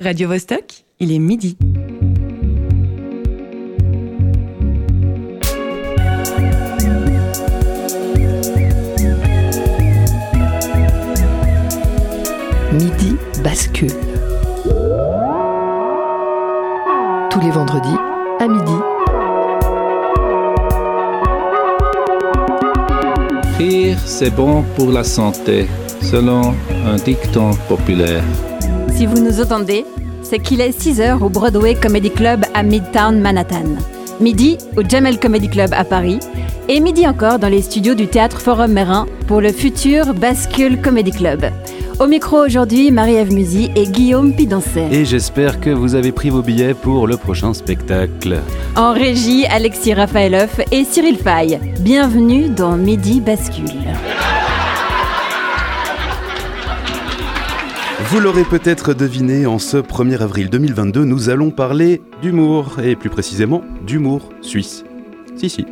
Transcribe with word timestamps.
Radio 0.00 0.28
Vostok, 0.28 0.84
il 1.00 1.10
est 1.10 1.18
midi. 1.18 1.56
Midi 12.72 13.16
bascule. 13.42 13.90
Tous 17.28 17.40
les 17.40 17.50
vendredis 17.50 17.88
à 18.38 18.46
midi. 18.46 18.72
Rire, 23.58 23.98
c'est 24.04 24.30
bon 24.30 24.62
pour 24.76 24.92
la 24.92 25.02
santé, 25.02 25.66
selon 26.00 26.54
un 26.86 26.96
dicton 27.04 27.50
populaire. 27.68 28.22
Si 28.98 29.06
vous 29.06 29.20
nous 29.20 29.40
entendez, 29.40 29.86
c'est 30.22 30.40
qu'il 30.40 30.60
est 30.60 30.76
6h 30.76 31.22
au 31.22 31.28
Broadway 31.28 31.76
Comedy 31.76 32.10
Club 32.10 32.44
à 32.52 32.64
Midtown 32.64 33.20
Manhattan. 33.20 33.76
Midi 34.18 34.58
au 34.76 34.82
Jamel 34.82 35.20
Comedy 35.20 35.48
Club 35.48 35.70
à 35.72 35.84
Paris. 35.84 36.18
Et 36.68 36.80
midi 36.80 37.06
encore 37.06 37.38
dans 37.38 37.48
les 37.48 37.62
studios 37.62 37.94
du 37.94 38.08
Théâtre 38.08 38.40
Forum 38.40 38.72
Mérin 38.72 39.06
pour 39.28 39.40
le 39.40 39.52
futur 39.52 40.14
Bascule 40.14 40.80
Comedy 40.80 41.12
Club. 41.12 41.44
Au 42.00 42.08
micro 42.08 42.44
aujourd'hui, 42.44 42.90
Marie-Ève 42.90 43.32
Musy 43.32 43.70
et 43.76 43.86
Guillaume 43.86 44.34
Pidancet. 44.34 44.88
Et 44.90 45.04
j'espère 45.04 45.60
que 45.60 45.70
vous 45.70 45.94
avez 45.94 46.10
pris 46.10 46.30
vos 46.30 46.42
billets 46.42 46.74
pour 46.74 47.06
le 47.06 47.16
prochain 47.16 47.54
spectacle. 47.54 48.40
En 48.74 48.94
régie, 48.94 49.46
Alexis 49.46 49.94
Raphaëloff 49.94 50.58
et 50.72 50.82
Cyril 50.82 51.18
Fay. 51.18 51.60
Bienvenue 51.78 52.48
dans 52.48 52.76
Midi 52.76 53.20
Bascule. 53.20 53.70
Vous 58.10 58.20
l'aurez 58.20 58.44
peut-être 58.44 58.94
deviné, 58.94 59.44
en 59.44 59.58
ce 59.58 59.76
1er 59.76 60.22
avril 60.22 60.48
2022, 60.48 61.04
nous 61.04 61.28
allons 61.28 61.50
parler 61.50 62.00
d'humour, 62.22 62.76
et 62.82 62.96
plus 62.96 63.10
précisément 63.10 63.62
d'humour 63.86 64.30
suisse. 64.40 64.82
Si, 65.36 65.50
si. 65.50 65.66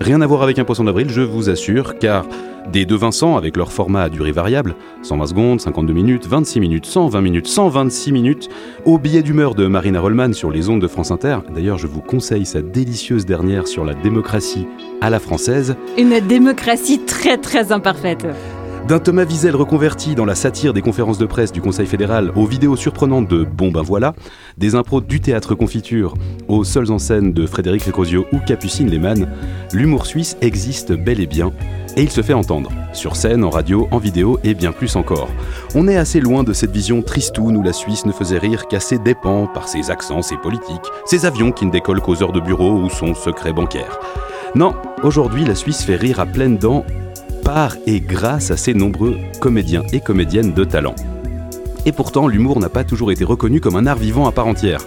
Rien 0.00 0.22
à 0.22 0.26
voir 0.26 0.42
avec 0.42 0.58
un 0.58 0.64
poisson 0.64 0.84
d'avril, 0.84 1.10
je 1.10 1.20
vous 1.20 1.50
assure, 1.50 1.98
car 1.98 2.24
des 2.72 2.86
deux 2.86 2.96
Vincent, 2.96 3.36
avec 3.36 3.58
leur 3.58 3.72
format 3.72 4.04
à 4.04 4.08
durée 4.08 4.32
variable, 4.32 4.74
120 5.02 5.26
secondes, 5.26 5.60
52 5.60 5.92
minutes, 5.92 6.26
26 6.26 6.60
minutes, 6.60 6.86
120 6.86 7.20
minutes, 7.20 7.46
126 7.46 8.12
minutes, 8.12 8.48
au 8.86 8.96
billet 8.96 9.22
d'humeur 9.22 9.54
de 9.54 9.66
Marina 9.66 10.00
Rollman 10.00 10.32
sur 10.32 10.50
les 10.50 10.70
ondes 10.70 10.80
de 10.80 10.88
France 10.88 11.10
Inter, 11.10 11.40
d'ailleurs 11.54 11.76
je 11.76 11.88
vous 11.88 12.00
conseille 12.00 12.46
sa 12.46 12.62
délicieuse 12.62 13.26
dernière 13.26 13.68
sur 13.68 13.84
la 13.84 13.92
démocratie 13.92 14.66
à 15.02 15.10
la 15.10 15.18
française, 15.18 15.76
Une 15.98 16.20
démocratie 16.20 17.00
très 17.04 17.36
très 17.36 17.70
imparfaite. 17.70 18.26
D'un 18.88 18.98
Thomas 18.98 19.24
Wiesel 19.24 19.54
reconverti 19.54 20.14
dans 20.14 20.24
la 20.24 20.34
satire 20.34 20.72
des 20.72 20.82
conférences 20.82 21.18
de 21.18 21.26
presse 21.26 21.52
du 21.52 21.60
Conseil 21.60 21.86
fédéral 21.86 22.32
aux 22.34 22.46
vidéos 22.46 22.76
surprenantes 22.76 23.28
de 23.28 23.44
Bon 23.44 23.70
ben 23.70 23.82
voilà, 23.82 24.14
des 24.58 24.74
impros 24.74 25.00
du 25.00 25.20
théâtre 25.20 25.54
confiture 25.54 26.14
aux 26.48 26.64
seules 26.64 26.90
en 26.90 26.98
scène 26.98 27.32
de 27.32 27.46
Frédéric 27.46 27.84
Recosio 27.84 28.26
ou 28.32 28.38
Capucine 28.38 28.90
Lehmann, 28.90 29.28
l'humour 29.72 30.06
suisse 30.06 30.36
existe 30.40 30.92
bel 30.92 31.20
et 31.20 31.26
bien 31.26 31.52
et 31.96 32.02
il 32.02 32.10
se 32.10 32.22
fait 32.22 32.32
entendre, 32.32 32.70
sur 32.92 33.16
scène, 33.16 33.44
en 33.44 33.50
radio, 33.50 33.86
en 33.90 33.98
vidéo 33.98 34.38
et 34.44 34.54
bien 34.54 34.72
plus 34.72 34.96
encore. 34.96 35.28
On 35.74 35.88
est 35.88 35.96
assez 35.96 36.20
loin 36.20 36.42
de 36.42 36.52
cette 36.52 36.72
vision 36.72 37.02
tristoune 37.02 37.56
où 37.56 37.62
la 37.62 37.72
Suisse 37.72 38.06
ne 38.06 38.12
faisait 38.12 38.38
rire 38.38 38.66
qu'à 38.66 38.80
ses 38.80 38.98
dépens 38.98 39.46
par 39.46 39.68
ses 39.68 39.90
accents, 39.90 40.22
ses 40.22 40.38
politiques, 40.38 40.80
ses 41.04 41.26
avions 41.26 41.52
qui 41.52 41.66
ne 41.66 41.70
décollent 41.70 42.00
qu'aux 42.00 42.22
heures 42.22 42.32
de 42.32 42.40
bureau 42.40 42.72
ou 42.72 42.88
son 42.88 43.14
secret 43.14 43.52
bancaire. 43.52 44.00
Non, 44.54 44.74
aujourd'hui 45.02 45.44
la 45.44 45.54
Suisse 45.54 45.82
fait 45.82 45.96
rire 45.96 46.18
à 46.20 46.26
pleines 46.26 46.56
dents 46.56 46.84
par 47.44 47.76
et 47.86 48.00
grâce 48.00 48.50
à 48.50 48.56
ses 48.56 48.74
nombreux 48.74 49.18
comédiens 49.40 49.82
et 49.92 50.00
comédiennes 50.00 50.52
de 50.52 50.64
talent. 50.64 50.94
Et 51.84 51.92
pourtant, 51.92 52.28
l'humour 52.28 52.60
n'a 52.60 52.68
pas 52.68 52.84
toujours 52.84 53.10
été 53.10 53.24
reconnu 53.24 53.60
comme 53.60 53.76
un 53.76 53.86
art 53.86 53.98
vivant 53.98 54.26
à 54.26 54.32
part 54.32 54.46
entière. 54.46 54.86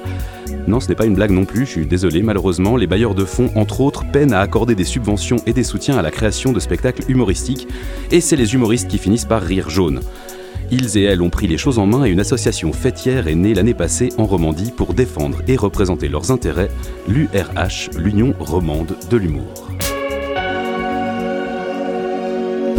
Non, 0.67 0.79
ce 0.79 0.87
n'est 0.87 0.95
pas 0.95 1.05
une 1.05 1.15
blague 1.15 1.31
non 1.31 1.45
plus, 1.45 1.65
je 1.65 1.71
suis 1.71 1.85
désolé, 1.85 2.23
malheureusement, 2.23 2.75
les 2.75 2.87
bailleurs 2.87 3.13
de 3.13 3.25
fonds, 3.25 3.51
entre 3.55 3.81
autres, 3.81 4.03
peinent 4.11 4.33
à 4.33 4.39
accorder 4.39 4.73
des 4.73 4.83
subventions 4.83 5.37
et 5.45 5.53
des 5.53 5.63
soutiens 5.63 5.97
à 5.97 6.01
la 6.01 6.11
création 6.11 6.53
de 6.53 6.59
spectacles 6.59 7.03
humoristiques, 7.09 7.67
et 8.11 8.21
c'est 8.21 8.35
les 8.35 8.55
humoristes 8.55 8.87
qui 8.87 8.97
finissent 8.97 9.25
par 9.25 9.41
rire 9.41 9.69
jaune. 9.69 10.01
Ils 10.71 10.97
et 10.97 11.03
elles 11.03 11.21
ont 11.21 11.29
pris 11.29 11.47
les 11.47 11.57
choses 11.57 11.77
en 11.77 11.85
main 11.85 12.05
et 12.05 12.09
une 12.09 12.19
association 12.19 12.73
fêtière 12.73 13.27
est 13.27 13.35
née 13.35 13.53
l'année 13.53 13.75
passée 13.75 14.09
en 14.17 14.25
Romandie 14.25 14.71
pour 14.75 14.95
défendre 14.95 15.37
et 15.47 15.57
représenter 15.57 16.07
leurs 16.07 16.31
intérêts, 16.31 16.71
l'URH, 17.07 17.91
l'Union 17.97 18.33
romande 18.39 18.95
de 19.11 19.17
l'humour. 19.17 19.64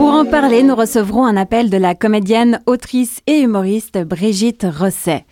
Pour 0.06 0.14
en 0.14 0.24
parler, 0.24 0.62
nous 0.62 0.76
recevrons 0.76 1.24
un 1.24 1.36
appel 1.36 1.68
de 1.68 1.76
la 1.76 1.96
comédienne, 1.96 2.60
autrice 2.66 3.22
et 3.26 3.40
humoriste 3.40 3.98
Brigitte 3.98 4.64
Rosset. 4.64 5.24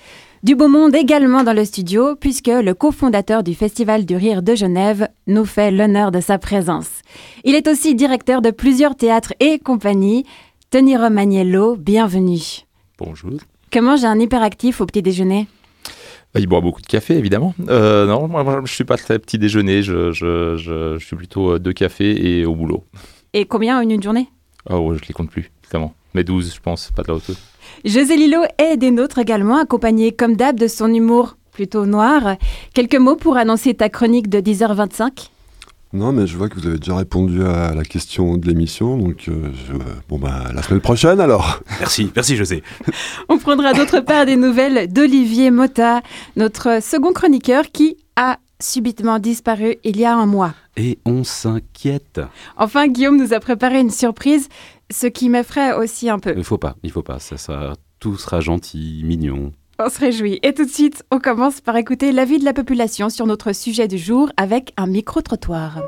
Du 0.43 0.57
beau 0.57 0.67
monde 0.67 0.97
également 0.97 1.45
dans 1.45 1.53
le 1.53 1.65
studio, 1.65 2.17
puisque 2.17 2.49
le 2.49 2.75
cofondateur 2.75 3.45
du 3.45 3.55
Festival 3.55 4.05
du 4.05 4.17
Rire 4.17 4.43
de 4.43 4.57
Genève 4.57 5.07
nous 5.29 5.45
fait 5.45 5.71
l'honneur 5.71 6.11
de 6.11 6.19
sa 6.19 6.39
présence. 6.39 6.91
Il 7.45 7.55
est 7.55 7.69
aussi 7.69 7.95
directeur 7.95 8.43
de 8.43 8.51
plusieurs 8.51 8.97
théâtres 8.97 9.33
et 9.39 9.61
compagnies. 9.61 10.25
Tony 10.71 10.97
Romaniello, 10.97 11.77
bienvenue. 11.77 12.65
Bonjour. 12.99 13.31
Comment 13.73 13.95
j'ai 13.95 14.09
un 14.09 14.19
hyperactif 14.19 14.81
au 14.81 14.87
petit 14.87 15.03
déjeuner? 15.03 15.47
Bah, 16.35 16.41
il 16.41 16.49
boit 16.49 16.61
beaucoup 16.61 16.83
de 16.83 16.89
café, 16.89 17.17
évidemment. 17.17 17.55
Euh, 17.69 18.07
non, 18.07 18.27
moi, 18.27 18.63
je 18.65 18.75
suis 18.75 18.83
pas 18.83 18.97
très 18.97 19.21
petit 19.21 19.39
déjeuner. 19.39 19.85
Je, 19.85 20.11
je, 20.11 20.57
je, 20.57 20.99
je 20.99 21.07
suis 21.07 21.15
plutôt 21.15 21.53
euh, 21.53 21.59
deux 21.61 21.73
cafés 21.73 22.41
et 22.41 22.45
au 22.45 22.57
boulot. 22.57 22.83
Et 23.35 23.45
combien 23.45 23.79
en 23.79 23.89
une 23.89 24.03
journée? 24.03 24.27
Ah 24.69 24.79
ouais, 24.81 24.97
je 25.01 25.07
les 25.09 25.15
compte 25.15 25.31
plus, 25.31 25.51
évidemment. 25.65 25.95
Mais 26.15 26.25
12, 26.25 26.55
je 26.55 26.61
pense, 26.61 26.91
pas 26.95 27.03
de 27.03 27.09
la 27.09 27.15
hauteur. 27.15 27.37
José 27.85 28.17
Lillo 28.17 28.41
est 28.59 28.77
des 28.77 28.91
nôtres 28.91 29.19
également, 29.19 29.59
accompagné 29.59 30.13
comme 30.13 30.37
d'hab 30.37 30.59
de 30.59 30.69
son 30.69 30.93
humour 30.93 31.37
plutôt 31.53 31.87
noir. 31.87 32.37
Quelques 32.73 32.97
mots 32.97 33.17
pour 33.17 33.37
annoncer 33.37 33.75
ta 33.75 33.89
chronique 33.89 34.29
de 34.29 34.41
10h25 34.41 35.29
Non, 35.93 36.13
mais 36.13 36.27
je 36.27 36.37
vois 36.37 36.49
que 36.49 36.55
vous 36.59 36.67
avez 36.67 36.79
déjà 36.79 36.97
répondu 36.97 37.45
à 37.45 37.75
la 37.75 37.85
question 37.85 38.37
de 38.37 38.47
l'émission, 38.47 38.97
donc 38.97 39.27
euh, 39.29 39.51
je- 39.69 39.75
bon 40.09 40.19
bah 40.19 40.51
la 40.55 40.63
semaine 40.63 40.81
prochaine 40.81 41.21
alors. 41.21 41.61
Merci, 41.79 42.11
merci 42.17 42.35
José. 42.37 42.63
On 43.29 43.39
prendra 43.39 43.73
d'autre 43.73 44.01
part 44.01 44.27
des 44.27 44.37
nouvelles 44.37 44.93
d'Olivier 44.93 45.51
Mota, 45.53 46.01
notre 46.37 46.83
second 46.83 47.13
chroniqueur 47.13 47.65
qui 47.73 47.97
a 48.17 48.39
subitement 48.65 49.19
disparu 49.19 49.77
il 49.85 49.99
y 49.99 50.05
a 50.05 50.15
un 50.15 50.27
mois. 50.27 50.55
Et 50.77 50.99
on 51.05 51.25
s'inquiète. 51.25 52.21
Enfin, 52.57 52.89
Guillaume 52.89 53.17
nous 53.17 53.33
a 53.33 53.41
préparé 53.41 53.81
une 53.81 53.91
surprise, 53.91 54.49
ce 54.91 55.07
qui 55.07 55.29
m'effraie 55.29 55.73
aussi 55.75 56.11
un 56.11 56.19
peu. 56.19 56.35
Il 56.37 56.45
faut 56.45 56.59
pas, 56.59 56.77
il 56.83 56.91
faut 56.91 57.03
pas, 57.03 57.19
ça, 57.19 57.37
ça, 57.37 57.75
tout 58.01 58.17
sera 58.17 58.41
gentil, 58.41 59.03
mignon. 59.05 59.53
On 59.79 59.89
se 59.89 59.99
réjouit. 59.99 60.39
Et 60.43 60.55
tout 60.55 60.65
de 60.65 60.71
suite, 60.71 61.05
on 61.11 61.19
commence 61.19 61.61
par 61.61 61.77
écouter 61.77 62.13
l'avis 62.13 62.39
de 62.39 62.45
la 62.45 62.53
population 62.53 63.11
sur 63.11 63.27
notre 63.27 63.53
sujet 63.53 63.89
du 63.89 63.99
jour 63.99 64.31
avec 64.37 64.73
un 64.77 64.87
micro-trottoir. 64.87 65.83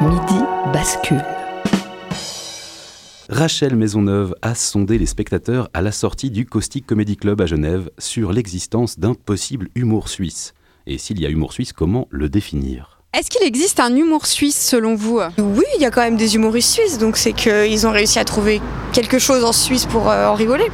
Midi 0.00 0.42
bascule. 0.72 1.22
Rachel 3.28 3.76
Maisonneuve 3.76 4.34
a 4.40 4.54
sondé 4.54 4.96
les 4.98 5.04
spectateurs 5.06 5.68
à 5.74 5.82
la 5.82 5.92
sortie 5.92 6.30
du 6.30 6.46
Caustic 6.46 6.86
Comedy 6.86 7.16
Club 7.16 7.40
à 7.42 7.46
Genève 7.46 7.90
sur 7.98 8.32
l'existence 8.32 8.98
d'un 8.98 9.12
possible 9.14 9.68
humour 9.74 10.08
suisse. 10.08 10.54
Et 10.86 10.96
s'il 10.96 11.20
y 11.20 11.26
a 11.26 11.28
humour 11.28 11.52
suisse, 11.52 11.74
comment 11.74 12.08
le 12.10 12.30
définir? 12.30 13.00
Est-ce 13.12 13.28
qu'il 13.28 13.46
existe 13.46 13.80
un 13.80 13.94
humour 13.94 14.26
suisse 14.26 14.56
selon 14.58 14.94
vous? 14.94 15.20
Oui, 15.38 15.64
il 15.76 15.82
y 15.82 15.84
a 15.84 15.90
quand 15.90 16.00
même 16.00 16.16
des 16.16 16.36
humoristes 16.36 16.70
suisses, 16.72 16.96
donc 16.98 17.18
c'est 17.18 17.32
qu'ils 17.34 17.86
ont 17.86 17.90
réussi 17.92 18.18
à 18.18 18.24
trouver 18.24 18.62
quelque 18.92 19.18
chose 19.18 19.44
en 19.44 19.52
Suisse 19.52 19.84
pour 19.86 20.10
euh, 20.10 20.28
en 20.28 20.34
rigoler. 20.34 20.66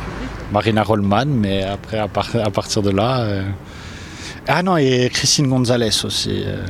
Marina 0.52 0.82
Rollman, 0.84 1.26
mais 1.26 1.62
après, 1.64 1.98
à, 1.98 2.06
par- 2.06 2.34
à 2.36 2.50
partir 2.50 2.82
de 2.82 2.90
là. 2.90 3.22
euh, 3.22 3.42
Ah 4.46 4.62
non, 4.62 4.76
et 4.76 5.10
Christine 5.12 5.48
Gonzalez 5.48 6.04
aussi. 6.04 6.42
euh. 6.46 6.64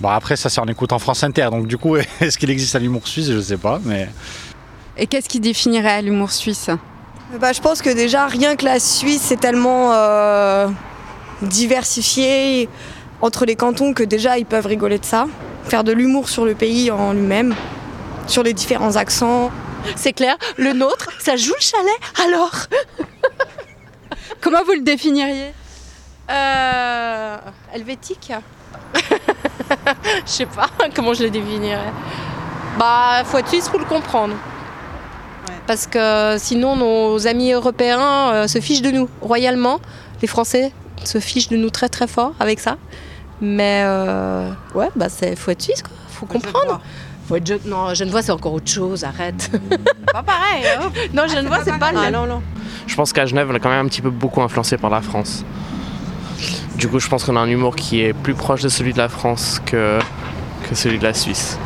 Bon, 0.00 0.08
après, 0.08 0.36
ça, 0.36 0.50
c'est 0.50 0.60
en 0.60 0.66
écoutant 0.66 0.98
France 0.98 1.24
Inter. 1.24 1.48
Donc, 1.50 1.66
du 1.66 1.78
coup, 1.78 1.96
est-ce 2.20 2.36
qu'il 2.36 2.50
existe 2.50 2.76
un 2.76 2.82
humour 2.82 3.06
suisse? 3.08 3.30
Je 3.30 3.40
sais 3.40 3.56
pas. 3.58 3.80
Mais 3.84 4.08
Et 4.96 5.06
qu'est-ce 5.06 5.28
qui 5.28 5.40
définirait 5.40 6.02
l'humour 6.02 6.32
suisse 6.32 6.68
Bah, 7.40 7.52
je 7.52 7.60
pense 7.60 7.80
que 7.80 7.90
déjà, 7.90 8.26
rien 8.26 8.56
que 8.56 8.64
la 8.64 8.78
Suisse, 8.78 9.22
c'est 9.22 9.40
tellement 9.40 9.92
euh, 9.92 10.68
diversifié 11.40 12.68
entre 13.22 13.46
les 13.46 13.56
cantons 13.56 13.94
que 13.94 14.02
déjà, 14.02 14.38
ils 14.38 14.46
peuvent 14.46 14.66
rigoler 14.66 14.98
de 14.98 15.04
ça. 15.04 15.26
Faire 15.64 15.84
de 15.84 15.92
l'humour 15.92 16.28
sur 16.28 16.44
le 16.44 16.54
pays 16.54 16.90
en 16.90 17.12
lui-même, 17.12 17.54
sur 18.26 18.42
les 18.42 18.52
différents 18.52 18.96
accents. 18.96 19.50
C'est 19.96 20.12
clair, 20.12 20.36
le 20.58 20.72
nôtre, 20.72 21.08
ça 21.20 21.36
joue 21.36 21.54
le 21.54 21.64
chalet, 21.64 21.98
alors 22.24 22.52
Comment 24.40 24.62
vous 24.64 24.72
le 24.72 24.82
définiriez 24.82 25.52
Euh. 26.30 27.36
Helvétique 27.74 28.32
Je 30.26 30.30
sais 30.30 30.46
pas 30.46 30.68
comment 30.94 31.14
je 31.14 31.24
le 31.24 31.30
définirais. 31.30 31.92
Bah, 32.78 33.22
faut 33.24 33.38
être 33.38 33.48
suisse 33.48 33.68
pour 33.68 33.78
le 33.78 33.84
comprendre. 33.86 34.34
Parce 35.66 35.86
que 35.86 36.36
sinon, 36.38 36.76
nos 36.76 37.26
amis 37.26 37.52
européens 37.52 38.32
euh, 38.32 38.48
se 38.48 38.60
fichent 38.60 38.82
de 38.82 38.90
nous 38.90 39.08
royalement. 39.20 39.80
Les 40.20 40.28
Français 40.28 40.72
se 41.04 41.18
fichent 41.18 41.48
de 41.48 41.56
nous 41.56 41.70
très 41.70 41.88
très 41.88 42.06
fort 42.06 42.32
avec 42.40 42.60
ça. 42.60 42.76
Mais 43.40 43.82
euh, 43.84 44.50
ouais, 44.74 44.88
bah, 44.96 45.08
c'est 45.08 45.34
faut 45.36 45.50
être 45.50 45.62
suisse, 45.62 45.82
quoi. 45.82 45.92
Faut 46.10 46.26
comprendre. 46.26 46.80
Faut 47.28 47.36
être 47.36 47.46
je- 47.46 47.68
Non, 47.68 47.94
Genevois, 47.94 48.22
c'est 48.22 48.32
encore 48.32 48.52
autre 48.54 48.70
chose, 48.70 49.02
arrête. 49.04 49.50
Pas 50.12 50.22
pareil, 50.22 50.64
hein 50.78 50.90
non, 51.14 51.26
Genevois, 51.26 51.58
pas 51.58 51.64
c'est 51.64 51.78
pas 51.78 51.92
le 51.92 51.98
même. 52.00 52.14
Ah, 52.14 52.18
non, 52.18 52.26
non. 52.26 52.42
je 52.86 52.94
pense 52.94 53.12
qu'à 53.12 53.26
Genève, 53.26 53.48
on 53.50 53.54
est 53.54 53.60
quand 53.60 53.70
même 53.70 53.84
un 53.86 53.88
petit 53.88 54.02
peu 54.02 54.10
beaucoup 54.10 54.42
influencé 54.42 54.76
par 54.76 54.90
la 54.90 55.00
France. 55.00 55.44
Du 56.76 56.88
coup, 56.88 56.98
je 57.00 57.08
pense 57.08 57.24
qu'on 57.24 57.36
a 57.36 57.40
un 57.40 57.48
humour 57.48 57.76
qui 57.76 58.00
est 58.02 58.12
plus 58.12 58.34
proche 58.34 58.62
de 58.62 58.68
celui 58.68 58.92
de 58.92 58.98
la 58.98 59.08
France 59.08 59.60
que, 59.64 59.98
que 60.68 60.74
celui 60.74 60.98
de 60.98 61.04
la 61.04 61.14
Suisse. 61.14 61.58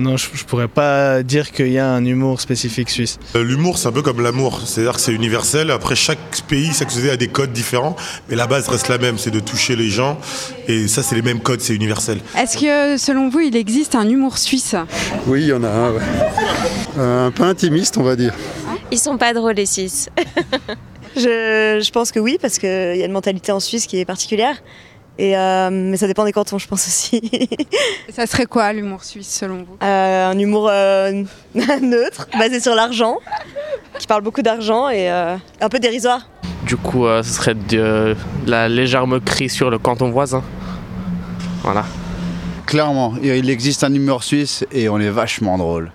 Non, 0.00 0.16
je, 0.16 0.28
je 0.32 0.44
pourrais 0.44 0.66
pas 0.68 1.22
dire 1.22 1.52
qu'il 1.52 1.68
y 1.70 1.78
a 1.78 1.86
un 1.90 2.02
humour 2.04 2.40
spécifique 2.40 2.88
suisse. 2.88 3.18
Euh, 3.36 3.44
L'humour, 3.44 3.76
c'est 3.76 3.86
un 3.88 3.92
peu 3.92 4.00
comme 4.00 4.22
l'amour, 4.22 4.62
c'est-à-dire 4.64 4.94
que 4.94 5.00
c'est 5.00 5.12
universel. 5.12 5.70
Après, 5.70 5.94
chaque 5.94 6.18
pays, 6.48 6.72
chaque 6.72 6.90
société 6.90 7.12
a 7.12 7.16
des 7.18 7.28
codes 7.28 7.52
différents, 7.52 7.96
mais 8.30 8.34
la 8.36 8.46
base 8.46 8.66
reste 8.68 8.88
la 8.88 8.96
même, 8.96 9.18
c'est 9.18 9.30
de 9.30 9.40
toucher 9.40 9.76
les 9.76 9.90
gens. 9.90 10.18
Et 10.68 10.88
ça, 10.88 11.02
c'est 11.02 11.14
les 11.16 11.22
mêmes 11.22 11.40
codes, 11.40 11.60
c'est 11.60 11.74
universel. 11.74 12.18
Est-ce 12.38 12.56
que 12.56 12.96
selon 12.96 13.28
vous, 13.28 13.40
il 13.40 13.56
existe 13.56 13.94
un 13.94 14.08
humour 14.08 14.38
suisse? 14.38 14.74
Oui, 15.26 15.42
il 15.42 15.48
y 15.48 15.52
en 15.52 15.62
a 15.64 15.68
un, 15.68 15.92
ouais. 15.92 16.02
Euh, 16.98 17.26
un 17.26 17.30
peu 17.30 17.42
intimiste, 17.42 17.98
on 17.98 18.02
va 18.02 18.16
dire. 18.16 18.32
Ils 18.90 18.98
sont 18.98 19.18
pas 19.18 19.34
drôles 19.34 19.54
les 19.54 19.66
Suisses. 19.66 20.08
je, 21.14 21.80
je 21.84 21.90
pense 21.90 22.10
que 22.10 22.18
oui, 22.20 22.38
parce 22.40 22.58
qu'il 22.58 22.68
y 22.96 23.02
a 23.02 23.04
une 23.04 23.12
mentalité 23.12 23.52
en 23.52 23.60
Suisse 23.60 23.86
qui 23.86 23.98
est 24.00 24.04
particulière. 24.06 24.56
Et 25.20 25.36
euh, 25.36 25.68
mais 25.70 25.98
ça 25.98 26.06
dépend 26.06 26.24
des 26.24 26.32
cantons, 26.32 26.56
je 26.56 26.66
pense 26.66 26.86
aussi. 26.86 27.20
Et 27.30 27.58
ça 28.12 28.26
serait 28.26 28.46
quoi 28.46 28.72
l'humour 28.72 29.04
suisse 29.04 29.28
selon 29.28 29.64
vous? 29.64 29.76
Euh, 29.82 30.30
un 30.30 30.38
humour 30.38 30.70
euh, 30.70 31.24
neutre, 31.82 32.26
basé 32.38 32.58
sur 32.58 32.74
l'argent, 32.74 33.18
qui 33.98 34.06
parle 34.06 34.22
beaucoup 34.22 34.40
d'argent 34.40 34.88
et 34.88 35.10
euh, 35.10 35.36
un 35.60 35.68
peu 35.68 35.78
dérisoire. 35.78 36.30
Du 36.64 36.78
coup, 36.78 37.04
euh, 37.04 37.22
ce 37.22 37.34
serait 37.34 37.54
de, 37.54 37.60
de 37.66 38.16
la 38.46 38.70
légère 38.70 39.06
moquerie 39.06 39.50
sur 39.50 39.68
le 39.68 39.78
canton 39.78 40.08
voisin. 40.08 40.42
Voilà. 41.64 41.84
Clairement, 42.64 43.12
il 43.22 43.50
existe 43.50 43.84
un 43.84 43.92
humour 43.92 44.24
suisse 44.24 44.64
et 44.72 44.88
on 44.88 44.98
est 44.98 45.10
vachement 45.10 45.58
drôle. 45.58 45.92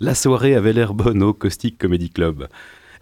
La 0.00 0.14
soirée 0.14 0.54
avait 0.54 0.72
l'air 0.72 0.94
bonne 0.94 1.22
au 1.22 1.34
Caustic 1.34 1.76
Comedy 1.76 2.08
Club. 2.08 2.48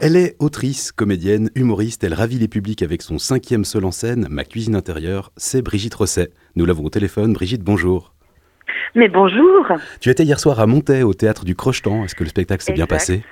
Elle 0.00 0.16
est 0.16 0.36
autrice, 0.40 0.92
comédienne, 0.92 1.50
humoriste, 1.54 2.04
elle 2.04 2.14
ravit 2.14 2.38
les 2.38 2.48
publics 2.48 2.82
avec 2.82 3.02
son 3.02 3.18
cinquième 3.18 3.64
seul 3.64 3.84
en 3.84 3.90
scène, 3.92 4.26
Ma 4.28 4.44
cuisine 4.44 4.74
intérieure, 4.74 5.30
c'est 5.36 5.62
Brigitte 5.62 5.94
Rosset. 5.94 6.30
Nous 6.56 6.66
l'avons 6.66 6.84
au 6.84 6.90
téléphone. 6.90 7.32
Brigitte, 7.32 7.62
bonjour. 7.62 8.12
Mais 8.96 9.08
bonjour 9.08 9.66
Tu 10.00 10.10
étais 10.10 10.24
hier 10.24 10.38
soir 10.40 10.60
à 10.60 10.66
Montaix, 10.66 11.02
au 11.02 11.14
théâtre 11.14 11.44
du 11.44 11.54
Crochetan. 11.54 12.04
Est-ce 12.04 12.14
que 12.14 12.24
le 12.24 12.30
spectacle 12.30 12.62
s'est 12.64 12.72
bien 12.72 12.86
passé? 12.86 13.22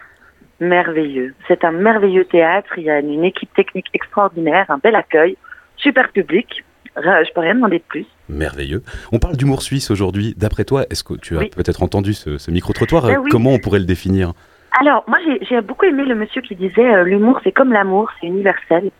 Merveilleux. 0.60 1.34
C'est 1.48 1.64
un 1.64 1.72
merveilleux 1.72 2.24
théâtre, 2.24 2.70
il 2.76 2.84
y 2.84 2.90
a 2.90 3.00
une 3.00 3.24
équipe 3.24 3.52
technique 3.54 3.86
extraordinaire, 3.94 4.66
un 4.68 4.78
bel 4.78 4.94
accueil, 4.94 5.36
super 5.76 6.10
public. 6.12 6.64
Ra- 6.94 7.24
Je 7.24 7.32
peux 7.32 7.40
rien 7.40 7.54
demander 7.54 7.78
de 7.78 7.84
plus. 7.88 8.06
Merveilleux. 8.28 8.82
On 9.10 9.18
parle 9.18 9.36
d'humour 9.36 9.62
suisse 9.62 9.90
aujourd'hui. 9.90 10.34
D'après 10.36 10.64
toi, 10.64 10.84
est-ce 10.90 11.02
que 11.02 11.14
tu 11.14 11.36
as 11.36 11.40
Oui. 11.40 11.50
peut-être 11.50 11.82
entendu 11.82 12.12
ce, 12.14 12.38
ce 12.38 12.50
micro-trottoir? 12.50 13.10
Eh 13.10 13.16
oui. 13.16 13.28
Comment 13.30 13.50
on 13.50 13.58
pourrait 13.58 13.78
le 13.80 13.84
définir? 13.86 14.34
Alors, 14.80 15.04
moi, 15.06 15.18
j'ai- 15.42 15.60
beaucoup 15.60 15.84
aimé 15.84 16.04
le 16.04 16.14
monsieur 16.14 16.40
qui 16.40 16.56
disait 16.56 16.94
euh, 16.94 17.04
l'humour, 17.04 17.40
c'est 17.44 17.52
comme 17.52 17.72
l'amour, 17.72 18.10
c'est 18.20 18.26
universel. 18.26 18.90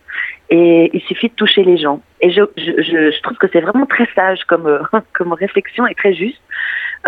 Et 0.50 0.90
il 0.92 1.00
suffit 1.02 1.28
de 1.28 1.34
toucher 1.34 1.64
les 1.64 1.78
gens. 1.78 2.02
Et 2.20 2.30
je, 2.30 3.20
trouve 3.22 3.38
que 3.38 3.46
c'est 3.52 3.60
vraiment 3.60 3.86
très 3.86 4.06
sage 4.14 4.44
comme, 4.44 4.66
euh, 4.66 4.82
réflexion 5.34 5.86
et 5.86 5.94
très 5.94 6.12
juste. 6.12 6.42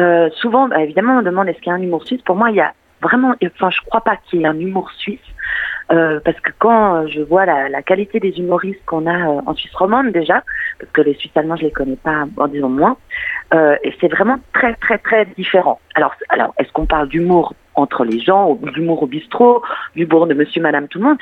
Euh, 0.01 0.31
souvent, 0.37 0.69
bah, 0.69 0.83
évidemment, 0.83 1.19
on 1.19 1.23
demande 1.23 1.49
est-ce 1.49 1.59
qu'il 1.59 1.69
y 1.69 1.71
a 1.71 1.75
un 1.75 1.83
humour 1.83 2.07
suisse? 2.07 2.23
Pour 2.23 2.37
moi, 2.37 2.51
il 2.51 2.57
y 2.57 2.61
a 2.61 2.73
vraiment, 3.03 3.35
enfin, 3.45 3.69
je 3.71 3.81
crois 3.83 4.01
pas 4.01 4.17
qu'il 4.17 4.41
y 4.41 4.45
ait 4.45 4.47
un 4.47 4.59
humour 4.59 4.91
suisse. 4.93 5.21
Parce 5.89 6.41
que 6.41 6.51
quand 6.59 7.07
je 7.07 7.21
vois 7.21 7.45
la, 7.45 7.83
qualité 7.83 8.19
des 8.19 8.37
humoristes 8.39 8.81
qu'on 8.87 9.07
a 9.07 9.27
en 9.47 9.55
Suisse 9.55 9.75
romande 9.75 10.11
déjà, 10.11 10.43
parce 10.81 10.91
que 10.93 11.03
les 11.03 11.15
Suisses 11.15 11.37
allemands 11.37 11.55
je 11.55 11.65
les 11.65 11.71
connais 11.71 11.95
pas, 11.95 12.25
en 12.37 12.49
disant 12.49 12.71
moins, 12.71 12.97
et 13.53 13.95
c'est 14.01 14.09
vraiment 14.09 14.39
très 14.55 14.75
très 14.77 14.99
très 14.99 15.27
différent. 15.37 15.79
Alors, 15.95 16.15
alors 16.31 16.53
est-ce 16.59 16.73
qu'on 16.73 16.87
parle 16.87 17.09
d'humour 17.09 17.55
entre 17.75 18.05
les 18.05 18.21
gens, 18.21 18.51
ou 18.51 18.71
d'humour 18.71 19.03
au 19.03 19.07
bistrot, 19.07 19.63
d'humour 19.97 20.27
de 20.27 20.35
Monsieur, 20.35 20.63
Madame, 20.63 20.89
tout 20.89 20.99
le 20.99 21.05
monde 21.05 21.19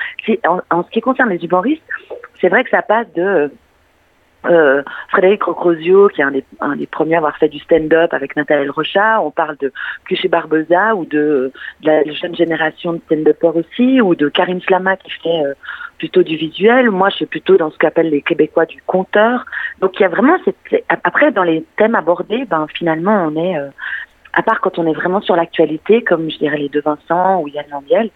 en, 0.70 0.82
ce 0.84 0.90
qui 0.90 1.00
concerne 1.00 1.30
les 1.30 1.44
humoristes, 1.44 1.82
c'est 2.40 2.48
vrai 2.48 2.64
que 2.64 2.70
ça 2.70 2.82
passe 2.82 3.06
de 3.14 3.50
euh, 4.44 4.82
Frédéric 5.10 5.44
Rocrosio, 5.44 6.08
qui 6.08 6.20
est 6.20 6.24
un 6.60 6.76
des, 6.76 6.86
premiers 6.86 7.14
à 7.14 7.18
avoir 7.18 7.36
fait 7.36 7.48
du 7.48 7.60
stand-up 7.60 8.12
avec 8.12 8.34
Nathalie 8.34 8.68
Rochard. 8.68 9.24
On 9.24 9.30
parle 9.30 9.56
de 9.58 9.72
Cuché 10.04 10.26
Barbosa 10.26 10.96
ou 10.96 11.04
de, 11.04 11.52
la 11.82 12.02
jeune 12.04 12.34
génération 12.34 12.94
de 12.94 13.00
stand-uppers 13.06 13.56
aussi, 13.56 14.00
ou 14.00 14.16
de 14.16 14.28
Karine 14.28 14.60
Slama 14.60 14.96
qui 14.96 15.12
fait 15.12 15.28
euh, 15.28 15.54
plutôt 15.98 16.24
du 16.24 16.36
visuel. 16.36 16.90
Moi, 16.90 17.10
je 17.10 17.16
suis 17.16 17.26
plutôt 17.26 17.56
dans 17.56 17.70
ce 17.70 17.78
qu'appellent 17.78 18.10
les 18.10 18.22
Québécois 18.22 18.66
du 18.66 18.82
conteur. 18.84 19.44
Donc, 19.80 19.92
il 20.00 20.02
y 20.02 20.06
a 20.06 20.08
vraiment 20.08 20.36
cette... 20.44 20.84
Après, 20.88 21.30
dans 21.30 21.44
les 21.44 21.64
thèmes 21.76 21.94
abordés, 21.94 22.44
ben, 22.44 22.66
finalement, 22.74 23.28
on 23.30 23.36
est... 23.36 23.56
euh, 23.56 23.68
à 24.32 24.42
part 24.42 24.60
quand 24.60 24.78
on 24.78 24.86
est 24.86 24.94
vraiment 24.94 25.20
sur 25.20 25.36
l'actualité, 25.36 26.02
comme 26.02 26.30
je 26.30 26.38
dirais 26.38 26.58
les 26.58 26.68
deux 26.68 26.80
Vincent 26.82 27.40
ou 27.40 27.48
Yann 27.48 27.66
Landiel, 27.70 28.10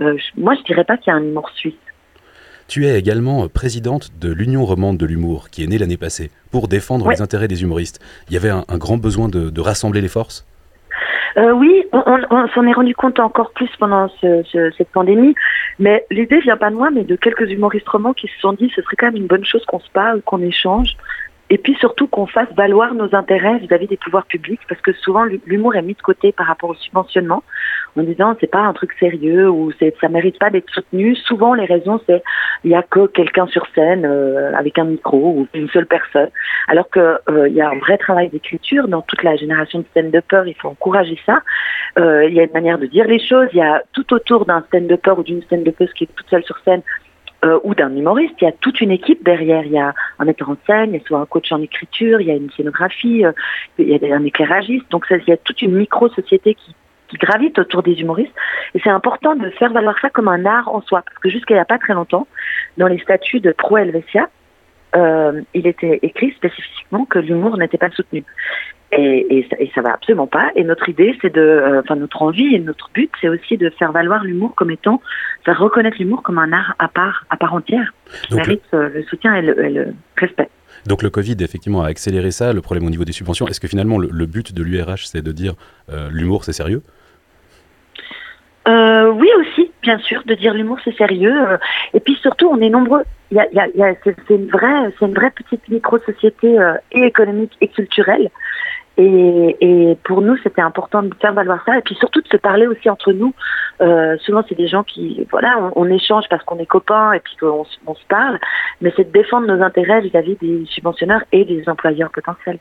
euh, 0.00 0.16
je- 0.16 0.40
moi, 0.40 0.54
je 0.54 0.62
dirais 0.62 0.84
pas 0.84 0.96
qu'il 0.96 1.10
y 1.12 1.14
a 1.14 1.18
un 1.18 1.22
humour 1.22 1.50
suisse. 1.54 1.74
Tu 2.68 2.84
es 2.86 2.98
également 2.98 3.44
euh, 3.44 3.48
présidente 3.48 4.10
de 4.20 4.32
l'Union 4.32 4.64
romande 4.64 4.98
de 4.98 5.06
l'humour, 5.06 5.50
qui 5.50 5.62
est 5.62 5.66
née 5.68 5.78
l'année 5.78 5.96
passée, 5.96 6.30
pour 6.50 6.66
défendre 6.68 7.06
Ouais. 7.06 7.14
les 7.14 7.22
intérêts 7.22 7.48
des 7.48 7.62
humoristes. 7.62 8.00
Il 8.28 8.34
y 8.34 8.36
avait 8.36 8.50
un, 8.50 8.64
un 8.68 8.78
grand 8.78 8.96
besoin 8.96 9.28
de, 9.28 9.50
de 9.50 9.60
rassembler 9.60 10.00
les 10.00 10.08
forces? 10.08 10.46
Euh, 11.36 11.52
oui, 11.52 11.84
on, 11.92 12.02
on- 12.06 12.26
on 12.30 12.48
s'en 12.48 12.66
est 12.66 12.72
rendu 12.72 12.94
compte 12.94 13.20
encore 13.20 13.50
plus 13.52 13.68
pendant 13.78 14.08
ce- 14.20 14.42
ce- 14.50 14.70
cette 14.78 14.88
pandémie, 14.88 15.34
mais 15.78 16.06
l'idée 16.10 16.40
vient 16.40 16.56
pas 16.56 16.70
de 16.70 16.74
moi, 16.76 16.90
mais 16.90 17.04
de 17.04 17.14
quelques 17.14 17.48
humoristes 17.50 17.88
romans 17.88 18.14
qui 18.14 18.26
se 18.26 18.40
sont 18.40 18.54
dit 18.54 18.72
ce 18.74 18.80
serait 18.82 18.96
quand 18.96 19.06
même 19.06 19.16
une 19.16 19.26
bonne 19.26 19.44
chose 19.44 19.62
qu'on 19.66 19.80
se 19.80 19.90
parle, 19.90 20.22
qu'on 20.22 20.40
échange, 20.40 20.96
et 21.48 21.58
puis 21.58 21.74
surtout 21.76 22.06
qu'on 22.08 22.26
fasse 22.26 22.48
valoir 22.56 22.94
nos 22.94 23.14
intérêts 23.14 23.58
vis-à-vis 23.58 23.86
des 23.86 23.96
pouvoirs 23.96 24.26
publics, 24.26 24.60
parce 24.68 24.80
que 24.80 24.92
souvent 24.92 25.24
l'hu- 25.24 25.40
l'humour 25.46 25.76
est 25.76 25.82
mis 25.82 25.94
de 25.94 26.02
côté 26.02 26.32
par 26.32 26.46
rapport 26.46 26.70
au 26.70 26.74
subventionnement, 26.74 27.42
en 27.96 28.02
disant 28.02 28.36
c'est 28.40 28.50
pas 28.50 28.60
un 28.60 28.72
truc 28.72 28.92
sérieux 28.98 29.48
ou 29.48 29.72
ça 30.00 30.08
mérite 30.08 30.38
pas 30.38 30.50
d'être 30.50 30.68
soutenu. 30.70 31.14
Souvent 31.16 31.54
les 31.54 31.64
raisons 31.64 32.00
c'est 32.06 32.22
il 32.64 32.70
y 32.70 32.74
a 32.74 32.82
que 32.82 33.06
quelqu'un 33.06 33.46
sur 33.46 33.66
scène 33.74 34.04
euh, 34.04 34.52
avec 34.54 34.78
un 34.78 34.84
micro 34.84 35.18
ou 35.18 35.48
une 35.54 35.68
seule 35.68 35.86
personne, 35.86 36.30
alors 36.68 36.90
que 36.90 37.18
euh, 37.30 37.48
il 37.48 37.54
y 37.54 37.60
a 37.60 37.70
un 37.70 37.78
vrai 37.78 37.96
travail 37.96 38.28
d'écriture 38.28 38.88
dans 38.88 39.02
toute 39.02 39.22
la 39.22 39.36
génération 39.36 39.78
de 39.78 39.84
stand-uppers. 39.92 40.46
Il 40.48 40.54
faut 40.54 40.68
encourager 40.68 41.18
ça. 41.24 41.42
Euh, 41.98 42.26
il 42.26 42.34
y 42.34 42.40
a 42.40 42.44
une 42.44 42.52
manière 42.52 42.78
de 42.78 42.86
dire 42.86 43.06
les 43.06 43.20
choses. 43.20 43.48
Il 43.52 43.58
y 43.58 43.62
a 43.62 43.82
tout 43.92 44.12
autour 44.12 44.46
d'un 44.46 44.62
stand-upper 44.68 45.14
ou 45.18 45.22
d'une 45.22 45.42
stand-uppeuse 45.42 45.92
qui 45.94 46.04
est 46.04 46.14
toute 46.14 46.28
seule 46.28 46.44
sur 46.44 46.58
scène 46.64 46.82
euh, 47.44 47.58
ou 47.64 47.74
d'un 47.74 47.94
humoriste, 47.94 48.34
il 48.40 48.44
y 48.44 48.48
a 48.48 48.52
toute 48.52 48.80
une 48.80 48.90
équipe 48.90 49.24
derrière. 49.24 49.64
Il 49.64 49.72
y 49.72 49.78
a 49.78 49.94
un 50.18 50.24
metteur 50.24 50.50
en 50.50 50.56
scène, 50.66 50.90
il 50.90 50.98
y 50.98 51.02
a 51.02 51.06
soit 51.06 51.18
un 51.18 51.26
coach 51.26 51.52
en 51.52 51.60
écriture, 51.60 52.20
il 52.20 52.26
y 52.26 52.30
a 52.30 52.34
une 52.34 52.50
scénographie, 52.50 53.24
euh, 53.24 53.32
il 53.78 53.88
y 53.88 54.12
a 54.12 54.16
un 54.16 54.24
éclairagiste. 54.24 54.90
Donc 54.90 55.06
il 55.10 55.22
y 55.26 55.32
a 55.32 55.36
toute 55.36 55.60
une 55.62 55.76
micro-société 55.76 56.54
qui, 56.54 56.74
qui 57.08 57.16
gravite 57.16 57.58
autour 57.58 57.82
des 57.82 58.00
humoristes. 58.00 58.34
Et 58.74 58.80
c'est 58.82 58.90
important 58.90 59.34
de 59.36 59.50
faire 59.50 59.72
valoir 59.72 59.96
ça 60.00 60.10
comme 60.10 60.28
un 60.28 60.46
art 60.46 60.68
en 60.74 60.80
soi. 60.80 61.02
Parce 61.02 61.18
que 61.18 61.28
jusqu'à 61.28 61.54
il 61.54 61.58
n'y 61.58 61.62
a 61.62 61.66
pas 61.66 61.78
très 61.78 61.94
longtemps, 61.94 62.26
dans 62.78 62.88
les 62.88 62.98
statuts 62.98 63.40
de 63.40 63.52
Pro 63.52 63.76
Helvetia, 63.76 64.28
euh, 64.94 65.42
il 65.52 65.66
était 65.66 65.98
écrit 66.02 66.32
spécifiquement 66.32 67.04
que 67.04 67.18
l'humour 67.18 67.58
n'était 67.58 67.78
pas 67.78 67.90
soutenu. 67.90 68.24
Et, 68.92 69.38
et, 69.38 69.46
ça, 69.50 69.56
et 69.58 69.70
ça 69.74 69.82
va 69.82 69.94
absolument 69.94 70.28
pas. 70.28 70.52
Et 70.54 70.62
notre 70.62 70.88
idée, 70.88 71.18
c'est 71.20 71.34
de, 71.34 71.40
euh, 71.40 71.80
enfin 71.80 71.96
notre 71.96 72.22
envie 72.22 72.54
et 72.54 72.60
notre 72.60 72.88
but, 72.94 73.10
c'est 73.20 73.28
aussi 73.28 73.56
de 73.56 73.68
faire 73.70 73.90
valoir 73.90 74.22
l'humour 74.22 74.54
comme 74.54 74.70
étant, 74.70 75.02
faire 75.44 75.58
reconnaître 75.58 75.96
l'humour 75.98 76.22
comme 76.22 76.38
un 76.38 76.52
art 76.52 76.74
à 76.78 76.86
part, 76.86 77.24
à 77.28 77.36
part 77.36 77.52
entière, 77.52 77.92
qui 78.22 78.30
Donc, 78.30 78.46
mérite 78.46 78.62
euh, 78.74 78.88
le 78.94 79.02
soutien 79.02 79.34
et 79.34 79.42
le, 79.42 79.64
et 79.64 79.70
le 79.70 79.94
respect. 80.16 80.48
Donc 80.86 81.02
le 81.02 81.10
Covid, 81.10 81.36
effectivement, 81.40 81.82
a 81.82 81.88
accéléré 81.88 82.30
ça, 82.30 82.52
le 82.52 82.60
problème 82.60 82.86
au 82.86 82.90
niveau 82.90 83.04
des 83.04 83.12
subventions. 83.12 83.48
Est-ce 83.48 83.58
que 83.58 83.66
finalement, 83.66 83.98
le, 83.98 84.08
le 84.10 84.26
but 84.26 84.54
de 84.54 84.62
l'URH, 84.62 85.06
c'est 85.06 85.20
de 85.22 85.32
dire 85.32 85.54
euh, 85.90 86.08
l'humour, 86.12 86.44
c'est 86.44 86.52
sérieux? 86.52 86.82
Euh, 88.68 89.10
oui 89.10 89.28
aussi, 89.40 89.70
bien 89.82 89.98
sûr, 89.98 90.22
de 90.26 90.34
dire 90.34 90.54
l'humour 90.54 90.78
c'est 90.84 90.96
sérieux. 90.96 91.34
euh, 91.50 91.56
et 91.92 92.00
puis 92.00 92.14
surtout, 92.22 92.48
on 92.48 92.60
est 92.60 92.70
nombreux. 92.70 93.02
C'est 93.32 94.30
une 94.30 94.46
vraie, 94.46 94.92
c'est 94.98 95.06
une 95.06 95.14
vraie 95.14 95.32
petite 95.32 95.68
micro-société 95.68 96.56
et 96.92 97.02
économique 97.02 97.52
et 97.60 97.66
culturelle. 97.68 98.30
Et, 98.98 99.56
et 99.60 99.98
pour 100.04 100.22
nous, 100.22 100.36
c'était 100.42 100.62
important 100.62 101.02
de 101.02 101.14
faire 101.20 101.34
valoir 101.34 101.62
ça. 101.66 101.78
Et 101.78 101.82
puis 101.82 101.94
surtout 101.96 102.22
de 102.22 102.28
se 102.28 102.36
parler 102.36 102.66
aussi 102.66 102.88
entre 102.88 103.12
nous. 103.12 103.34
Euh, 103.80 104.16
souvent, 104.24 104.42
c'est 104.48 104.54
des 104.54 104.68
gens 104.68 104.84
qui, 104.84 105.26
voilà, 105.30 105.58
on, 105.74 105.84
on 105.84 105.90
échange 105.90 106.24
parce 106.30 106.42
qu'on 106.44 106.58
est 106.58 106.66
copains 106.66 107.12
et 107.12 107.20
puis 107.20 107.36
qu'on 107.38 107.66
on 107.86 107.94
se 107.94 108.06
parle. 108.08 108.38
Mais 108.80 108.92
c'est 108.96 109.04
de 109.04 109.12
défendre 109.12 109.46
nos 109.46 109.62
intérêts 109.62 110.00
vis-à-vis 110.00 110.36
des 110.40 110.64
subventionneurs 110.66 111.22
et 111.32 111.44
des 111.44 111.68
employeurs 111.68 112.10
potentiels. 112.10 112.58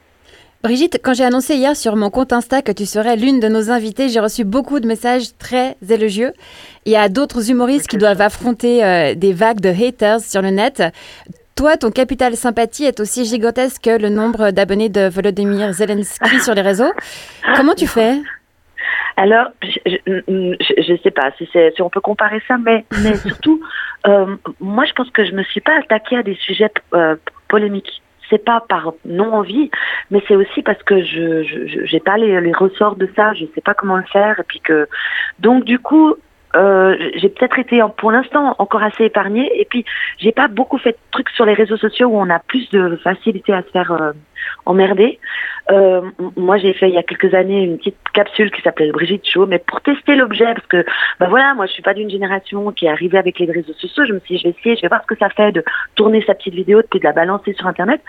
Brigitte, 0.64 1.00
quand 1.04 1.14
j'ai 1.14 1.24
annoncé 1.24 1.54
hier 1.54 1.76
sur 1.76 1.96
mon 1.96 2.10
compte 2.10 2.34
Insta 2.34 2.64
que 2.64 2.72
tu 2.72 2.88
serais 2.88 3.18
l'une 3.18 3.40
de 3.40 3.48
nos 3.48 3.70
invitées, 3.70 4.10
j'ai 4.10 4.20
reçu 4.20 4.44
beaucoup 4.44 4.80
de 4.80 4.88
messages 4.88 5.38
très 5.38 5.78
élogieux. 5.88 6.32
Il 6.86 6.92
y 6.92 6.96
a 6.96 7.08
d'autres 7.08 7.52
humoristes 7.52 7.88
qui 7.88 7.98
doivent 7.98 8.22
affronter 8.22 8.84
euh, 8.84 9.14
des 9.14 9.32
vagues 9.32 9.60
de 9.60 9.70
haters 9.70 10.22
sur 10.22 10.42
le 10.42 10.50
net. 10.50 10.82
Toi, 11.56 11.78
ton 11.78 11.90
capital 11.90 12.36
sympathie 12.36 12.84
est 12.84 13.00
aussi 13.00 13.24
gigantesque 13.24 13.84
que 13.84 13.98
le 13.98 14.10
nombre 14.10 14.52
d'abonnés 14.52 14.90
de 14.90 15.08
Volodymyr 15.08 15.72
Zelensky 15.72 16.40
sur 16.42 16.54
les 16.54 16.62
réseaux. 16.62 16.92
Comment 17.56 17.74
tu 17.74 17.88
fais? 17.88 18.22
Alors, 19.16 19.48
je, 19.64 19.96
je 20.06 21.02
sais 21.02 21.12
pas 21.12 21.32
si, 21.38 21.48
on 21.82 21.90
peut 21.90 22.02
comparer 22.02 22.42
ça, 22.46 22.58
mais, 22.58 22.84
mais 23.02 23.16
surtout, 23.26 23.62
euh, 24.06 24.36
moi, 24.60 24.84
je 24.84 24.92
pense 24.92 25.10
que 25.12 25.24
je 25.24 25.32
me 25.32 25.44
suis 25.44 25.62
pas 25.62 25.78
attaquée 25.80 26.18
à 26.18 26.24
des 26.24 26.36
sujets 26.36 26.70
euh, 26.94 27.16
polémiques. 27.48 28.02
c'est 28.30 28.44
pas 28.44 28.60
par 28.68 28.92
non-envie, 29.06 29.72
mais 30.12 30.22
c'est 30.28 30.36
aussi 30.36 30.62
parce 30.62 30.84
que 30.84 31.02
je 31.04 31.86
j'ai 31.86 32.00
pas 32.02 32.18
les, 32.18 32.42
les 32.42 32.54
ressorts 32.54 32.98
de 32.98 33.10
ça, 33.16 33.34
je 33.34 33.46
sais 33.56 33.62
pas 33.62 33.74
comment 33.74 33.96
le 33.96 34.04
faire, 34.12 34.38
et 34.42 34.44
puis 34.44 34.60
que 34.60 34.90
donc 35.40 35.64
du 35.64 35.80
coup 35.80 36.16
euh, 36.56 36.96
j'ai 37.16 37.30
peut-être 37.30 37.60
été 37.60 37.82
pour 37.98 38.12
l'instant 38.12 38.56
encore 38.60 38.84
assez 38.84 39.06
épargnée. 39.06 39.50
Et 39.60 39.66
puis 39.66 39.86
j'ai 40.18 40.32
pas 40.32 40.48
beaucoup 40.48 40.78
fait 40.78 40.92
de 40.92 40.98
trucs 41.12 41.30
sur 41.30 41.46
les 41.46 41.54
réseaux 41.54 41.78
sociaux 41.78 42.08
où 42.08 42.18
on 42.18 42.30
a 42.30 42.40
plus 42.40 42.70
de 42.70 42.96
facilité 43.04 43.54
à 43.54 43.62
se 43.64 43.70
faire 43.70 43.92
euh, 43.92 44.12
emmerder. 44.66 45.20
Euh, 45.72 46.02
moi 46.36 46.58
j'ai 46.58 46.74
fait 46.74 46.90
il 46.90 46.96
y 46.96 46.98
a 46.98 47.04
quelques 47.04 47.34
années 47.34 47.64
une 47.64 47.78
petite 47.78 47.98
capsule 48.14 48.52
qui 48.52 48.62
s'appelait 48.62 48.92
Brigitte 48.92 49.28
Show 49.28 49.48
mais 49.48 49.58
pour 49.58 49.82
tester 49.82 50.16
l'objet 50.16 50.46
parce 50.46 50.68
que 50.68 50.86
bah 51.20 51.26
voilà 51.28 51.56
moi 51.56 51.66
je 51.66 51.72
suis 51.72 51.82
pas 51.82 51.96
d'une 51.96 52.10
génération 52.10 52.72
qui 52.72 52.86
est 52.86 52.90
arrivée 52.90 53.18
avec 53.18 53.40
les 53.40 53.52
réseaux 53.52 53.74
sociaux. 53.74 54.06
Je 54.06 54.14
me 54.14 54.20
suis 54.20 54.36
dit 54.36 54.42
je 54.42 54.48
vais 54.48 54.56
essayer 54.58 54.76
je 54.76 54.82
vais 54.84 54.88
voir 54.88 55.02
ce 55.02 55.08
que 55.08 55.18
ça 55.18 55.30
fait 55.30 55.52
de 55.52 55.64
tourner 55.96 56.24
sa 56.26 56.36
petite 56.36 56.54
vidéo 56.54 56.82
puis 56.90 57.00
de 57.00 57.06
la 57.06 57.14
balancer 57.14 57.54
sur 57.54 57.68
internet 57.68 58.02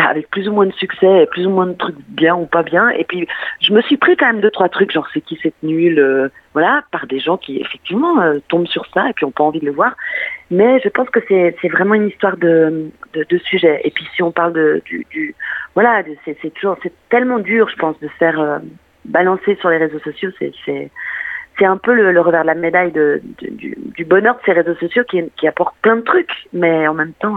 avec 0.00 0.28
plus 0.30 0.48
ou 0.48 0.52
moins 0.52 0.66
de 0.66 0.72
succès, 0.72 1.26
plus 1.30 1.46
ou 1.46 1.50
moins 1.50 1.66
de 1.66 1.74
trucs 1.74 1.96
bien 2.08 2.34
ou 2.34 2.46
pas 2.46 2.62
bien. 2.62 2.88
Et 2.90 3.04
puis, 3.04 3.26
je 3.60 3.72
me 3.72 3.80
suis 3.82 3.96
pris 3.96 4.16
quand 4.16 4.26
même 4.26 4.40
deux, 4.40 4.50
trois 4.50 4.68
trucs, 4.68 4.90
genre 4.90 5.06
c'est 5.12 5.20
qui 5.20 5.38
cette 5.42 5.62
nulle, 5.62 5.98
euh, 5.98 6.28
voilà, 6.52 6.82
par 6.90 7.06
des 7.06 7.20
gens 7.20 7.36
qui 7.36 7.60
effectivement 7.60 8.20
euh, 8.20 8.38
tombent 8.48 8.66
sur 8.66 8.86
ça 8.92 9.08
et 9.08 9.12
puis 9.12 9.24
ont 9.24 9.30
pas 9.30 9.44
envie 9.44 9.60
de 9.60 9.66
le 9.66 9.72
voir. 9.72 9.96
Mais 10.50 10.80
je 10.80 10.88
pense 10.88 11.08
que 11.10 11.20
c'est, 11.28 11.56
c'est 11.60 11.68
vraiment 11.68 11.94
une 11.94 12.08
histoire 12.08 12.36
de, 12.36 12.90
de, 13.14 13.38
sujet. 13.38 13.80
Et 13.84 13.90
puis 13.90 14.06
si 14.14 14.22
on 14.22 14.32
parle 14.32 14.52
de, 14.52 14.82
du, 14.84 15.34
voilà, 15.74 16.02
c'est, 16.24 16.36
c'est 16.42 16.52
toujours, 16.52 16.76
c'est 16.82 16.92
tellement 17.08 17.38
dur, 17.38 17.68
je 17.68 17.76
pense, 17.76 17.98
de 18.00 18.08
se 18.08 18.14
faire 18.14 18.40
euh, 18.40 18.58
balancer 19.04 19.56
sur 19.60 19.70
les 19.70 19.78
réseaux 19.78 20.00
sociaux. 20.00 20.30
C'est, 20.38 20.52
c'est, 20.64 20.90
c'est 21.58 21.66
un 21.66 21.76
peu 21.76 21.94
le, 21.94 22.20
revers 22.20 22.42
de 22.42 22.48
la 22.48 22.54
médaille 22.54 22.92
du, 22.92 23.76
du, 23.96 24.04
bonheur 24.04 24.34
de 24.34 24.40
ces 24.44 24.52
réseaux 24.52 24.74
sociaux 24.74 25.04
qui, 25.08 25.22
qui 25.36 25.46
apportent 25.46 25.76
plein 25.82 25.96
de 25.96 26.02
trucs, 26.02 26.48
mais 26.52 26.88
en 26.88 26.94
même 26.94 27.12
temps. 27.12 27.36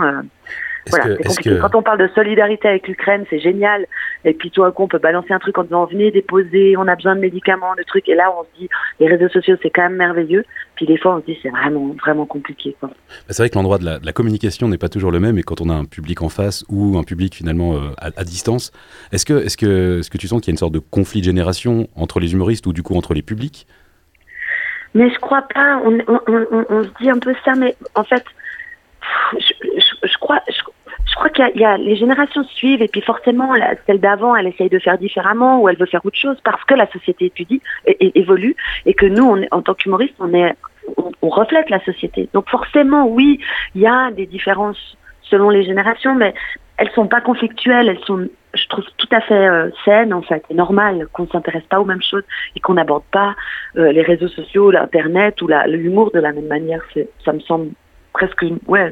Voilà, 0.89 1.15
que, 1.17 1.41
que... 1.41 1.61
Quand 1.61 1.75
on 1.75 1.81
parle 1.81 1.99
de 1.99 2.07
solidarité 2.13 2.67
avec 2.67 2.87
l'Ukraine, 2.87 3.25
c'est 3.29 3.39
génial. 3.39 3.85
Et 4.25 4.33
puis 4.33 4.51
tout 4.51 4.63
à 4.63 4.71
coup, 4.71 4.83
on 4.83 4.87
peut 4.87 4.97
balancer 4.97 5.33
un 5.33 5.39
truc 5.39 5.57
en 5.57 5.63
disant 5.63 5.85
venez 5.85 6.11
déposer, 6.11 6.75
on 6.77 6.87
a 6.87 6.95
besoin 6.95 7.15
de 7.15 7.21
médicaments, 7.21 7.75
de 7.75 7.83
trucs. 7.83 8.07
Et 8.09 8.15
là, 8.15 8.33
on 8.37 8.43
se 8.43 8.59
dit 8.59 8.69
les 8.99 9.07
réseaux 9.07 9.29
sociaux, 9.29 9.55
c'est 9.61 9.69
quand 9.69 9.83
même 9.83 9.95
merveilleux. 9.95 10.45
Puis 10.75 10.85
des 10.85 10.97
fois, 10.97 11.15
on 11.15 11.21
se 11.21 11.25
dit 11.25 11.37
c'est 11.41 11.49
vraiment 11.49 11.95
vraiment 12.01 12.25
compliqué. 12.25 12.75
Bah, 12.81 12.89
c'est 13.29 13.37
vrai 13.41 13.49
que 13.49 13.55
l'endroit 13.55 13.77
de 13.77 13.85
la, 13.85 13.99
de 13.99 14.05
la 14.05 14.13
communication 14.13 14.67
n'est 14.67 14.77
pas 14.77 14.89
toujours 14.89 15.11
le 15.11 15.19
même. 15.19 15.37
Et 15.37 15.43
quand 15.43 15.61
on 15.61 15.69
a 15.69 15.73
un 15.73 15.85
public 15.85 16.21
en 16.21 16.29
face 16.29 16.65
ou 16.69 16.97
un 16.97 17.03
public 17.03 17.35
finalement 17.35 17.75
euh, 17.75 17.91
à, 17.97 18.07
à, 18.17 18.23
distance, 18.23 18.71
est-ce 19.11 19.25
que 19.25 19.45
est-ce 19.45 19.57
que 19.57 19.99
est-ce 19.99 20.09
que 20.09 20.17
tu 20.17 20.27
sens 20.27 20.41
qu'il 20.41 20.49
y 20.49 20.53
a 20.53 20.55
une 20.55 20.57
sorte 20.57 20.73
de 20.73 20.79
conflit 20.79 21.21
de 21.21 21.25
génération 21.25 21.87
entre 21.95 22.19
les 22.19 22.33
humoristes 22.33 22.67
ou 22.67 22.73
du 22.73 22.83
coup 22.83 22.95
entre 22.95 23.13
les 23.13 23.21
publics? 23.21 23.67
Mais 24.93 25.09
je 25.09 25.19
crois 25.19 25.43
pas. 25.53 25.81
On, 25.83 25.97
on, 26.07 26.19
on, 26.27 26.65
on 26.69 26.83
se 26.83 26.89
dit 27.01 27.09
un 27.09 27.19
peu 27.19 27.33
ça, 27.43 27.53
mais 27.55 27.75
en 27.95 28.03
fait. 28.03 28.23
Je, 29.33 29.53
je, 29.61 30.07
je, 30.07 30.17
crois, 30.17 30.41
je, 30.49 30.61
je 31.07 31.15
crois 31.15 31.29
qu'il 31.29 31.61
y, 31.61 31.65
a 31.65 31.77
les 31.77 31.95
générations 31.95 32.43
suivent 32.43 32.81
et 32.81 32.87
puis 32.87 33.01
forcément 33.01 33.53
celle 33.85 33.99
d'avant 33.99 34.35
elle 34.35 34.47
essaye 34.47 34.69
de 34.69 34.79
faire 34.79 34.97
différemment 34.97 35.61
ou 35.61 35.69
elle 35.69 35.77
veut 35.77 35.85
faire 35.85 36.05
autre 36.05 36.17
chose 36.17 36.37
parce 36.43 36.63
que 36.65 36.73
la 36.73 36.87
société 36.91 37.25
étudie 37.25 37.61
et, 37.85 38.19
évolue 38.19 38.55
et 38.85 38.93
que 38.93 39.05
nous 39.05 39.45
en 39.51 39.61
tant 39.61 39.73
qu'humoristes 39.73 40.15
on 41.21 41.29
reflète 41.29 41.69
la 41.69 41.83
société. 41.83 42.29
Donc 42.33 42.49
forcément 42.49 43.07
oui 43.07 43.39
il 43.75 43.81
y 43.81 43.87
a 43.87 44.11
des 44.11 44.25
différences 44.25 44.97
selon 45.23 45.49
les 45.49 45.63
générations 45.63 46.15
mais 46.15 46.33
elles 46.77 46.91
sont 46.91 47.07
pas 47.07 47.21
conflictuelles 47.21 47.89
elles 47.89 48.03
sont 48.05 48.27
je 48.53 48.67
trouve 48.67 48.85
tout 48.97 49.09
à 49.11 49.21
fait 49.21 49.47
euh, 49.47 49.69
saines 49.85 50.13
en 50.13 50.21
fait 50.21 50.43
et 50.49 50.53
normales 50.53 51.07
qu'on 51.13 51.27
s'intéresse 51.27 51.65
pas 51.69 51.79
aux 51.79 51.85
mêmes 51.85 52.01
choses 52.01 52.23
et 52.55 52.59
qu'on 52.59 52.73
n'aborde 52.73 53.03
pas 53.11 53.35
euh, 53.77 53.91
les 53.91 54.01
réseaux 54.01 54.29
sociaux 54.29 54.71
l'internet 54.71 55.41
ou 55.41 55.47
l'humour 55.67 56.11
de 56.11 56.19
la 56.19 56.31
même 56.31 56.47
manière. 56.47 56.81
Ça 57.23 57.33
me 57.33 57.39
semble 57.41 57.69
presque 58.13 58.45
ouais 58.67 58.91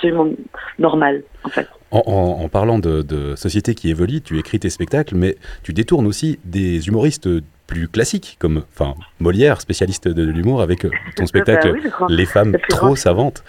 absolument 0.00 0.32
normal, 0.78 1.22
en 1.44 1.48
fait. 1.48 1.68
En, 1.90 2.02
en, 2.06 2.44
en 2.44 2.48
parlant 2.48 2.78
de, 2.78 3.02
de, 3.02 3.34
société 3.36 3.74
qui 3.74 3.90
évolue, 3.90 4.20
tu 4.20 4.38
écris 4.38 4.58
tes 4.60 4.70
spectacles, 4.70 5.14
mais 5.16 5.36
tu 5.62 5.72
détournes 5.72 6.06
aussi 6.06 6.38
des 6.44 6.88
humoristes 6.88 7.28
plus 7.66 7.88
classiques, 7.88 8.36
comme 8.40 8.62
enfin, 8.72 8.94
Molière, 9.20 9.60
spécialiste 9.60 10.08
de, 10.08 10.30
l'humour, 10.30 10.62
avec 10.62 10.84
euh, 10.84 10.90
ton 11.16 11.26
spectacle 11.26 11.72
bah 11.72 11.78
oui, 11.82 12.16
Les 12.16 12.26
femmes 12.26 12.56
trop 12.68 12.86
grand. 12.86 12.96
savantes. 12.96 13.44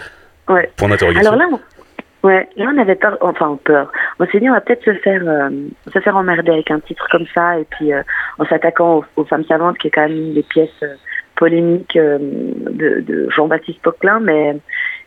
Ouais. 0.48 0.70
Point 0.75 0.89
d'interrogation. 0.89 1.31
Alors 1.31 1.39
là, 1.39 1.48
on, 1.51 2.27
ouais, 2.27 2.48
là, 2.55 2.72
on 2.74 2.77
avait 2.77 2.96
peur, 2.96 3.17
enfin 3.22 3.58
peur. 3.63 3.91
On 4.20 4.25
s'est 4.27 4.39
dit, 4.39 4.50
on 4.50 4.53
va 4.53 4.62
peut-être 4.62 4.84
se 4.84 4.93
faire, 4.96 5.22
euh, 5.27 5.50
se 5.91 6.00
faire 6.00 6.15
emmerder 6.15 6.51
avec 6.51 6.72
un 6.72 6.79
titre 6.79 7.08
comme 7.12 7.25
ça, 7.34 7.60
et 7.60 7.65
puis 7.65 7.93
euh, 7.93 8.01
en 8.38 8.46
s'attaquant 8.46 8.98
aux, 8.98 9.05
aux, 9.22 9.25
femmes 9.25 9.46
savantes, 9.46 9.77
qui 9.77 9.88
est 9.88 9.91
quand 9.91 10.08
même 10.08 10.17
une 10.17 10.34
des 10.34 10.43
pièces 10.43 10.70
euh, 10.84 10.96
polémiques 11.36 11.98
de, 11.98 13.01
de 13.01 13.29
Jean-Baptiste 13.31 13.81
Poquelin, 13.81 14.20
mais 14.20 14.58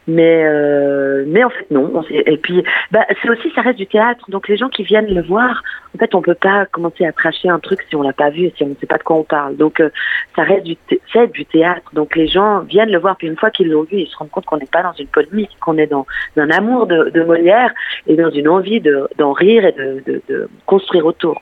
mais 0.06 0.44
euh, 0.44 1.24
mais 1.26 1.44
en 1.44 1.50
fait 1.50 1.70
non. 1.70 2.02
Et 2.10 2.36
puis 2.36 2.62
bah, 2.90 3.06
c'est 3.22 3.28
aussi 3.30 3.50
ça 3.54 3.62
reste 3.62 3.78
du 3.78 3.86
théâtre. 3.86 4.24
Donc 4.28 4.48
les 4.48 4.56
gens 4.56 4.68
qui 4.68 4.82
viennent 4.82 5.12
le 5.12 5.22
voir 5.22 5.62
en 5.94 5.98
fait 5.98 6.14
on 6.14 6.22
peut 6.22 6.34
pas 6.34 6.66
commencer 6.66 7.04
à 7.06 7.12
tracher 7.12 7.48
un 7.48 7.58
truc 7.58 7.80
si 7.88 7.96
on 7.96 8.02
l'a 8.02 8.12
pas 8.12 8.30
vu 8.30 8.50
si 8.56 8.62
on 8.62 8.68
ne 8.68 8.74
sait 8.80 8.86
pas 8.86 8.98
de 8.98 9.02
quoi 9.02 9.16
on 9.16 9.24
parle. 9.24 9.56
Donc 9.56 9.80
euh, 9.80 9.90
ça 10.36 10.42
reste 10.42 10.64
du 10.64 10.76
c'est 11.12 11.32
du 11.32 11.46
théâtre. 11.46 11.90
Donc 11.94 12.16
les 12.16 12.28
gens 12.28 12.60
viennent 12.60 12.90
le 12.90 12.98
voir 12.98 13.16
puis 13.16 13.28
une 13.28 13.36
fois 13.36 13.50
qu'ils 13.50 13.68
l'ont 13.68 13.84
vu 13.84 14.00
ils 14.00 14.06
se 14.06 14.16
rendent 14.16 14.30
compte 14.30 14.44
qu'on 14.44 14.58
n'est 14.58 14.66
pas 14.66 14.82
dans 14.82 14.92
une 14.92 15.06
polémique 15.06 15.50
qu'on 15.60 15.78
est 15.78 15.86
dans, 15.86 16.06
un 16.36 16.50
amour 16.50 16.86
de, 16.86 17.24
Molière 17.24 17.72
et 18.06 18.16
dans 18.16 18.30
une 18.30 18.48
envie 18.48 18.80
de 18.80 19.08
d'en 19.16 19.32
rire 19.32 19.64
et 19.64 19.72
de, 19.72 20.02
de, 20.28 20.48
construire 20.66 21.06
autour 21.06 21.40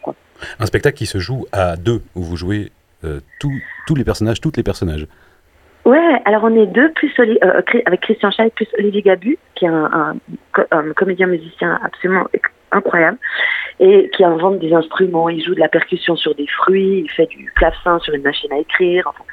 un 0.60 0.66
spectacle 0.66 0.96
qui 0.96 1.06
se 1.06 1.18
joue 1.18 1.46
à 1.50 1.76
deux 1.76 2.02
où 2.14 2.22
vous 2.22 2.36
jouez 2.36 2.70
euh, 3.04 3.20
tous 3.40 3.94
les 3.96 4.04
personnages 4.04 4.40
toutes 4.40 4.56
les 4.56 4.62
personnages 4.62 5.08
Ouais, 5.84 6.22
alors 6.24 6.44
on 6.44 6.54
est 6.54 6.66
deux, 6.66 6.92
plus 6.92 7.12
euh, 7.18 7.60
avec 7.86 8.00
Christian 8.02 8.30
Schall, 8.30 8.50
plus 8.50 8.68
Olivier 8.78 9.02
Gabu, 9.02 9.36
qui 9.56 9.64
est 9.64 9.68
un, 9.68 10.14
un, 10.70 10.92
comédien 10.92 11.26
musicien 11.26 11.80
absolument 11.84 12.26
incroyable, 12.70 13.18
et 13.80 14.08
qui 14.14 14.22
invente 14.22 14.60
des 14.60 14.72
instruments, 14.72 15.28
il 15.28 15.42
joue 15.42 15.56
de 15.56 15.60
la 15.60 15.68
percussion 15.68 16.14
sur 16.14 16.36
des 16.36 16.46
fruits, 16.46 17.02
il 17.04 17.10
fait 17.10 17.26
du 17.26 17.50
clavecin 17.56 17.98
sur 17.98 18.14
une 18.14 18.22
machine 18.22 18.52
à 18.52 18.58
écrire, 18.58 19.08
enfin. 19.08 19.24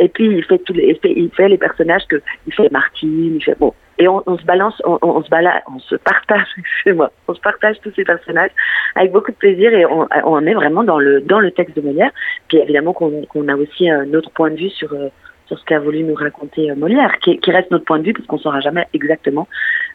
et 0.00 0.08
puis 0.08 0.26
il 0.26 0.44
fait 0.44 0.58
tous 0.58 0.72
les, 0.72 0.98
il 1.04 1.30
fait, 1.30 1.48
les 1.48 1.58
personnages 1.58 2.04
que, 2.08 2.20
il 2.48 2.52
fait 2.54 2.70
Martine, 2.72 3.36
il 3.36 3.44
fait, 3.44 3.56
bon, 3.58 3.72
et 3.98 4.08
on, 4.08 4.20
se 4.36 4.44
balance, 4.44 4.82
on, 4.84 5.22
se 5.22 5.30
balade, 5.30 5.62
on 5.72 5.78
se 5.78 5.94
partage, 5.94 6.48
excusez-moi, 6.58 7.12
on 7.28 7.34
se 7.34 7.40
partage 7.40 7.76
tous 7.82 7.92
ces 7.94 8.04
personnages 8.04 8.50
avec 8.96 9.12
beaucoup 9.12 9.30
de 9.30 9.36
plaisir 9.36 9.72
et 9.72 9.86
on, 9.86 10.08
on 10.24 10.44
est 10.44 10.54
vraiment 10.54 10.82
dans 10.82 10.98
le, 10.98 11.20
dans 11.20 11.38
le 11.38 11.52
texte 11.52 11.76
de 11.76 11.82
Molière, 11.82 12.10
puis 12.48 12.58
évidemment 12.58 12.92
qu'on 12.92 13.22
qu 13.22 13.48
a 13.48 13.56
aussi 13.56 13.88
un 13.88 14.12
autre 14.14 14.30
point 14.32 14.50
de 14.50 14.56
vue 14.56 14.70
sur, 14.70 14.92
euh, 14.92 15.08
sur 15.46 15.58
ce 15.58 15.64
qu'a 15.64 15.78
voulu 15.78 16.02
nous 16.02 16.14
raconter 16.14 16.70
euh, 16.70 16.74
Molière, 16.74 17.18
qui, 17.18 17.38
qui, 17.38 17.50
reste 17.50 17.70
notre 17.70 17.84
point 17.84 17.98
de 17.98 18.04
vue, 18.04 18.12
parce 18.12 18.26
qu'on 18.26 18.36
ne 18.36 18.42
saura 18.42 18.60
jamais 18.60 18.86
exactement. 18.94 19.48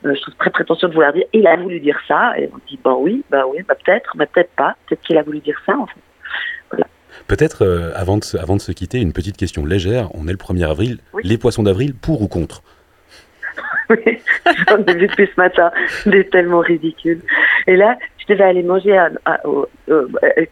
Euh, 0.05 0.13
je 0.15 0.21
trouve 0.21 0.35
très 0.35 0.49
prétentieux 0.49 0.87
de 0.87 0.93
vouloir 0.93 1.13
dire 1.13 1.25
il 1.33 1.47
a 1.47 1.55
voulu 1.55 1.79
dire 1.79 1.99
ça, 2.07 2.33
et 2.37 2.49
on 2.53 2.57
dit 2.67 2.79
bah 2.83 2.95
oui, 2.97 3.23
bah 3.29 3.45
oui, 3.47 3.63
bah 3.67 3.75
peut-être, 3.75 4.15
mais 4.17 4.25
peut-être 4.25 4.51
pas, 4.55 4.75
peut-être 4.87 5.01
qu'il 5.01 5.17
a 5.17 5.23
voulu 5.23 5.39
dire 5.39 5.59
ça 5.65 5.77
en 5.77 5.85
fait. 5.87 5.99
Voilà. 6.71 6.85
Peut-être, 7.27 7.63
euh, 7.63 7.91
avant, 7.95 8.17
de, 8.17 8.37
avant 8.37 8.55
de 8.55 8.61
se 8.61 8.71
quitter, 8.71 8.99
une 8.99 9.13
petite 9.13 9.37
question 9.37 9.65
légère. 9.65 10.09
On 10.15 10.27
est 10.27 10.31
le 10.31 10.37
1er 10.37 10.69
avril. 10.69 10.99
Oui. 11.13 11.23
Les 11.25 11.37
poissons 11.37 11.63
d'avril, 11.63 11.93
pour 11.95 12.21
ou 12.21 12.27
contre? 12.27 12.63
Oui, 13.89 14.19
j'en 14.67 14.77
ai 14.85 14.93
vu 14.93 15.07
depuis 15.07 15.27
ce 15.35 15.41
matin. 15.41 15.71
C'est 16.03 16.29
tellement 16.29 16.59
ridicule. 16.59 17.21
Et 17.65 17.75
là, 17.75 17.97
je 18.29 18.33
devais 18.35 18.43
aller 18.43 18.63
manger 18.63 18.97
à, 18.97 19.09
à, 19.25 19.37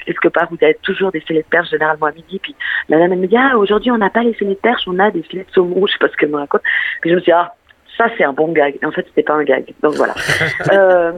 quelque 0.05 0.27
part 0.29 0.47
où 0.51 0.57
il 0.59 0.67
y 0.67 0.75
toujours 0.81 1.11
des 1.11 1.19
filets 1.19 1.43
de 1.43 1.47
perche, 1.47 1.69
généralement 1.69 2.07
à 2.07 2.11
midi. 2.11 2.39
Puis 2.39 2.55
la 2.89 2.97
dame, 2.97 3.13
elle 3.13 3.19
me 3.19 3.27
dit, 3.27 3.37
ah, 3.37 3.57
aujourd'hui, 3.57 3.91
on 3.91 3.97
n'a 3.97 4.09
pas 4.09 4.23
les 4.23 4.33
filets 4.33 4.55
de 4.55 4.59
perche, 4.59 4.83
on 4.87 4.97
a 4.99 5.11
des 5.11 5.21
filets 5.21 5.43
de 5.43 5.51
saumon. 5.51 5.85
Je 5.85 5.93
sais 5.93 5.99
pas 5.99 6.07
ce 6.09 6.17
qu'elle 6.17 6.29
me 6.29 6.37
raconte. 6.37 6.61
Puis 7.01 7.11
je 7.11 7.15
me 7.15 7.21
suis 7.21 7.31
dit, 7.31 7.37
ah, 7.37 7.53
ça, 7.97 8.05
c'est 8.17 8.23
un 8.23 8.33
bon 8.33 8.51
gag. 8.51 8.77
En 8.83 8.91
fait, 8.91 9.05
c'était 9.07 9.23
pas 9.23 9.35
un 9.35 9.43
gag. 9.43 9.65
Donc 9.81 9.93
voilà. 9.93 10.15
euh, 10.71 11.11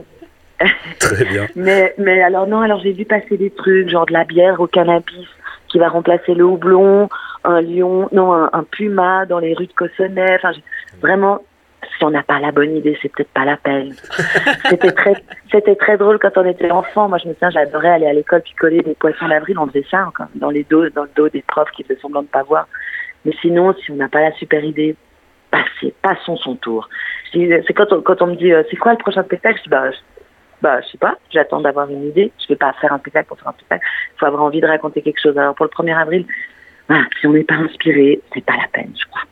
Très 0.98 1.24
bien. 1.24 1.46
mais, 1.56 1.94
mais 1.98 2.22
alors, 2.22 2.46
non, 2.46 2.60
alors 2.60 2.80
j'ai 2.80 2.92
vu 2.92 3.04
passer 3.04 3.36
des 3.36 3.50
trucs, 3.50 3.88
genre 3.88 4.06
de 4.06 4.12
la 4.12 4.24
bière 4.24 4.60
au 4.60 4.66
cannabis 4.66 5.28
qui 5.68 5.78
va 5.78 5.88
remplacer 5.88 6.34
le 6.34 6.44
houblon, 6.44 7.08
un 7.44 7.60
lion, 7.60 8.08
non, 8.12 8.32
un, 8.32 8.50
un 8.52 8.64
puma 8.64 9.24
dans 9.24 9.38
les 9.38 9.54
rues 9.54 9.68
de 9.68 9.72
Cossonay. 9.72 10.34
Enfin, 10.34 10.52
vraiment, 11.00 11.40
si 12.00 12.04
on 12.04 12.10
n'a 12.10 12.22
pas 12.22 12.40
la 12.40 12.50
bonne 12.50 12.74
idée, 12.76 12.98
c'est 13.02 13.12
peut-être 13.12 13.30
pas 13.30 13.44
la 13.44 13.58
peine. 13.58 13.94
c'était 14.70 14.90
très, 14.90 15.14
c'était 15.52 15.76
très 15.76 15.98
drôle 15.98 16.18
quand 16.18 16.36
on 16.36 16.46
était 16.46 16.70
enfant. 16.70 17.08
Moi, 17.08 17.18
je 17.18 17.28
me 17.28 17.34
souviens, 17.34 17.50
j'adorais 17.50 17.90
aller 17.90 18.06
à 18.06 18.12
l'école 18.14 18.40
picoler 18.40 18.80
des 18.80 18.94
poissons 18.94 19.28
d'avril. 19.28 19.58
On 19.58 19.66
faisait 19.66 19.84
ça 19.90 20.06
encore, 20.06 20.28
dans 20.34 20.48
les 20.48 20.64
dos, 20.64 20.88
dans 20.88 21.02
le 21.02 21.10
dos 21.14 21.28
des 21.28 21.42
profs 21.42 21.70
qui 21.72 21.84
faisaient 21.84 22.00
semblant 22.00 22.22
de 22.22 22.28
pas 22.28 22.42
voir. 22.42 22.66
Mais 23.26 23.32
sinon, 23.42 23.74
si 23.74 23.90
on 23.90 23.96
n'a 23.96 24.08
pas 24.08 24.22
la 24.22 24.32
super 24.32 24.64
idée, 24.64 24.96
passez, 25.50 25.94
passons 26.00 26.36
son 26.38 26.56
tour. 26.56 26.88
C'est 27.32 27.74
quand 27.74 28.22
on, 28.22 28.26
me 28.28 28.34
dit, 28.34 28.50
euh, 28.50 28.62
c'est 28.70 28.76
quoi 28.76 28.92
le 28.92 28.98
prochain 28.98 29.22
spectacle? 29.22 29.58
Je 29.58 29.64
dis, 29.64 29.68
bah, 29.68 29.90
je, 29.90 29.96
bah, 30.62 30.80
je 30.80 30.92
sais 30.92 30.98
pas. 30.98 31.18
J'attends 31.30 31.60
d'avoir 31.60 31.90
une 31.90 32.06
idée. 32.06 32.32
Je 32.40 32.48
vais 32.48 32.56
pas 32.56 32.72
faire 32.80 32.94
un 32.94 32.98
spectacle 32.98 33.28
pour 33.28 33.38
faire 33.38 33.48
un 33.48 33.52
spectacle. 33.52 33.84
Il 34.16 34.18
faut 34.18 34.26
avoir 34.26 34.42
envie 34.42 34.62
de 34.62 34.66
raconter 34.66 35.02
quelque 35.02 35.20
chose. 35.20 35.36
Alors 35.36 35.54
pour 35.54 35.66
le 35.66 35.70
1er 35.70 35.96
avril, 35.96 36.24
voilà, 36.88 37.04
si 37.20 37.26
on 37.26 37.32
n'est 37.34 37.44
pas 37.44 37.56
inspiré, 37.56 38.20
c'est 38.32 38.44
pas 38.44 38.56
la 38.56 38.68
peine, 38.72 38.92
je 38.98 39.04
crois. 39.04 39.22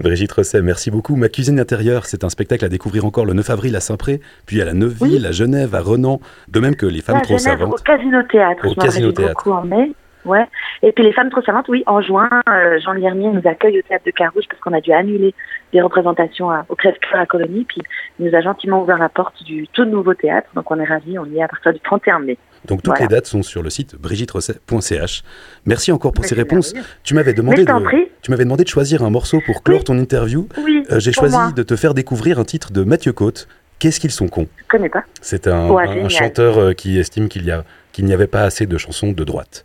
Brigitte 0.00 0.32
Rosset, 0.32 0.62
merci 0.62 0.90
beaucoup. 0.90 1.16
Ma 1.16 1.28
cuisine 1.28 1.60
intérieure, 1.60 2.06
c'est 2.06 2.24
un 2.24 2.28
spectacle 2.28 2.64
à 2.64 2.68
découvrir 2.68 3.04
encore 3.04 3.26
le 3.26 3.32
9 3.32 3.50
avril 3.50 3.76
à 3.76 3.80
Saint-Pré, 3.80 4.20
puis 4.46 4.60
à 4.60 4.64
la 4.64 4.74
Neuville, 4.74 5.20
oui. 5.20 5.26
à 5.26 5.32
Genève, 5.32 5.74
à 5.74 5.80
Renan, 5.80 6.20
de 6.48 6.60
même 6.60 6.76
que 6.76 6.86
les 6.86 7.00
femmes 7.00 7.22
trop 7.22 7.38
savantes. 7.38 7.72
Au 7.72 7.82
Casino 7.82 8.22
Théâtre. 8.30 8.66
Au 8.66 8.74
Casino 8.74 9.12
Théâtre. 9.12 9.34
Beaucoup 9.44 9.52
en 9.52 9.64
mai. 9.64 9.92
Ouais. 10.24 10.44
Et 10.82 10.92
puis 10.92 11.04
les 11.04 11.12
femmes 11.12 11.30
trop 11.30 11.42
savantes, 11.42 11.68
oui, 11.68 11.82
en 11.86 12.00
juin, 12.00 12.28
euh, 12.48 12.78
Jean 12.80 12.92
Liermier 12.92 13.28
nous 13.28 13.42
accueille 13.48 13.78
au 13.78 13.82
théâtre 13.82 14.04
de 14.06 14.10
Carouge 14.10 14.44
parce 14.48 14.60
qu'on 14.62 14.72
a 14.72 14.80
dû 14.80 14.92
annuler 14.92 15.34
des 15.72 15.80
représentations 15.82 16.50
à- 16.50 16.64
au 16.68 16.74
Crève-Cœur 16.76 17.20
à 17.20 17.26
Colonie. 17.26 17.64
Puis 17.68 17.80
il 18.18 18.26
nous 18.26 18.34
a 18.34 18.40
gentiment 18.40 18.82
ouvert 18.82 18.98
la 18.98 19.08
porte 19.08 19.42
du 19.44 19.66
tout 19.68 19.84
nouveau 19.84 20.14
théâtre. 20.14 20.48
Donc 20.54 20.70
on 20.70 20.78
est 20.80 20.84
ravis, 20.84 21.18
on 21.18 21.26
y 21.26 21.38
est 21.38 21.42
à 21.42 21.48
partir 21.48 21.72
du 21.72 21.80
31 21.80 22.20
mai. 22.20 22.38
Donc 22.66 22.78
toutes 22.82 22.94
Voilà. 22.96 23.02
les 23.02 23.08
dates 23.08 23.26
sont 23.26 23.42
sur 23.42 23.62
le 23.62 23.68
site 23.68 23.96
brigitterosset.ch. 23.96 25.22
Merci 25.66 25.92
encore 25.92 26.12
pour 26.12 26.24
ces 26.24 26.34
réponses. 26.34 26.74
Tu 27.02 27.14
m'avais 27.14 27.34
demandé, 27.34 27.64
de, 27.64 27.84
prie. 27.84 28.08
tu 28.22 28.30
m'avais 28.30 28.44
demandé 28.44 28.64
de 28.64 28.68
choisir 28.68 29.02
un 29.02 29.10
morceau 29.10 29.40
pour 29.44 29.62
clore 29.62 29.84
ton 29.84 29.98
interview. 29.98 30.48
Oui, 30.64 30.82
Euh, 30.90 30.98
J'ai 31.00 31.12
choisi 31.12 31.34
moi. 31.36 31.50
de 31.54 31.62
te 31.62 31.76
faire 31.76 31.94
découvrir 31.94 32.38
un 32.38 32.44
titre 32.44 32.72
de 32.72 32.82
Mathieu 32.84 33.12
Côte. 33.12 33.48
Qu'est-ce 33.78 34.00
qu'ils 34.00 34.10
sont 34.12 34.28
cons? 34.28 34.46
Je 34.58 34.64
connais 34.68 34.88
pas. 34.88 35.02
C'est 35.20 35.46
un, 35.46 35.68
Ouais, 35.68 35.82
un- 35.84 35.90
un 35.90 35.94
génial. 35.94 36.10
chanteur 36.10 36.58
euh, 36.58 36.72
qui 36.72 36.98
estime 36.98 37.28
qu'il 37.28 37.44
y 37.44 37.50
a 37.50 37.64
qu'il 37.92 38.04
n'y 38.06 38.12
avait 38.14 38.26
pas 38.26 38.42
assez 38.42 38.66
de 38.66 38.76
chansons 38.78 39.12
de 39.12 39.24
droite. 39.24 39.64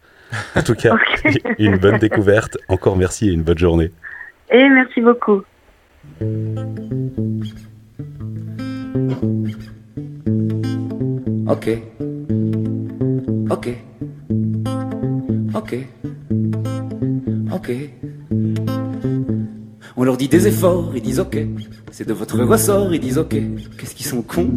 En 0.55 0.61
tout 0.61 0.75
cas, 0.75 0.95
une 1.59 1.77
bonne 1.77 1.97
découverte. 1.97 2.57
Encore 2.67 2.97
merci 2.97 3.29
et 3.29 3.31
une 3.31 3.43
bonne 3.43 3.57
journée. 3.57 3.91
Et 4.51 4.67
merci 4.69 5.01
beaucoup. 5.01 5.43
Ok. 11.47 11.69
Ok. 13.49 13.69
Ok. 15.55 15.75
Ok. 17.51 17.71
On 19.97 20.03
leur 20.03 20.17
dit 20.17 20.27
des 20.27 20.47
efforts, 20.47 20.91
ils 20.95 21.01
disent 21.01 21.19
ok. 21.19 21.37
C'est 21.91 22.07
de 22.07 22.13
votre 22.13 22.39
ressort, 22.39 22.93
ils 22.93 22.99
disent 22.99 23.17
ok. 23.17 23.35
Qu'est-ce 23.77 23.95
qu'ils 23.95 24.05
sont 24.05 24.21
cons? 24.21 24.49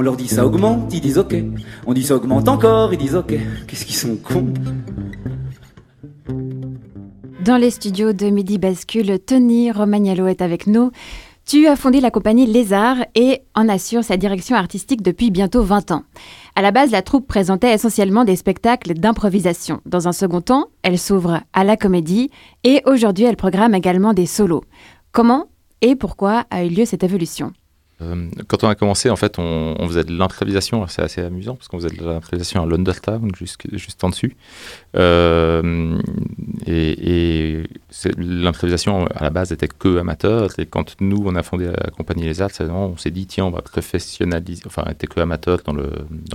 On 0.00 0.02
leur 0.02 0.16
dit 0.16 0.28
ça 0.28 0.46
augmente, 0.46 0.94
ils 0.94 1.02
disent 1.02 1.18
ok. 1.18 1.34
On 1.86 1.92
dit 1.92 2.04
ça 2.04 2.16
augmente 2.16 2.48
encore, 2.48 2.94
ils 2.94 2.98
disent 2.98 3.16
ok. 3.16 3.34
Qu'est-ce 3.66 3.84
qu'ils 3.84 3.94
sont 3.94 4.16
cons 4.16 4.46
Dans 7.44 7.58
les 7.58 7.70
studios 7.70 8.14
de 8.14 8.30
Midi 8.30 8.56
Bascule, 8.56 9.18
Tony 9.18 9.70
Romagnolo 9.70 10.26
est 10.26 10.40
avec 10.40 10.66
nous. 10.66 10.90
Tu 11.44 11.66
as 11.66 11.76
fondé 11.76 12.00
la 12.00 12.10
compagnie 12.10 12.46
Lézard 12.46 12.96
et 13.14 13.42
en 13.54 13.68
assures 13.68 14.02
sa 14.02 14.16
direction 14.16 14.56
artistique 14.56 15.02
depuis 15.02 15.30
bientôt 15.30 15.62
20 15.62 15.90
ans. 15.90 16.04
À 16.56 16.62
la 16.62 16.70
base, 16.70 16.92
la 16.92 17.02
troupe 17.02 17.26
présentait 17.26 17.74
essentiellement 17.74 18.24
des 18.24 18.36
spectacles 18.36 18.94
d'improvisation. 18.94 19.82
Dans 19.84 20.08
un 20.08 20.12
second 20.12 20.40
temps, 20.40 20.68
elle 20.82 20.98
s'ouvre 20.98 21.42
à 21.52 21.62
la 21.62 21.76
comédie 21.76 22.30
et 22.64 22.80
aujourd'hui, 22.86 23.26
elle 23.26 23.36
programme 23.36 23.74
également 23.74 24.14
des 24.14 24.24
solos. 24.24 24.64
Comment 25.12 25.48
et 25.82 25.94
pourquoi 25.94 26.46
a 26.48 26.64
eu 26.64 26.70
lieu 26.70 26.86
cette 26.86 27.04
évolution? 27.04 27.52
Quand 28.48 28.64
on 28.64 28.68
a 28.68 28.74
commencé, 28.74 29.10
en 29.10 29.16
fait, 29.16 29.38
on, 29.38 29.86
faisait 29.86 30.04
de 30.04 30.16
l'improvisation. 30.16 30.86
C'est 30.88 31.02
assez 31.02 31.20
amusant 31.20 31.54
parce 31.54 31.68
qu'on 31.68 31.78
faisait 31.78 31.94
de 31.94 32.04
l'improvisation 32.04 32.62
à 32.62 32.66
London 32.66 32.92
Town, 33.02 33.30
juste 33.34 34.04
en 34.04 34.08
dessus. 34.08 34.36
Euh, 34.96 35.98
et 36.66 37.62
l'improvisation, 38.16 39.06
à 39.06 39.24
la 39.24 39.30
base, 39.30 39.52
était 39.52 39.68
que 39.68 39.98
amateur. 39.98 40.50
Quand 40.70 40.96
nous, 41.00 41.22
on 41.26 41.34
a 41.34 41.42
fondé 41.42 41.66
la 41.66 41.90
compagnie 41.90 42.24
Les 42.24 42.40
Arts, 42.40 42.52
on 42.60 42.96
s'est 42.96 43.10
dit, 43.10 43.26
tiens, 43.26 43.44
on 43.44 43.50
va 43.50 43.60
professionnaliser. 43.60 44.62
Enfin, 44.66 44.84
on 44.86 44.90
était 44.90 45.06
que 45.06 45.20
amateur 45.20 45.60
dans 45.64 45.74
le, 45.74 45.90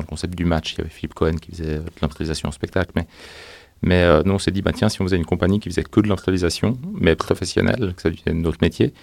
concept 0.07 0.35
du 0.35 0.45
match. 0.45 0.73
Il 0.73 0.77
y 0.79 0.81
avait 0.81 0.89
Philippe 0.91 1.15
Cohen 1.15 1.37
qui 1.41 1.51
faisait 1.51 1.77
de 1.77 1.83
l'improvisation 2.01 2.49
en 2.49 2.51
spectacle. 2.51 2.91
Mais, 2.95 3.07
mais 3.81 4.03
euh, 4.03 4.21
nous, 4.23 4.33
on 4.33 4.39
s'est 4.39 4.51
dit, 4.51 4.61
bah, 4.61 4.71
tiens, 4.71 4.89
si 4.89 5.01
on 5.01 5.05
faisait 5.05 5.17
une 5.17 5.25
compagnie 5.25 5.59
qui 5.59 5.69
faisait 5.69 5.83
que 5.83 5.99
de 5.99 6.07
l'improvisation, 6.07 6.77
mais 6.93 7.15
professionnelle, 7.15 7.93
que 7.95 8.01
ça 8.03 8.11
devienne 8.11 8.41
notre 8.43 8.59
métier. 8.61 8.93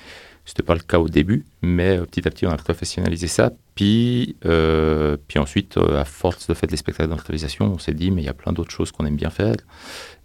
C'était 0.45 0.65
pas 0.65 0.75
le 0.75 0.81
cas 0.81 0.99
au 0.99 1.09
début, 1.09 1.45
mais 1.63 1.99
euh, 1.99 2.05
petit 2.05 2.27
à 2.27 2.31
petit, 2.31 2.47
on 2.47 2.51
a 2.51 2.57
professionnalisé 2.57 3.29
ça. 3.29 3.53
Puis, 3.77 4.37
euh, 4.45 5.17
puis 5.29 5.39
ensuite, 5.39 5.77
euh, 5.77 6.01
à 6.01 6.05
force 6.05 6.49
de 6.49 6.55
faire 6.55 6.69
des 6.69 6.77
spectacles 6.77 7.11
d'improvisation, 7.11 7.67
on 7.67 7.79
s'est 7.79 7.95
dit, 7.95 8.11
mais 8.11 8.23
il 8.23 8.25
y 8.25 8.29
a 8.29 8.35
plein 8.35 8.53
d'autres 8.53 8.73
choses 8.73 8.91
qu'on 8.91 9.07
aime 9.07 9.17
bien 9.17 9.31
faire. 9.31 9.57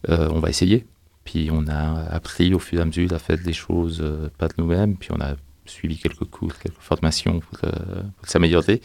On 0.07 0.39
va 0.39 0.49
essayer. 0.49 0.85
Puis 1.23 1.49
on 1.51 1.67
a 1.67 2.03
appris 2.09 2.53
au 2.53 2.59
fur 2.59 2.79
et 2.79 2.81
à 2.81 2.85
mesure 2.85 3.11
à 3.13 3.19
faire 3.19 3.37
des 3.37 3.53
choses 3.53 4.03
pas 4.37 4.47
de 4.47 4.53
nous-mêmes. 4.57 4.95
Puis 4.95 5.09
on 5.11 5.19
a 5.19 5.35
suivi 5.65 5.97
quelques 5.97 6.23
cours, 6.25 6.57
quelques 6.57 6.79
formations 6.79 7.39
pour, 7.39 7.59
pour 7.59 8.29
s'améliorer. 8.29 8.81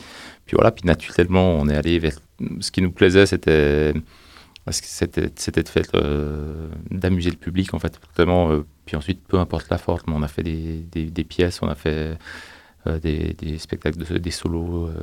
Puis 0.47 0.57
voilà, 0.57 0.73
puis 0.73 0.85
naturellement, 0.85 1.55
on 1.55 1.69
est 1.69 1.77
allé 1.77 1.99
vers... 1.99 2.19
Ce 2.61 2.73
qui 2.73 2.83
nous 2.83 2.91
plaisait, 2.91 3.27
c'était 3.27 3.95
c'était 4.71 5.33
c'était 5.37 5.63
de 5.63 5.71
euh, 5.95 6.69
d'amuser 6.91 7.31
le 7.31 7.37
public 7.37 7.75
en 7.75 7.81
fait 7.81 8.01
vraiment 8.15 8.51
euh, 8.51 8.65
puis 8.87 8.97
ensuite 8.97 9.21
peu 9.27 9.39
importe 9.39 9.69
la 9.71 9.79
forme 9.79 10.13
on 10.13 10.23
a 10.23 10.29
fait 10.29 10.45
des, 10.45 10.83
des, 10.83 11.25
pièces 11.25 11.63
on 11.63 11.69
a 11.69 11.75
fait 11.75 12.17
euh, 12.87 12.99
des, 13.01 13.59
spectacles 13.59 13.99
de, 13.99 14.19
des 14.19 14.31
solos 14.31 14.87
euh, 14.87 14.95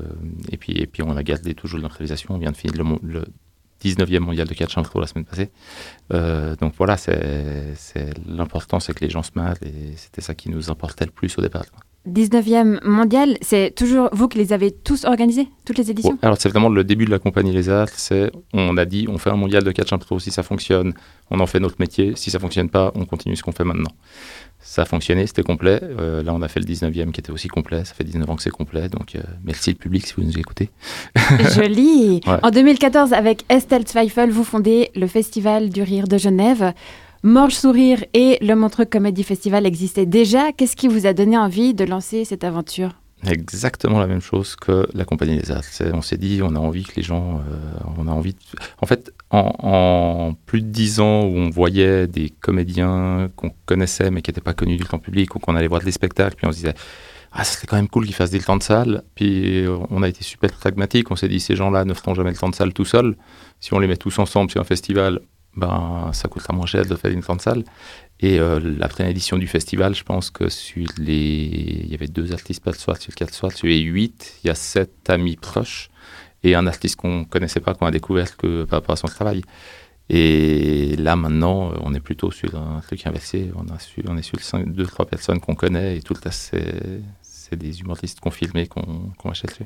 et 0.49 0.57
puis 0.57 0.73
et 0.73 0.87
puis 0.87 1.03
on 1.03 1.15
a 1.15 1.23
gardé 1.23 1.55
toujours 1.55 1.79
l'improvisation 1.79 2.35
on 2.35 2.37
vient 2.37 2.51
de 2.51 2.57
finir 2.57 2.81
le, 2.81 2.99
le 3.03 3.25
19e 3.83 4.19
mondial 4.19 4.47
de 4.47 4.53
catch 4.53 4.77
impro 4.77 5.01
la 5.01 5.07
semaine 5.07 5.25
passée 5.25 5.51
donc 6.59 6.73
voilà 6.77 6.95
l'important 8.25 8.79
c'est 8.79 8.93
que 8.93 9.03
les 9.03 9.09
gens 9.09 9.23
se 9.23 9.31
marrent 9.35 9.61
et 9.61 9.93
c'était 9.97 10.21
ça 10.21 10.35
qui 10.35 10.49
nous 10.49 10.71
importait 10.71 11.05
le 11.05 11.11
plus 11.11 11.37
au 11.37 11.41
départ. 11.41 11.65
19e 12.07 12.79
mondial, 12.85 13.37
c'est 13.41 13.73
toujours 13.75 14.09
vous 14.13 14.27
qui 14.27 14.37
les 14.37 14.53
avez 14.53 14.71
tous 14.71 15.05
organisés, 15.05 15.47
toutes 15.65 15.77
les 15.77 15.91
éditions 15.91 16.17
alors 16.21 16.37
c'est 16.39 16.49
vraiment 16.49 16.69
le 16.69 16.83
début 16.83 17.05
de 17.05 17.11
la 17.11 17.19
compagnie 17.19 17.51
Les 17.51 17.69
Arts. 17.69 17.89
C'est, 17.89 18.31
on 18.53 18.77
a 18.77 18.85
dit, 18.85 19.07
on 19.09 19.17
fait 19.17 19.29
un 19.29 19.35
mondial 19.35 19.63
de 19.63 19.71
catch 19.71 19.91
impro. 19.93 20.19
Si 20.19 20.31
ça 20.31 20.43
fonctionne, 20.43 20.93
on 21.29 21.39
en 21.39 21.47
fait 21.47 21.59
notre 21.59 21.77
métier. 21.79 22.13
Si 22.15 22.31
ça 22.31 22.39
fonctionne 22.39 22.69
pas, 22.69 22.91
on 22.95 23.05
continue 23.05 23.35
ce 23.35 23.43
qu'on 23.43 23.51
fait 23.51 23.63
maintenant. 23.63 23.91
Ça 24.59 24.81
a 24.81 24.85
fonctionné, 24.85 25.25
c'était 25.25 25.43
complet. 25.43 25.79
Euh, 25.81 26.21
là, 26.21 26.33
on 26.33 26.41
a 26.41 26.47
fait 26.47 26.59
le 26.59 26.65
19e 26.65 27.11
qui 27.11 27.21
était 27.21 27.31
aussi 27.31 27.47
complet. 27.47 27.85
Ça 27.85 27.93
fait 27.93 28.03
19 28.03 28.29
ans 28.29 28.35
que 28.35 28.41
c'est 28.41 28.49
complet. 28.49 28.89
Donc, 28.89 29.15
euh, 29.15 29.21
merci 29.43 29.71
le 29.71 29.77
public 29.77 30.05
si 30.05 30.13
vous 30.15 30.23
nous 30.23 30.37
écoutez. 30.37 30.69
Joli. 31.55 32.19
Ouais. 32.27 32.37
En 32.43 32.51
2014, 32.51 33.13
avec 33.13 33.45
Estelle 33.49 33.87
Zweifel, 33.87 34.31
vous 34.31 34.43
fondez 34.43 34.91
le 34.95 35.07
Festival 35.07 35.69
du 35.69 35.81
Rire 35.81 36.07
de 36.07 36.17
Genève. 36.17 36.73
Morge 37.23 37.53
Sourire 37.55 38.03
et 38.13 38.37
le 38.41 38.55
Montreux 38.55 38.85
Comedy 38.85 39.23
Festival 39.23 39.65
existaient 39.65 40.05
déjà. 40.05 40.53
Qu'est-ce 40.53 40.75
qui 40.77 40.87
vous 40.87 41.05
a 41.05 41.13
donné 41.13 41.37
envie 41.37 41.73
de 41.73 41.83
lancer 41.83 42.23
cette 42.23 42.45
aventure? 42.45 42.91
Exactement 43.27 43.99
la 43.99 44.07
même 44.07 44.21
chose 44.21 44.55
que 44.55 44.87
la 44.93 45.03
compagnie 45.03 45.37
des 45.37 45.51
arts. 45.51 45.65
C'est- 45.65 45.93
On 45.93 46.01
s'est 46.01 46.15
dit, 46.15 46.39
on 46.41 46.55
a 46.55 46.59
envie 46.59 46.83
que 46.85 46.95
les 46.95 47.01
gens, 47.03 47.39
euh, 47.39 47.79
on 47.97 48.07
a 48.07 48.11
envie. 48.11 48.33
En 48.81 48.85
fait, 48.85 49.11
en, 49.31 50.33
plus 50.45 50.61
de 50.61 50.67
dix 50.67 51.01
ans 51.01 51.23
où 51.25 51.35
on 51.35 51.49
voyait 51.49 52.07
des 52.07 52.29
comédiens 52.29 53.29
qu'on 53.35 53.51
connaissait 53.65 54.09
mais 54.11 54.21
qui 54.21 54.31
n'étaient 54.31 54.39
pas 54.39 54.53
connus 54.53 54.77
du 54.77 54.85
grand 54.85 54.99
public 54.99 55.35
ou 55.35 55.39
qu'on 55.39 55.57
allait 55.57 55.67
voir 55.67 55.81
des 55.81 55.91
spectacles, 55.91 56.37
puis 56.37 56.47
on 56.47 56.51
se 56.53 56.57
disait, 56.57 56.73
ah, 57.33 57.43
ce 57.43 57.55
serait 57.55 57.67
quand 57.67 57.75
même 57.75 57.89
cool 57.89 58.05
qu'ils 58.05 58.15
fassent 58.15 58.31
des 58.31 58.39
temps 58.39 58.55
de 58.55 58.63
salle. 58.63 59.03
Puis 59.15 59.65
euh, 59.65 59.77
on 59.89 60.01
a 60.03 60.07
été 60.07 60.23
super 60.23 60.51
pragmatique. 60.53 61.11
On 61.11 61.17
s'est 61.17 61.27
dit, 61.27 61.41
ces 61.41 61.57
gens-là 61.57 61.83
ne 61.83 61.93
feront 61.93 62.13
jamais 62.13 62.31
le 62.31 62.37
temps 62.37 62.49
de 62.49 62.55
salle 62.55 62.71
tout 62.71 62.85
seuls. 62.85 63.17
Si 63.59 63.73
on 63.73 63.79
les 63.79 63.87
met 63.87 63.97
tous 63.97 64.17
ensemble 64.19 64.49
sur 64.49 64.61
un 64.61 64.63
festival, 64.63 65.19
ben, 65.55 66.11
ça 66.13 66.27
coûtera 66.27 66.53
moins 66.53 66.65
cher 66.65 66.85
de 66.85 66.95
faire 66.95 67.11
une 67.11 67.23
temps 67.23 67.35
de 67.35 67.41
salle. 67.41 67.63
Et 68.19 68.39
euh, 68.39 68.59
la 68.59 68.87
première 68.87 69.11
édition 69.11 69.37
du 69.37 69.47
festival, 69.47 69.95
je 69.95 70.03
pense 70.03 70.29
que 70.29 70.49
sur 70.49 70.87
les... 70.97 71.83
Il 71.85 71.89
y 71.89 71.93
avait 71.93 72.07
deux 72.07 72.33
artistes 72.33 72.63
par 72.63 72.75
soir, 72.75 72.97
sur 72.97 73.15
quatre 73.15 73.33
soirs, 73.33 73.51
sur 73.53 73.67
les 73.67 73.79
huit, 73.79 74.35
il 74.43 74.47
y 74.47 74.49
a 74.49 74.55
sept 74.55 75.09
amis 75.09 75.37
proches 75.37 75.89
et 76.43 76.55
un 76.55 76.67
artiste 76.67 76.97
qu'on 76.97 77.25
connaissait 77.25 77.61
pas, 77.61 77.73
qu'on 77.73 77.85
a 77.85 77.91
découvert 77.91 78.35
que 78.37 78.65
par 78.65 78.79
rapport 78.79 78.93
à 78.93 78.97
son 78.97 79.07
travail. 79.07 79.41
Et 80.09 80.95
là, 80.97 81.15
maintenant, 81.15 81.71
euh, 81.71 81.77
on 81.81 81.93
est 81.93 81.99
plutôt 81.99 82.31
sur 82.31 82.55
un 82.55 82.81
truc 82.81 83.05
inversé. 83.05 83.51
On, 83.55 83.67
a 83.73 83.79
su, 83.79 84.03
on 84.07 84.17
est 84.17 84.23
sur 84.23 84.39
cinq- 84.39 84.71
deux, 84.73 84.85
trois 84.85 85.05
personnes 85.05 85.39
qu'on 85.39 85.55
connaît 85.55 85.97
et 85.97 86.01
tout 86.01 86.13
le 86.13 86.21
reste, 86.21 86.55
c'est, 87.21 87.55
des 87.55 87.81
humoristes 87.81 88.19
confirmés 88.19 88.67
qu'on, 88.67 89.11
qu'on 89.17 89.29
va 89.29 89.33
chercher. 89.33 89.65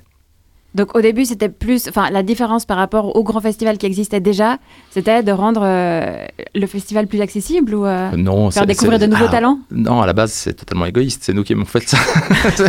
Donc 0.76 0.96
au 0.96 1.02
début, 1.02 1.26
c'était 1.26 1.50
plus, 1.50 1.88
enfin 1.88 2.10
la 2.10 2.24
différence 2.24 2.66
par 2.66 2.78
rapport 2.78 3.16
au 3.16 3.24
grand 3.24 3.42
festival 3.42 3.78
qui 3.78 3.86
existait 3.86 4.20
déjà, 4.20 4.58
c'était 4.90 5.22
de 5.22 5.32
rendre 5.32 5.62
euh, 5.64 6.26
le 6.56 6.66
festival 6.66 7.08
plus 7.08 7.22
accessible 7.22 7.76
ou 7.76 7.86
euh, 7.86 8.12
Non, 8.18 8.50
faire 8.50 8.66
découvrir 8.66 8.98
de 8.98 9.06
nouveaux 9.06 9.26
ah, 9.28 9.32
talents? 9.32 9.60
Non, 9.72 10.02
à 10.02 10.08
la 10.08 10.14
base, 10.14 10.32
c'est 10.32 10.54
totalement 10.54 10.86
égoïste. 10.86 11.24
C'est 11.24 11.34
nous 11.34 11.44
qui 11.44 11.54
avons 11.54 11.66
fait 11.66 11.88
ça. 11.88 11.98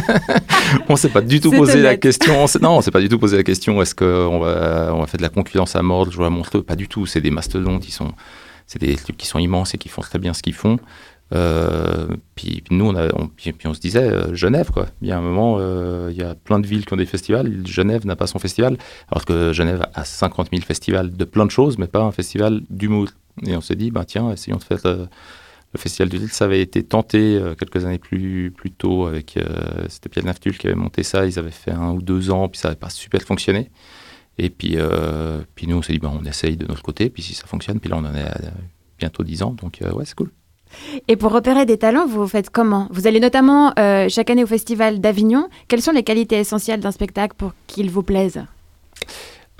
on 0.88 0.96
s'est 0.96 1.08
pas 1.08 1.22
du 1.22 1.40
tout 1.40 1.50
posé 1.50 1.80
la 1.80 1.96
question. 1.96 2.44
on 2.44 2.46
Non, 2.60 2.76
on 2.78 2.80
s'est 2.82 2.90
pas 2.90 3.00
du 3.00 3.08
tout 3.08 3.18
posé 3.18 3.36
la 3.36 3.42
question. 3.42 3.80
Est-ce 3.80 3.94
qu'on 3.94 4.38
va, 4.38 4.92
on 4.94 5.00
va 5.00 5.06
faire 5.06 5.18
de 5.18 5.22
la 5.22 5.30
concurrence 5.30 5.74
à 5.74 5.82
mort, 5.82 6.10
jouer 6.10 6.26
à 6.26 6.30
Montreux? 6.30 6.62
Pas 6.62 6.76
du 6.76 6.88
tout. 6.88 7.06
C'est 7.06 7.22
des 7.22 7.30
mastodontes. 7.30 7.88
Ils 7.88 7.92
sont, 7.92 8.12
c'est 8.66 8.80
des 8.80 8.96
trucs 8.96 9.16
qui 9.16 9.26
sont 9.26 9.38
immenses 9.38 9.74
et 9.74 9.78
qui 9.78 9.88
font 9.88 10.02
très 10.02 10.18
bien 10.18 10.34
ce 10.34 10.42
qu'ils 10.42 10.54
font. 10.54 10.78
Euh, 11.32 12.06
puis, 12.34 12.62
nous, 12.70 12.86
on, 12.86 13.74
se 13.74 13.80
disait 13.80 14.04
euh, 14.04 14.34
Genève, 14.34 14.70
quoi. 14.70 14.86
Il 15.02 15.08
y 15.08 15.12
a 15.12 15.18
un 15.18 15.22
moment, 15.22 15.56
euh, 15.58 16.08
il 16.10 16.16
y 16.16 16.22
a 16.22 16.34
plein 16.34 16.60
de 16.60 16.66
villes 16.66 16.84
qui 16.84 16.92
ont 16.92 16.96
des 16.96 17.06
festivals. 17.06 17.66
Genève 17.66 18.06
n'a 18.06 18.16
pas 18.16 18.26
son 18.26 18.38
festival, 18.38 18.76
alors 19.10 19.24
que 19.24 19.52
Genève 19.52 19.86
a 19.94 20.04
50 20.04 20.50
000 20.52 20.62
festivals 20.62 21.10
de 21.10 21.24
plein 21.24 21.46
de 21.46 21.50
choses, 21.50 21.78
mais 21.78 21.86
pas 21.86 22.02
un 22.02 22.12
festival 22.12 22.62
d'humour. 22.70 23.08
Et 23.46 23.56
on 23.56 23.60
s'est 23.60 23.76
dit, 23.76 23.90
bah, 23.90 24.04
tiens, 24.04 24.30
essayons 24.32 24.58
de 24.58 24.62
faire 24.62 24.80
le 24.84 25.78
festival 25.78 26.08
du 26.08 26.18
Lille. 26.18 26.28
Ça 26.28 26.44
avait 26.44 26.60
été 26.60 26.84
tenté 26.84 27.40
quelques 27.58 27.84
années 27.84 27.98
plus, 27.98 28.52
tôt 28.78 29.06
avec. 29.06 29.36
C'était 29.88 30.08
Pierre 30.08 30.24
Naftul 30.24 30.56
qui 30.56 30.68
avait 30.68 30.76
monté 30.76 31.02
ça. 31.02 31.26
Ils 31.26 31.36
avaient 31.38 31.50
fait 31.50 31.72
un 31.72 31.90
ou 31.92 32.02
deux 32.02 32.30
ans, 32.30 32.48
puis 32.48 32.60
ça 32.60 32.68
n'avait 32.68 32.78
pas 32.78 32.90
super 32.90 33.22
fonctionné. 33.22 33.70
Et 34.38 34.50
puis, 34.50 34.76
puis 35.56 35.66
nous, 35.66 35.76
on 35.76 35.82
s'est 35.82 35.94
dit, 35.94 35.98
bah, 35.98 36.12
on 36.12 36.24
essaye 36.24 36.56
de 36.56 36.66
notre 36.66 36.82
côté, 36.82 37.10
puis 37.10 37.24
si 37.24 37.34
ça 37.34 37.46
fonctionne, 37.46 37.80
puis 37.80 37.90
là, 37.90 37.96
on 37.96 38.04
en 38.04 38.14
est 38.14 38.22
à 38.22 38.38
bientôt 39.00 39.24
10 39.24 39.42
ans, 39.42 39.56
donc 39.60 39.80
ouais, 39.80 40.04
c'est 40.04 40.14
cool. 40.14 40.30
Et 41.08 41.16
pour 41.16 41.32
repérer 41.32 41.66
des 41.66 41.78
talents, 41.78 42.06
vous 42.06 42.26
faites 42.26 42.50
comment? 42.50 42.88
Vous 42.90 43.06
allez 43.06 43.20
notamment 43.20 43.72
euh, 43.78 44.08
chaque 44.08 44.30
année 44.30 44.44
au 44.44 44.46
festival 44.46 45.00
d'Avignon. 45.00 45.48
Quelles 45.68 45.82
sont 45.82 45.92
les 45.92 46.02
qualités 46.02 46.36
essentielles 46.36 46.80
d'un 46.80 46.90
spectacle 46.90 47.34
pour 47.36 47.52
qu'il 47.66 47.90
vous 47.90 48.02
plaise? 48.02 48.42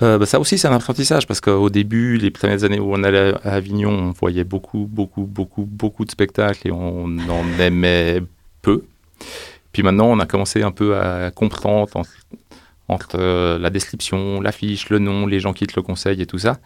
Euh, 0.01 0.17
bah, 0.17 0.25
ça 0.25 0.39
aussi, 0.39 0.57
c'est 0.57 0.67
un 0.67 0.73
apprentissage 0.73 1.25
parce 1.25 1.39
qu'au 1.39 1.69
début, 1.69 2.17
les 2.17 2.31
premières 2.31 2.63
années 2.63 2.79
où 2.79 2.93
on 2.93 3.03
allait 3.03 3.33
à 3.43 3.53
Avignon, 3.53 3.91
on 3.91 4.11
voyait 4.11 4.43
beaucoup, 4.43 4.87
beaucoup, 4.89 5.23
beaucoup, 5.23 5.65
beaucoup 5.65 6.03
de 6.03 6.11
spectacles 6.11 6.67
et 6.67 6.71
on 6.71 7.05
en 7.05 7.59
aimait 7.59 8.21
peu. 8.61 8.83
Puis 9.71 9.83
maintenant, 9.83 10.07
on 10.07 10.19
a 10.19 10.25
commencé 10.25 10.63
un 10.63 10.71
peu 10.71 10.97
à 10.97 11.31
comprendre 11.31 11.89
entre, 12.87 13.17
euh, 13.19 13.57
la 13.57 13.69
description, 13.69 14.41
l'affiche, 14.41 14.89
le 14.89 14.99
nom, 14.99 15.25
les 15.25 15.39
gens 15.39 15.53
qui 15.53 15.65
te 15.65 15.73
le 15.75 15.81
conseillent 15.81 16.21
et 16.21 16.25
tout 16.25 16.37
ça, 16.37 16.59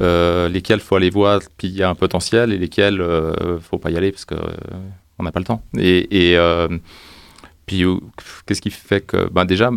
euh, 0.00 0.48
lesquels 0.48 0.80
faut 0.80 0.96
aller 0.96 1.10
voir, 1.10 1.40
puis 1.56 1.68
il 1.68 1.74
y 1.74 1.82
a 1.82 1.88
un 1.88 1.94
potentiel 1.94 2.52
et 2.52 2.58
lesquels 2.58 3.00
euh, 3.00 3.58
faut 3.60 3.78
pas 3.78 3.90
y 3.90 3.96
aller 3.96 4.12
parce 4.12 4.24
que 4.24 4.34
euh, 4.34 4.52
on 5.18 5.22
n'a 5.22 5.32
pas 5.32 5.40
le 5.40 5.46
temps. 5.46 5.62
Et, 5.78 6.36
euh, 6.36 6.68
puis 7.64 7.84
qu'est-ce 8.44 8.60
qui 8.60 8.70
fait 8.70 9.00
que, 9.00 9.30
ben 9.30 9.44
déjà, 9.44 9.70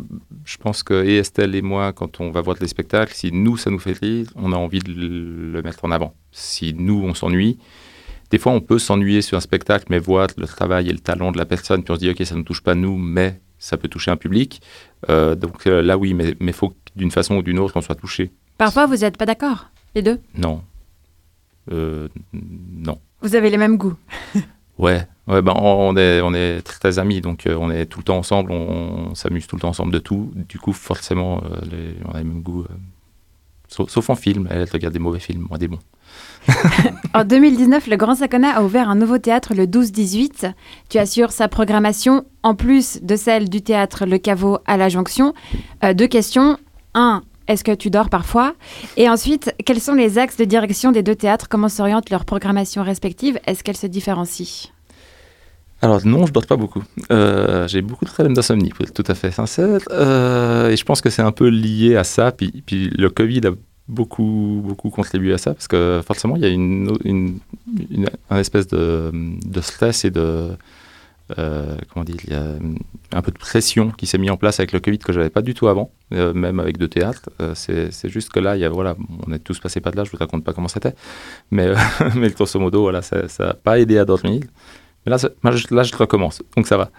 je 0.43 0.57
pense 0.57 0.83
que 0.83 1.05
Estelle 1.05 1.55
et 1.55 1.61
moi, 1.61 1.93
quand 1.93 2.19
on 2.19 2.31
va 2.31 2.41
voir 2.41 2.57
des 2.57 2.67
spectacles, 2.67 3.13
si 3.13 3.31
nous 3.31 3.57
ça 3.57 3.69
nous 3.69 3.79
fait 3.79 3.97
rire, 3.97 4.27
on 4.35 4.51
a 4.51 4.57
envie 4.57 4.79
de 4.79 4.91
le 4.91 5.61
mettre 5.61 5.85
en 5.85 5.91
avant. 5.91 6.13
Si 6.31 6.73
nous 6.73 7.01
on 7.03 7.13
s'ennuie, 7.13 7.57
des 8.31 8.39
fois 8.39 8.51
on 8.51 8.59
peut 8.59 8.79
s'ennuyer 8.79 9.21
sur 9.21 9.37
un 9.37 9.41
spectacle, 9.41 9.85
mais 9.89 9.99
voir 9.99 10.27
le 10.35 10.47
travail 10.47 10.89
et 10.89 10.91
le 10.91 10.99
talent 10.99 11.31
de 11.31 11.37
la 11.37 11.45
personne, 11.45 11.83
puis 11.83 11.91
on 11.91 11.95
se 11.95 11.99
dit 11.99 12.09
ok 12.09 12.25
ça 12.25 12.35
ne 12.35 12.41
touche 12.43 12.61
pas 12.61 12.75
nous, 12.75 12.97
mais 12.97 13.39
ça 13.65 13.77
peut 13.77 13.87
toucher 13.87 14.11
un 14.11 14.17
public. 14.17 14.61
Euh, 15.09 15.35
donc 15.35 15.65
euh, 15.67 15.81
là 15.81 15.97
oui, 15.97 16.13
mais 16.13 16.35
il 16.39 16.53
faut 16.53 16.73
d'une 16.95 17.11
façon 17.11 17.35
ou 17.37 17.41
d'une 17.41 17.59
autre 17.59 17.73
on 17.77 17.81
soit 17.81 17.95
touché. 17.95 18.31
Parfois, 18.57 18.85
vous 18.85 18.97
n'êtes 18.97 19.17
pas 19.17 19.25
d'accord, 19.25 19.69
les 19.95 20.01
deux? 20.01 20.19
Non. 20.37 20.61
Euh, 21.71 22.07
non. 22.33 22.99
Vous 23.21 23.35
avez 23.35 23.49
les 23.49 23.57
mêmes 23.57 23.77
goûts. 23.77 23.95
Ouais, 24.77 25.07
ouais 25.27 25.41
ben 25.41 25.53
on 25.55 25.95
est, 25.95 26.19
on 26.19 26.33
est 26.33 26.61
très, 26.61 26.77
très 26.79 26.99
amis, 26.99 27.21
donc 27.21 27.47
euh, 27.47 27.55
on 27.57 27.71
est 27.71 27.85
tout 27.85 27.99
le 27.99 28.03
temps 28.03 28.17
ensemble, 28.17 28.51
on, 28.51 29.07
on 29.11 29.15
s'amuse 29.15 29.47
tout 29.47 29.55
le 29.55 29.61
temps 29.61 29.69
ensemble 29.69 29.93
de 29.93 29.99
tout. 29.99 30.33
Du 30.49 30.59
coup, 30.59 30.73
forcément, 30.73 31.41
les- 31.71 31.95
on 32.03 32.11
a 32.11 32.17
les 32.17 32.25
mêmes 32.25 32.41
goûts. 32.41 32.65
Sauf 33.87 34.09
en 34.09 34.15
film, 34.15 34.47
elle 34.49 34.67
regarde 34.71 34.93
des 34.93 34.99
mauvais 34.99 35.19
films, 35.19 35.47
moi 35.49 35.57
des 35.57 35.67
bons. 35.67 35.79
En 37.13 37.23
2019, 37.23 37.87
le 37.87 37.95
Grand 37.95 38.15
Sacona 38.15 38.57
a 38.57 38.61
ouvert 38.61 38.89
un 38.89 38.95
nouveau 38.95 39.17
théâtre 39.17 39.53
le 39.53 39.65
12-18. 39.67 40.51
Tu 40.89 40.97
assures 40.97 41.31
sa 41.31 41.47
programmation 41.47 42.25
en 42.43 42.55
plus 42.55 42.99
de 43.01 43.15
celle 43.15 43.49
du 43.49 43.61
théâtre 43.61 44.05
Le 44.05 44.17
Caveau 44.17 44.59
à 44.65 44.75
la 44.75 44.89
Jonction. 44.89 45.33
Euh, 45.85 45.93
deux 45.93 46.07
questions. 46.07 46.57
Un, 46.93 47.23
est-ce 47.47 47.63
que 47.63 47.73
tu 47.73 47.89
dors 47.89 48.09
parfois? 48.09 48.53
Et 48.97 49.09
ensuite, 49.09 49.55
quels 49.65 49.79
sont 49.79 49.93
les 49.93 50.17
axes 50.17 50.37
de 50.37 50.45
direction 50.45 50.91
des 50.91 51.03
deux 51.03 51.15
théâtres? 51.15 51.47
Comment 51.47 51.69
s'orientent 51.69 52.09
leurs 52.09 52.25
programmations 52.25 52.83
respectives? 52.83 53.39
Est-ce 53.45 53.63
qu'elles 53.63 53.77
se 53.77 53.87
différencient? 53.87 54.74
Alors 55.81 56.05
non, 56.05 56.25
je 56.25 56.31
dors 56.33 56.45
pas 56.45 56.55
beaucoup. 56.55 56.83
Euh, 57.11 57.67
j'ai 57.67 57.81
beaucoup 57.81 58.05
de 58.05 58.09
problèmes 58.09 58.33
d'insomnie, 58.33 58.69
pour 58.69 58.85
être 58.85 58.93
tout 58.93 59.09
à 59.11 59.13
fait 59.15 59.31
sincère. 59.31 59.81
Euh, 59.91 60.69
et 60.69 60.77
je 60.77 60.83
pense 60.85 61.01
que 61.01 61.09
c'est 61.09 61.21
un 61.21 61.31
peu 61.31 61.47
lié 61.47 61.95
à 61.95 62.03
ça. 62.03 62.31
Puis, 62.31 62.89
le 62.97 63.09
Covid 63.09 63.41
a 63.47 63.51
beaucoup, 63.87 64.61
beaucoup 64.63 64.89
contribué 64.89 65.33
à 65.33 65.37
ça, 65.37 65.53
parce 65.53 65.67
que 65.67 66.01
forcément, 66.05 66.35
il 66.37 66.41
y 66.41 66.45
a 66.45 66.49
une, 66.49 66.91
une, 67.03 67.39
un 68.29 68.37
espèce 68.39 68.67
de, 68.67 69.11
de 69.13 69.61
stress 69.61 70.05
et 70.05 70.11
de... 70.11 70.51
euh, 71.37 71.75
comment 71.91 72.03
dire, 72.03 72.17
il 72.23 72.33
y 72.33 72.35
a 72.35 72.53
un 73.13 73.21
peu 73.21 73.31
de 73.31 73.37
pression 73.37 73.91
qui 73.91 74.05
s'est 74.07 74.17
mis 74.17 74.29
en 74.29 74.37
place 74.37 74.59
avec 74.59 74.71
le 74.71 74.79
Covid 74.79 74.99
que 74.99 75.13
j'avais 75.13 75.29
pas 75.29 75.41
du 75.41 75.53
tout 75.53 75.67
avant, 75.67 75.91
euh, 76.13 76.33
même 76.33 76.59
avec 76.59 76.77
deux 76.77 76.87
théâtres. 76.87 77.29
Euh, 77.41 77.53
c'est 77.55 78.09
juste 78.09 78.29
que 78.31 78.39
là, 78.39 78.55
il 78.55 78.61
y 78.61 78.65
a, 78.65 78.69
voilà, 78.69 78.95
on 79.27 79.31
est 79.33 79.39
tous 79.39 79.59
passés 79.59 79.81
pas 79.81 79.91
de 79.91 79.97
là, 79.97 80.03
je 80.03 80.11
vous 80.11 80.17
raconte 80.17 80.43
pas 80.43 80.53
comment 80.53 80.67
c'était, 80.67 80.95
mais, 81.51 81.73
mais 82.15 82.29
grosso 82.29 82.59
modo, 82.59 82.81
voilà, 82.81 83.01
ça 83.01 83.25
n'a 83.39 83.53
pas 83.53 83.79
aidé 83.79 83.97
à 83.97 84.05
dormir. 84.05 84.41
Mais 85.05 85.11
là, 85.11 85.17
je- 85.17 85.73
là, 85.75 85.83
je 85.83 85.95
recommence, 85.95 86.41
donc 86.55 86.65
ça 86.67 86.77
va. 86.77 86.89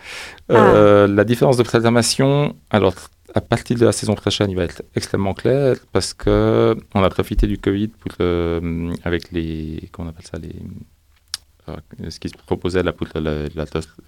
Euh, 0.51 1.07
La 1.09 1.25
différence 1.25 1.57
de 1.57 1.62
programmation, 1.62 2.55
alors 2.71 2.95
à 3.35 3.40
partir 3.40 3.77
de 3.79 3.85
la 3.85 3.92
saison 3.92 4.14
prochaine, 4.14 4.49
il 4.51 4.57
va 4.57 4.64
être 4.64 4.83
extrêmement 4.95 5.35
clair 5.35 5.77
parce 5.92 6.14
que 6.14 6.77
on 6.95 7.03
a 7.03 7.11
profité 7.11 7.47
du 7.47 7.59
Covid 7.59 7.88
pour, 7.88 8.12
euh, 8.21 8.92
avec 9.05 9.31
les, 9.33 9.88
comment 9.92 10.09
on 10.09 10.11
appelle 10.12 10.27
ça, 10.33 10.38
les, 10.38 10.55
euh, 11.69 12.11
ce 12.11 12.19
qui 12.21 12.29
se 12.29 12.35
proposait 12.47 12.83
là 12.83 12.92
pour 12.92 13.09
la, 13.14 13.21
la, 13.21 13.49
la, 13.57 13.64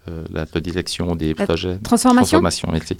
euh, 0.08 0.24
la 0.54 0.60
direction 0.60 1.14
des 1.16 1.34
La 1.34 1.44
projets. 1.46 1.76
transformation? 1.78 2.22
Transformation, 2.38 2.68
merci. 2.72 2.94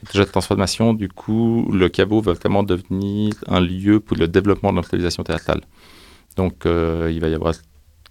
Les 0.00 0.06
projets 0.08 0.24
de 0.24 0.30
transformation, 0.30 0.94
du 0.94 1.08
coup, 1.08 1.70
le 1.72 1.88
Caveau 1.90 2.20
va 2.22 2.32
vraiment 2.32 2.62
devenir 2.62 3.34
un 3.46 3.60
lieu 3.60 4.00
pour 4.00 4.16
le 4.16 4.26
développement 4.26 4.70
de 4.72 4.76
l'improvisation 4.76 5.22
théâtrale. 5.24 5.60
Donc, 6.36 6.66
euh, 6.66 7.10
il 7.14 7.20
va 7.20 7.28
y 7.28 7.34
avoir 7.34 7.54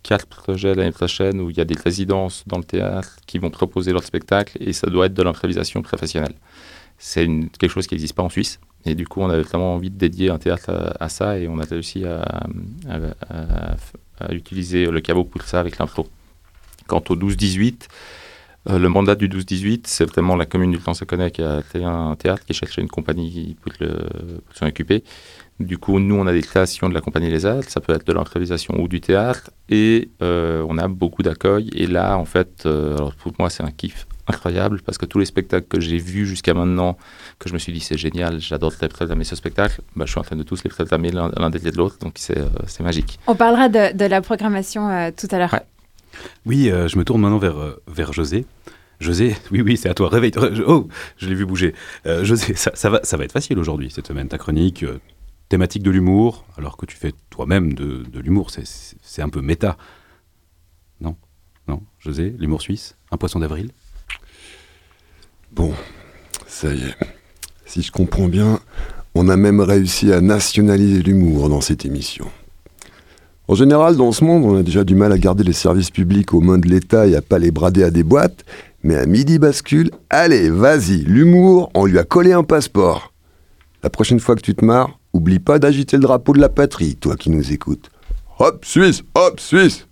quatre 0.08 0.26
projets 0.26 0.74
l'année 0.74 0.93
prochaine 0.93 1.41
où 1.41 1.50
il 1.50 1.58
y 1.58 1.60
a 1.60 1.65
des 1.65 1.76
résidences 1.76 2.43
dans 2.48 2.58
le 2.58 2.63
théâtre 2.63 3.17
qui 3.28 3.39
vont 3.39 3.50
proposer 3.50 3.91
leur 3.91 4.04
spectacle 4.04 4.58
et 4.62 4.72
ça 4.72 4.88
doit 4.88 5.08
être 5.08 5.13
de 5.13 5.22
l'improvisation 5.22 5.82
professionnelle. 5.82 6.34
C'est 6.98 7.28
quelque 7.60 7.70
chose 7.70 7.88
qui 7.88 7.96
n'existe 7.96 8.15
pas 8.15 8.24
en 8.24 8.30
Suisse. 8.30 8.60
Et 8.86 8.96
du 8.96 9.06
coup, 9.06 9.20
on 9.22 9.30
avait 9.30 9.41
vraiment 9.43 9.76
envie 9.76 9.89
de 9.89 9.98
dédier 9.98 10.30
un 10.30 10.38
théâtre 10.38 10.96
à, 10.98 11.10
ça 11.10 11.38
et 11.38 11.50
on 11.50 11.60
a 11.60 11.65
réussi 11.65 12.06
à, 12.06 12.48
utiliser 14.30 14.86
le 14.86 15.02
caveau 15.02 15.26
pour 15.26 15.41
ça 15.41 15.60
avec 15.60 15.78
l'impro. 15.78 16.08
Quant 16.88 17.04
au 17.10 17.15
12-18, 17.17 17.88
euh, 18.70 18.80
le 18.80 18.88
mandat 18.88 19.15
du 19.15 19.28
12-18, 19.28 19.82
c'est 19.86 20.06
vraiment 20.06 20.38
la 20.38 20.46
commune 20.46 20.72
du 20.72 20.80
connaît 21.06 21.32
qui 21.32 21.43
a 21.43 21.62
créé 21.62 21.84
un 21.84 22.15
théâtre 22.15 22.46
qui 22.46 22.54
cherchait 22.54 22.82
une 22.82 22.88
compagnie 22.88 23.58
pour, 23.62 23.74
le- 23.82 24.08
pour 24.46 24.56
s'en 24.56 24.67
occuper. 24.67 25.04
Du 25.60 25.78
coup, 25.78 26.00
nous, 26.00 26.15
on 26.15 26.28
a 26.28 26.34
des 26.34 26.41
créations 26.41 26.88
de 26.88 26.93
la 26.93 27.02
compagnie 27.02 27.30
Les 27.30 27.46
Arts, 27.46 27.63
ça 27.67 27.82
peut 27.82 27.93
être 27.93 28.06
de 28.06 28.13
l'improvisation 28.13 28.76
ou 28.80 28.88
du 28.88 29.02
théâtre, 29.02 29.50
et 29.70 30.10
euh, 30.22 30.63
on 30.70 30.78
a 30.78 30.88
beaucoup 30.88 31.24
d'accueil. 31.24 31.70
Et 31.74 31.88
là, 31.88 32.17
en 32.17 32.26
fait, 32.26 32.65
euh, 32.65 32.96
alors 32.96 33.15
pour 33.15 33.34
moi, 33.39 33.50
c'est 33.50 33.63
un 33.63 33.72
kiff 33.72 34.06
incroyable 34.28 34.82
parce 34.86 34.98
que 34.98 35.06
tous 35.06 35.20
les 35.20 35.26
spectacles 35.26 35.67
que 35.67 35.80
j'ai 35.80 35.98
vus 35.98 36.28
jusqu'à 36.28 36.54
maintenant, 36.54 36.98
que 37.39 37.48
je 37.50 37.54
me 37.54 37.60
suis 37.60 37.72
dit 37.72 37.80
c'est 37.80 37.98
génial, 37.98 38.39
j'adore 38.41 38.74
les 38.82 38.89
programmer 38.89 39.24
ce 39.24 39.36
spectacle, 39.38 39.82
bah, 39.96 40.06
je 40.06 40.12
suis 40.12 40.20
en 40.20 40.24
train 40.24 40.36
de 40.36 40.43
tous 40.43 40.63
les 40.65 40.70
programmer 40.70 41.12
l'un 41.12 41.32
l'un 41.38 41.50
derrière 41.50 41.72
de 41.72 41.78
l'autre, 41.78 41.98
donc 42.00 42.15
c'est 42.17 42.38
euh, 42.38 42.50
c'est 42.67 42.84
magique. 42.84 43.20
On 43.26 43.36
parlera 43.36 43.70
de, 43.70 43.96
de 43.96 44.06
la 44.06 44.22
programmation 44.22 44.89
euh, 44.89 45.12
tout 45.15 45.28
à 45.32 45.38
l'heure. 45.38 45.56
Oui, 46.46 46.70
euh, 46.70 46.88
je 46.88 46.98
me 46.98 47.04
tourne 47.04 47.22
maintenant 47.22 47.38
vers, 47.38 47.58
euh, 47.58 47.82
vers 47.88 48.13
José. 48.13 48.46
José, 49.00 49.36
oui, 49.52 49.62
oui, 49.62 49.78
c'est 49.78 49.89
à 49.89 49.93
toi. 49.93 50.10
Réveille. 50.10 50.32
toi 50.32 50.50
Oh, 50.65 50.88
je 51.17 51.28
l'ai 51.28 51.36
vu 51.36 51.46
bouger. 51.46 51.74
Euh, 52.06 52.24
José, 52.24 52.56
ça, 52.56 52.72
ça 52.74 52.89
va, 52.89 53.00
ça 53.04 53.17
va 53.17 53.24
être 53.26 53.32
facile 53.32 53.60
aujourd'hui, 53.60 53.91
cette 53.91 54.08
semaine. 54.08 54.28
Ta 54.28 54.38
chronique, 54.38 54.84
euh, 54.84 55.00
thématique 55.49 55.83
de 55.83 55.91
l'humour, 55.91 56.45
alors 56.57 56.77
que 56.77 56.86
tu 56.86 56.97
fais 56.97 57.13
toi-même 57.29 57.73
de, 57.73 58.05
l'humour. 58.19 58.49
C'est 58.51 59.21
un 59.21 59.29
peu 59.29 59.41
méta. 59.41 59.77
Non? 61.01 61.15
Non? 61.67 61.81
José, 61.99 62.36
l'humour 62.38 62.62
suisse? 62.62 62.95
Un 63.12 63.17
poisson 63.17 63.39
d'avril? 63.39 63.71
Bon, 65.51 65.73
ça 66.47 66.73
y 66.73 66.81
est. 66.81 66.95
Si 67.65 67.81
je 67.81 67.91
comprends 67.91 68.27
bien, 68.27 68.60
on 69.15 69.29
a 69.29 69.38
même 69.38 69.60
réussi 69.60 70.12
à 70.13 70.21
nationaliser 70.21 71.01
l'humour 71.01 71.49
dans 71.49 71.62
cette 71.62 71.86
émission. 71.86 72.29
En 73.49 73.55
général, 73.55 73.95
dans 73.95 74.12
ce 74.12 74.25
monde, 74.25 74.43
on 74.43 74.57
a 74.57 74.63
déjà 74.63 74.83
du 74.83 74.93
mal 74.93 75.13
à 75.13 75.17
garder 75.17 75.43
les 75.43 75.53
services 75.53 75.89
publics 75.89 76.33
aux 76.33 76.41
mains 76.41 76.57
de 76.57 76.67
l'État 76.67 77.07
et 77.07 77.15
à 77.15 77.21
pas 77.21 77.39
les 77.39 77.51
brader 77.51 77.83
à 77.83 77.91
des 77.91 78.03
boîtes. 78.03 78.43
Mais 78.83 78.95
à 78.95 79.05
midi 79.05 79.39
bascule, 79.39 79.89
allez, 80.10 80.49
vas-y, 80.49 80.97
l'humour, 80.97 81.71
on 81.73 81.86
lui 81.86 81.97
a 81.97 82.03
collé 82.03 82.33
un 82.33 82.43
passeport. 82.43 83.13
La 83.83 83.89
prochaine 83.89 84.19
fois 84.19 84.36
que 84.36 84.41
tu 84.41 84.53
te 84.53 84.65
marres, 84.65 84.99
oublie 85.17 85.39
pas 85.39 85.60
d'agiter 85.60 85.97
le 85.97 86.03
drapeau 86.03 86.34
de 86.34 86.39
la 86.39 86.49
patrie, 86.49 86.95
toi 86.95 87.15
qui 87.15 87.30
nous 87.30 87.51
écoutes. 87.51 87.89
Hop, 88.39 88.63
Suisse, 88.65 89.03
hop, 89.15 89.39
Suisse 89.39 89.88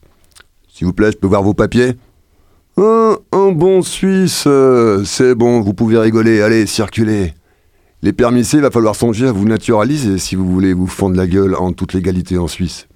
S'il 0.67 0.87
vous 0.87 0.93
plaît, 0.93 1.11
je 1.11 1.17
peux 1.17 1.27
voir 1.27 1.43
vos 1.43 1.53
papiers 1.53 1.95
un, 2.77 3.51
bon 3.53 3.81
Suisse, 3.81 4.43
euh, 4.47 5.05
c'est 5.05 5.33
bon, 5.33 5.61
vous 5.61 5.73
pouvez 5.73 5.97
rigoler, 5.97 6.41
allez, 6.41 6.65
circulez. 6.65 7.33
Les 8.01 8.11
permis 8.11 8.45
il 8.45 8.59
va 8.59 8.69
falloir 8.69 8.95
songer 8.95 9.27
à 9.27 9.31
vous 9.31 9.45
naturaliser 9.45 10.17
si 10.17 10.35
vous 10.35 10.45
voulez 10.45 10.73
vous 10.73 10.85
fendre 10.85 11.15
la 11.15 11.25
gueule 11.25 11.55
en 11.55 11.71
toute 11.71 11.93
légalité 11.93 12.37
en 12.37 12.47
Suisse. 12.47 12.87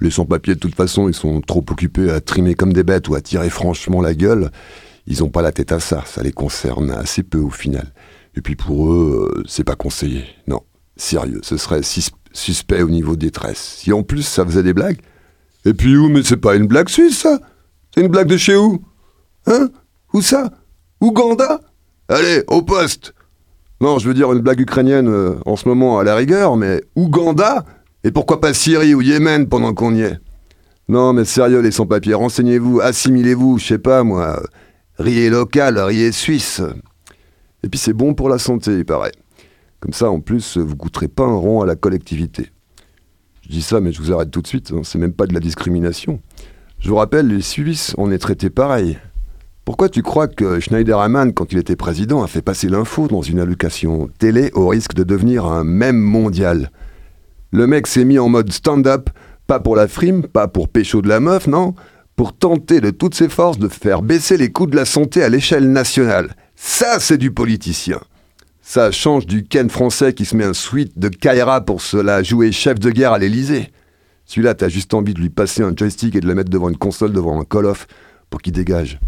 Les 0.00 0.10
sans-papiers, 0.10 0.56
de 0.56 0.58
toute 0.58 0.74
façon, 0.74 1.08
ils 1.08 1.14
sont 1.14 1.40
trop 1.40 1.64
occupés 1.70 2.10
à 2.10 2.20
trimer 2.20 2.54
comme 2.54 2.72
des 2.72 2.82
bêtes 2.82 3.08
ou 3.08 3.14
à 3.14 3.20
tirer 3.20 3.50
franchement 3.50 4.02
la 4.02 4.14
gueule. 4.14 4.50
Ils 5.06 5.20
n'ont 5.20 5.30
pas 5.30 5.42
la 5.42 5.52
tête 5.52 5.70
à 5.70 5.78
ça, 5.78 6.02
ça 6.04 6.22
les 6.22 6.32
concerne 6.32 6.90
assez 6.90 7.22
peu 7.22 7.38
au 7.38 7.50
final. 7.50 7.92
Et 8.36 8.40
puis 8.40 8.56
pour 8.56 8.92
eux, 8.92 9.30
euh, 9.32 9.42
c'est 9.46 9.64
pas 9.64 9.76
conseillé. 9.76 10.24
Non, 10.48 10.62
sérieux, 10.96 11.40
ce 11.42 11.56
serait 11.56 11.82
sus- 11.82 12.10
suspect 12.32 12.82
au 12.82 12.90
niveau 12.90 13.16
détresse. 13.16 13.76
Si 13.78 13.92
en 13.92 14.02
plus 14.02 14.22
ça 14.22 14.44
faisait 14.44 14.62
des 14.62 14.74
blagues. 14.74 14.98
Et 15.64 15.74
puis 15.74 15.96
où, 15.96 16.08
mais 16.08 16.22
c'est 16.22 16.36
pas 16.36 16.54
une 16.56 16.66
blague 16.66 16.88
suisse 16.88 17.18
ça? 17.18 17.38
C'est 17.94 18.00
une 18.02 18.08
blague 18.08 18.26
de 18.28 18.36
chez 18.36 18.56
où? 18.56 18.82
Hein? 19.46 19.68
Où 20.12 20.20
ça? 20.20 20.50
Ouganda 21.00 21.60
Allez, 22.08 22.42
au 22.48 22.62
poste 22.62 23.14
Non, 23.80 23.98
je 23.98 24.08
veux 24.08 24.14
dire 24.14 24.32
une 24.32 24.40
blague 24.40 24.60
ukrainienne 24.60 25.08
euh, 25.08 25.34
en 25.46 25.56
ce 25.56 25.68
moment 25.68 25.98
à 25.98 26.04
la 26.04 26.14
rigueur, 26.14 26.56
mais 26.56 26.82
Ouganda 26.96 27.64
Et 28.04 28.10
pourquoi 28.10 28.40
pas 28.40 28.52
Syrie 28.52 28.94
ou 28.94 29.00
Yémen 29.02 29.48
pendant 29.48 29.72
qu'on 29.74 29.94
y 29.94 30.02
est? 30.02 30.18
Non, 30.88 31.14
mais 31.14 31.24
sérieux, 31.24 31.60
les 31.60 31.70
sans-papiers, 31.70 32.12
renseignez-vous, 32.14 32.80
assimilez-vous, 32.80 33.58
je 33.58 33.66
sais 33.66 33.78
pas 33.78 34.02
moi. 34.02 34.42
Riez 34.98 35.30
local, 35.30 35.78
riez 35.78 36.12
suisse. 36.12 36.60
Et 37.62 37.68
puis 37.70 37.78
c'est 37.80 37.94
bon 37.94 38.12
pour 38.12 38.28
la 38.28 38.38
santé, 38.38 38.76
il 38.76 38.84
paraît. 38.84 39.12
Comme 39.84 39.92
ça, 39.92 40.10
en 40.10 40.20
plus, 40.20 40.56
vous 40.56 40.76
coûterez 40.76 41.08
pas 41.08 41.24
un 41.24 41.36
rond 41.36 41.60
à 41.60 41.66
la 41.66 41.76
collectivité. 41.76 42.50
Je 43.42 43.50
dis 43.50 43.60
ça, 43.60 43.82
mais 43.82 43.92
je 43.92 44.00
vous 44.00 44.12
arrête 44.12 44.30
tout 44.30 44.40
de 44.40 44.46
suite, 44.46 44.72
hein, 44.74 44.80
c'est 44.82 44.96
même 44.96 45.12
pas 45.12 45.26
de 45.26 45.34
la 45.34 45.40
discrimination. 45.40 46.22
Je 46.78 46.88
vous 46.88 46.96
rappelle, 46.96 47.28
les 47.28 47.42
Suisses, 47.42 47.92
on 47.98 48.10
est 48.10 48.16
traités 48.16 48.48
pareil. 48.48 48.96
Pourquoi 49.66 49.90
tu 49.90 50.00
crois 50.02 50.26
que 50.26 50.58
Schneiderman, 50.58 51.34
quand 51.34 51.52
il 51.52 51.58
était 51.58 51.76
président, 51.76 52.22
a 52.22 52.28
fait 52.28 52.40
passer 52.40 52.70
l'info 52.70 53.08
dans 53.08 53.20
une 53.20 53.38
allocation 53.38 54.08
télé 54.18 54.50
au 54.54 54.68
risque 54.68 54.94
de 54.94 55.04
devenir 55.04 55.44
un 55.44 55.64
mème 55.64 56.00
mondial? 56.00 56.70
Le 57.50 57.66
mec 57.66 57.86
s'est 57.86 58.06
mis 58.06 58.18
en 58.18 58.30
mode 58.30 58.50
stand-up, 58.54 59.10
pas 59.46 59.60
pour 59.60 59.76
la 59.76 59.86
frime, 59.86 60.22
pas 60.22 60.48
pour 60.48 60.70
pécho 60.70 61.02
de 61.02 61.08
la 61.10 61.20
meuf, 61.20 61.46
non? 61.46 61.74
Pour 62.16 62.34
tenter 62.34 62.80
de 62.80 62.88
toutes 62.88 63.16
ses 63.16 63.28
forces 63.28 63.58
de 63.58 63.68
faire 63.68 64.00
baisser 64.00 64.38
les 64.38 64.50
coûts 64.50 64.66
de 64.66 64.76
la 64.76 64.86
santé 64.86 65.22
à 65.22 65.28
l'échelle 65.28 65.70
nationale. 65.70 66.34
Ça, 66.56 67.00
c'est 67.00 67.18
du 67.18 67.32
politicien. 67.32 68.00
Ça 68.66 68.90
change 68.90 69.26
du 69.26 69.44
Ken 69.44 69.68
français 69.68 70.14
qui 70.14 70.24
se 70.24 70.34
met 70.34 70.42
un 70.42 70.54
suite 70.54 70.98
de 70.98 71.08
Kaira 71.08 71.60
pour 71.60 71.82
se 71.82 71.98
la 71.98 72.22
jouer 72.22 72.50
chef 72.50 72.80
de 72.80 72.90
guerre 72.90 73.12
à 73.12 73.18
l'Elysée. 73.18 73.70
Celui-là, 74.24 74.54
t'as 74.54 74.70
juste 74.70 74.94
envie 74.94 75.12
de 75.12 75.20
lui 75.20 75.28
passer 75.28 75.62
un 75.62 75.74
joystick 75.76 76.16
et 76.16 76.20
de 76.20 76.26
le 76.26 76.34
mettre 76.34 76.48
devant 76.48 76.70
une 76.70 76.78
console, 76.78 77.12
devant 77.12 77.38
un 77.38 77.44
call-off, 77.44 77.86
pour 78.30 78.40
qu'il 78.40 78.54
dégage. 78.54 79.00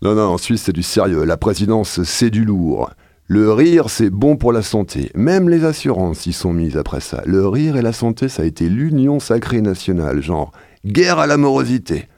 Non, 0.00 0.14
non, 0.14 0.22
en 0.22 0.38
Suisse, 0.38 0.62
c'est 0.62 0.72
du 0.72 0.82
sérieux. 0.82 1.24
La 1.24 1.36
présidence, 1.36 2.02
c'est 2.02 2.30
du 2.30 2.46
lourd. 2.46 2.90
Le 3.26 3.52
rire, 3.52 3.90
c'est 3.90 4.08
bon 4.08 4.38
pour 4.38 4.54
la 4.54 4.62
santé. 4.62 5.10
Même 5.14 5.50
les 5.50 5.66
assurances 5.66 6.24
y 6.24 6.32
sont 6.32 6.54
mises 6.54 6.78
après 6.78 7.00
ça. 7.00 7.22
Le 7.26 7.46
rire 7.46 7.76
et 7.76 7.82
la 7.82 7.92
santé, 7.92 8.30
ça 8.30 8.42
a 8.42 8.46
été 8.46 8.70
l'union 8.70 9.20
sacrée 9.20 9.60
nationale, 9.60 10.22
genre 10.22 10.50
guerre 10.86 11.18
à 11.18 11.26
l'amorosité. 11.26 12.08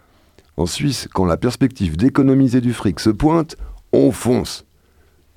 En 0.56 0.66
Suisse, 0.66 1.08
quand 1.12 1.26
la 1.26 1.36
perspective 1.36 1.96
d'économiser 1.96 2.60
du 2.60 2.72
fric 2.72 3.00
se 3.00 3.10
pointe, 3.10 3.56
on 3.92 4.12
fonce. 4.12 4.64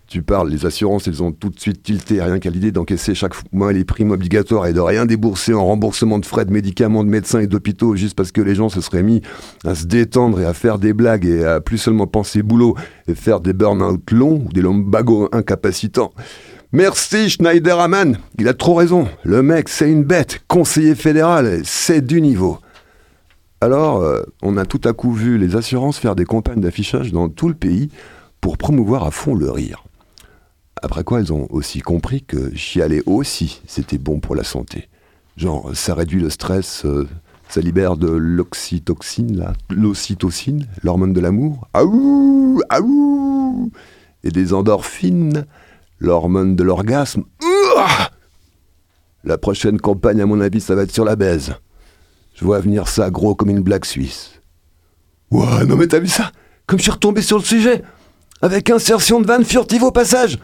Tu 0.08 0.22
parles, 0.22 0.50
les 0.50 0.68
assurances, 0.68 1.08
elles 1.08 1.24
ont 1.24 1.32
tout 1.32 1.50
de 1.50 1.60
suite 1.60 1.82
tilté, 1.82 2.22
rien 2.22 2.38
qu'à 2.38 2.52
l'idée 2.52 2.72
d'encaisser 2.72 3.16
chaque 3.16 3.34
mois 3.52 3.74
les 3.74 3.84
primes 3.86 4.12
obligatoires 4.12 4.68
et 4.68 4.74
de 4.74 4.80
rien 4.80 5.08
débourser 5.08 5.54
en 5.54 5.66
remboursement 5.66 6.20
de 6.20 6.26
frais 6.26 6.46
de 6.46 6.52
médicaments, 6.52 7.04
de 7.04 7.10
médecins 7.10 7.40
et 7.40 7.48
d'hôpitaux, 7.48 7.96
juste 7.96 8.16
parce 8.16 8.32
que 8.32 8.42
les 8.42 8.54
gens 8.54 8.70
se 8.70 8.82
seraient 8.82 9.02
mis 9.02 9.22
à 9.66 9.74
se 9.74 9.86
détendre 9.86 10.40
et 10.40 10.46
à 10.46 10.54
faire 10.54 10.78
des 10.78 10.94
blagues 10.94 11.26
et 11.26 11.44
à 11.44 11.60
plus 11.60 11.80
seulement 11.80 12.06
penser 12.06 12.44
boulot 12.44 12.76
et 13.08 13.16
faire 13.16 13.40
des 13.40 13.54
burn-out 13.54 14.12
longs 14.12 14.44
ou 14.46 14.54
des 14.54 14.62
lumbagos 14.62 15.28
incapacitants. 15.32 16.14
Merci 16.72 17.30
Schneiderman, 17.30 18.20
il 18.38 18.48
a 18.48 18.54
trop 18.54 18.76
raison. 18.76 19.08
Le 19.24 19.42
mec, 19.42 19.70
c'est 19.70 19.90
une 19.90 20.04
bête, 20.04 20.42
conseiller 20.48 20.94
fédéral, 20.94 21.62
c'est 21.64 22.06
du 22.06 22.22
niveau. 22.22 22.60
Alors, 23.62 24.02
euh, 24.02 24.22
on 24.44 24.58
a 24.58 24.66
tout 24.66 24.82
à 24.84 24.94
coup 24.94 25.14
vu 25.14 25.40
les 25.40 25.56
assurances 25.56 25.98
faire 25.98 26.16
des 26.16 26.26
campagnes 26.26 26.62
d'affichage 26.62 27.12
dans 27.12 27.30
tout 27.30 27.48
le 27.48 27.56
pays 27.56 27.90
pour 28.42 28.58
promouvoir 28.58 29.06
à 29.06 29.12
fond 29.12 29.34
le 29.34 29.50
rire. 29.50 29.85
Après 30.82 31.04
quoi, 31.04 31.20
elles 31.20 31.34
ont 31.34 31.48
aussi 31.50 31.80
compris 31.80 32.24
que 32.24 32.54
chialer 32.56 33.02
aussi, 33.06 33.62
c'était 33.68 33.98
bon 33.98 34.20
pour 34.20 34.36
la 34.36 34.44
santé. 34.44 34.90
Genre, 35.38 35.72
ça 35.76 35.96
réduit 35.96 36.20
le 36.20 36.30
stress, 36.30 36.86
euh, 36.86 37.08
ça 37.50 37.62
libère 37.62 37.98
de 37.98 38.10
l'oxytoxine, 38.10 39.38
là, 39.38 39.54
l'ocytocine, 39.70 40.68
l'hormone 40.84 41.14
de 41.14 41.22
l'amour. 41.22 41.68
Aouh 41.74 42.62
Aouh 42.70 43.72
Et 44.24 44.32
des 44.32 44.54
endorphines, 44.54 45.46
l'hormone 46.00 46.56
de 46.56 46.64
l'orgasme. 46.64 47.24
La 49.24 49.38
prochaine 49.38 49.80
campagne, 49.80 50.22
à 50.22 50.26
mon 50.26 50.40
avis, 50.40 50.62
ça 50.62 50.76
va 50.76 50.84
être 50.84 50.92
sur 50.92 51.06
la 51.06 51.16
baise. 51.16 51.56
Je 52.36 52.46
vois 52.46 52.60
venir 52.60 52.88
ça 52.88 53.10
gros 53.10 53.34
comme 53.34 53.50
une 53.50 53.64
blague 53.64 53.86
suisse. 53.86 54.42
Ouah, 55.32 55.64
non 55.66 55.78
mais 55.78 55.88
t'as 55.88 56.00
vu 56.00 56.08
ça? 56.08 56.32
Comme 56.68 56.80
je 56.80 56.84
suis 56.84 56.92
retombé 56.92 57.22
sur 57.22 57.38
le 57.38 57.44
sujet 57.44 57.82
Avec 58.42 58.70
insertion 58.70 59.20
de 59.22 59.28
vanne 59.28 59.44
furtive 59.44 59.84
au 59.84 59.92
passage 59.92 60.38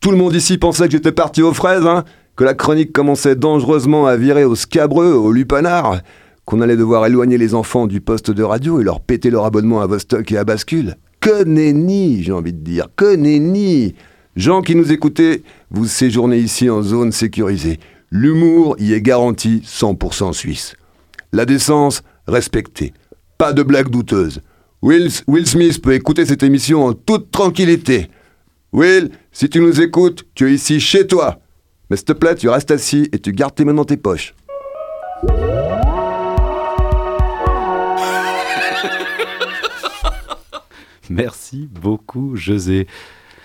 tout 0.00 0.10
le 0.10 0.16
monde 0.16 0.34
ici 0.34 0.58
pensait 0.58 0.86
que 0.86 0.92
j'étais 0.92 1.12
parti 1.12 1.42
aux 1.42 1.52
fraises, 1.52 1.86
hein 1.86 2.04
que 2.38 2.44
la 2.44 2.54
chronique 2.54 2.92
commençait 2.92 3.34
dangereusement 3.34 4.06
à 4.06 4.16
virer 4.16 4.44
au 4.44 4.54
scabreux, 4.54 5.12
au 5.12 5.32
lupanard, 5.32 5.98
qu'on 6.44 6.60
allait 6.60 6.76
devoir 6.76 7.04
éloigner 7.04 7.36
les 7.36 7.52
enfants 7.52 7.88
du 7.88 8.00
poste 8.00 8.30
de 8.30 8.44
radio 8.44 8.80
et 8.80 8.84
leur 8.84 9.00
péter 9.00 9.28
leur 9.28 9.44
abonnement 9.44 9.80
à 9.80 9.88
Vostok 9.88 10.30
et 10.30 10.38
à 10.38 10.44
Bascule. 10.44 10.94
Que 11.18 11.42
nenni, 11.42 12.22
j'ai 12.22 12.30
envie 12.30 12.52
de 12.52 12.62
dire, 12.62 12.86
que 12.94 13.16
nenni 13.16 13.96
Gens 14.36 14.62
qui 14.62 14.76
nous 14.76 14.92
écoutez, 14.92 15.42
vous 15.72 15.88
séjournez 15.88 16.38
ici 16.38 16.70
en 16.70 16.80
zone 16.80 17.10
sécurisée. 17.10 17.80
L'humour 18.12 18.76
y 18.78 18.92
est 18.92 19.02
garanti 19.02 19.62
100% 19.66 20.32
suisse. 20.32 20.76
La 21.32 21.44
décence, 21.44 22.02
respectée. 22.28 22.94
Pas 23.36 23.52
de 23.52 23.64
blagues 23.64 23.90
douteuses. 23.90 24.42
Will, 24.80 25.08
Will 25.26 25.44
Smith 25.44 25.82
peut 25.82 25.94
écouter 25.94 26.24
cette 26.24 26.44
émission 26.44 26.84
en 26.86 26.92
toute 26.92 27.32
tranquillité. 27.32 28.10
Will, 28.72 29.10
si 29.32 29.48
tu 29.48 29.60
nous 29.60 29.80
écoutes, 29.80 30.26
tu 30.34 30.50
es 30.50 30.54
ici 30.54 30.80
chez 30.80 31.06
toi. 31.06 31.38
Mais 31.88 31.96
s'il 31.96 32.04
te 32.04 32.12
plaît, 32.12 32.34
tu 32.34 32.48
restes 32.48 32.70
assis 32.70 33.08
et 33.12 33.18
tu 33.18 33.32
gardes 33.32 33.54
tes 33.54 33.64
mains 33.64 33.74
dans 33.74 33.84
tes 33.84 33.96
poches. 33.96 34.34
Merci 41.10 41.68
beaucoup, 41.70 42.36
José. 42.36 42.86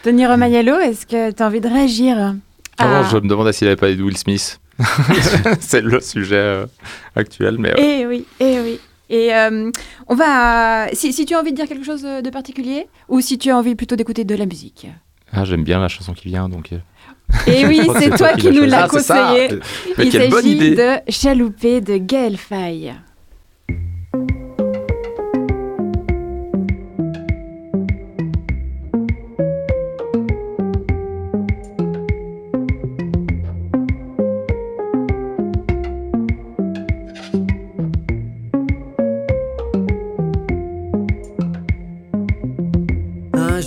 Tony 0.04 0.28
Romagnolo, 0.28 0.80
est-ce 0.80 1.06
que 1.06 1.32
tu 1.32 1.42
as 1.42 1.48
envie 1.48 1.62
de 1.62 1.70
réagir? 1.70 2.36
Ah, 2.78 3.04
Je 3.10 3.16
me 3.18 3.28
demandais 3.28 3.54
s'il 3.54 3.68
avait 3.68 3.78
pas 3.78 3.94
de 3.94 4.04
Will 4.04 4.18
Smith. 4.18 4.60
C'est 5.62 5.82
le 5.82 6.02
sujet 6.02 6.36
euh, 6.36 6.66
actuel. 7.16 7.58
Mais, 7.60 7.74
Eh 7.78 8.06
oui, 8.06 8.26
eh 8.42 8.60
oui. 8.60 8.80
Et 9.10 9.34
euh, 9.34 9.70
on 10.08 10.16
va. 10.16 10.88
Si, 10.94 11.14
si, 11.14 11.26
tu 11.26 11.36
as 11.36 11.40
envie 11.40 11.52
de 11.52 11.56
dire 11.56 11.68
quelque 11.68 11.86
chose 11.86 12.02
de 12.02 12.30
particulier, 12.30 12.88
ou 13.08 13.22
si 13.22 13.38
tu 13.38 13.50
as 13.52 13.58
envie 13.58 13.76
plutôt 13.76 13.96
d'écouter 13.96 14.26
de 14.26 14.36
la 14.36 14.46
musique? 14.46 14.88
Ah, 15.34 15.46
j'aime 15.46 15.64
bien 15.64 15.80
la 15.80 15.88
chanson 15.88 16.14
qui 16.14 16.28
vient, 16.28 16.48
donc. 16.48 16.72
Et 16.72 16.80
eh 17.48 17.66
oui, 17.66 17.82
c'est 18.00 18.16
toi, 18.16 18.34
qui, 18.34 18.50
qui 18.50 18.52
nous 18.52 18.66
l'as 18.66 18.88
conseillé. 18.88 19.50
Il 19.98 20.12
s'agit 20.12 20.76
de 20.76 21.12
Chaloupé 21.12 21.82
de 21.82 21.98
Gaël 21.98 22.38
Faye. 22.38 22.94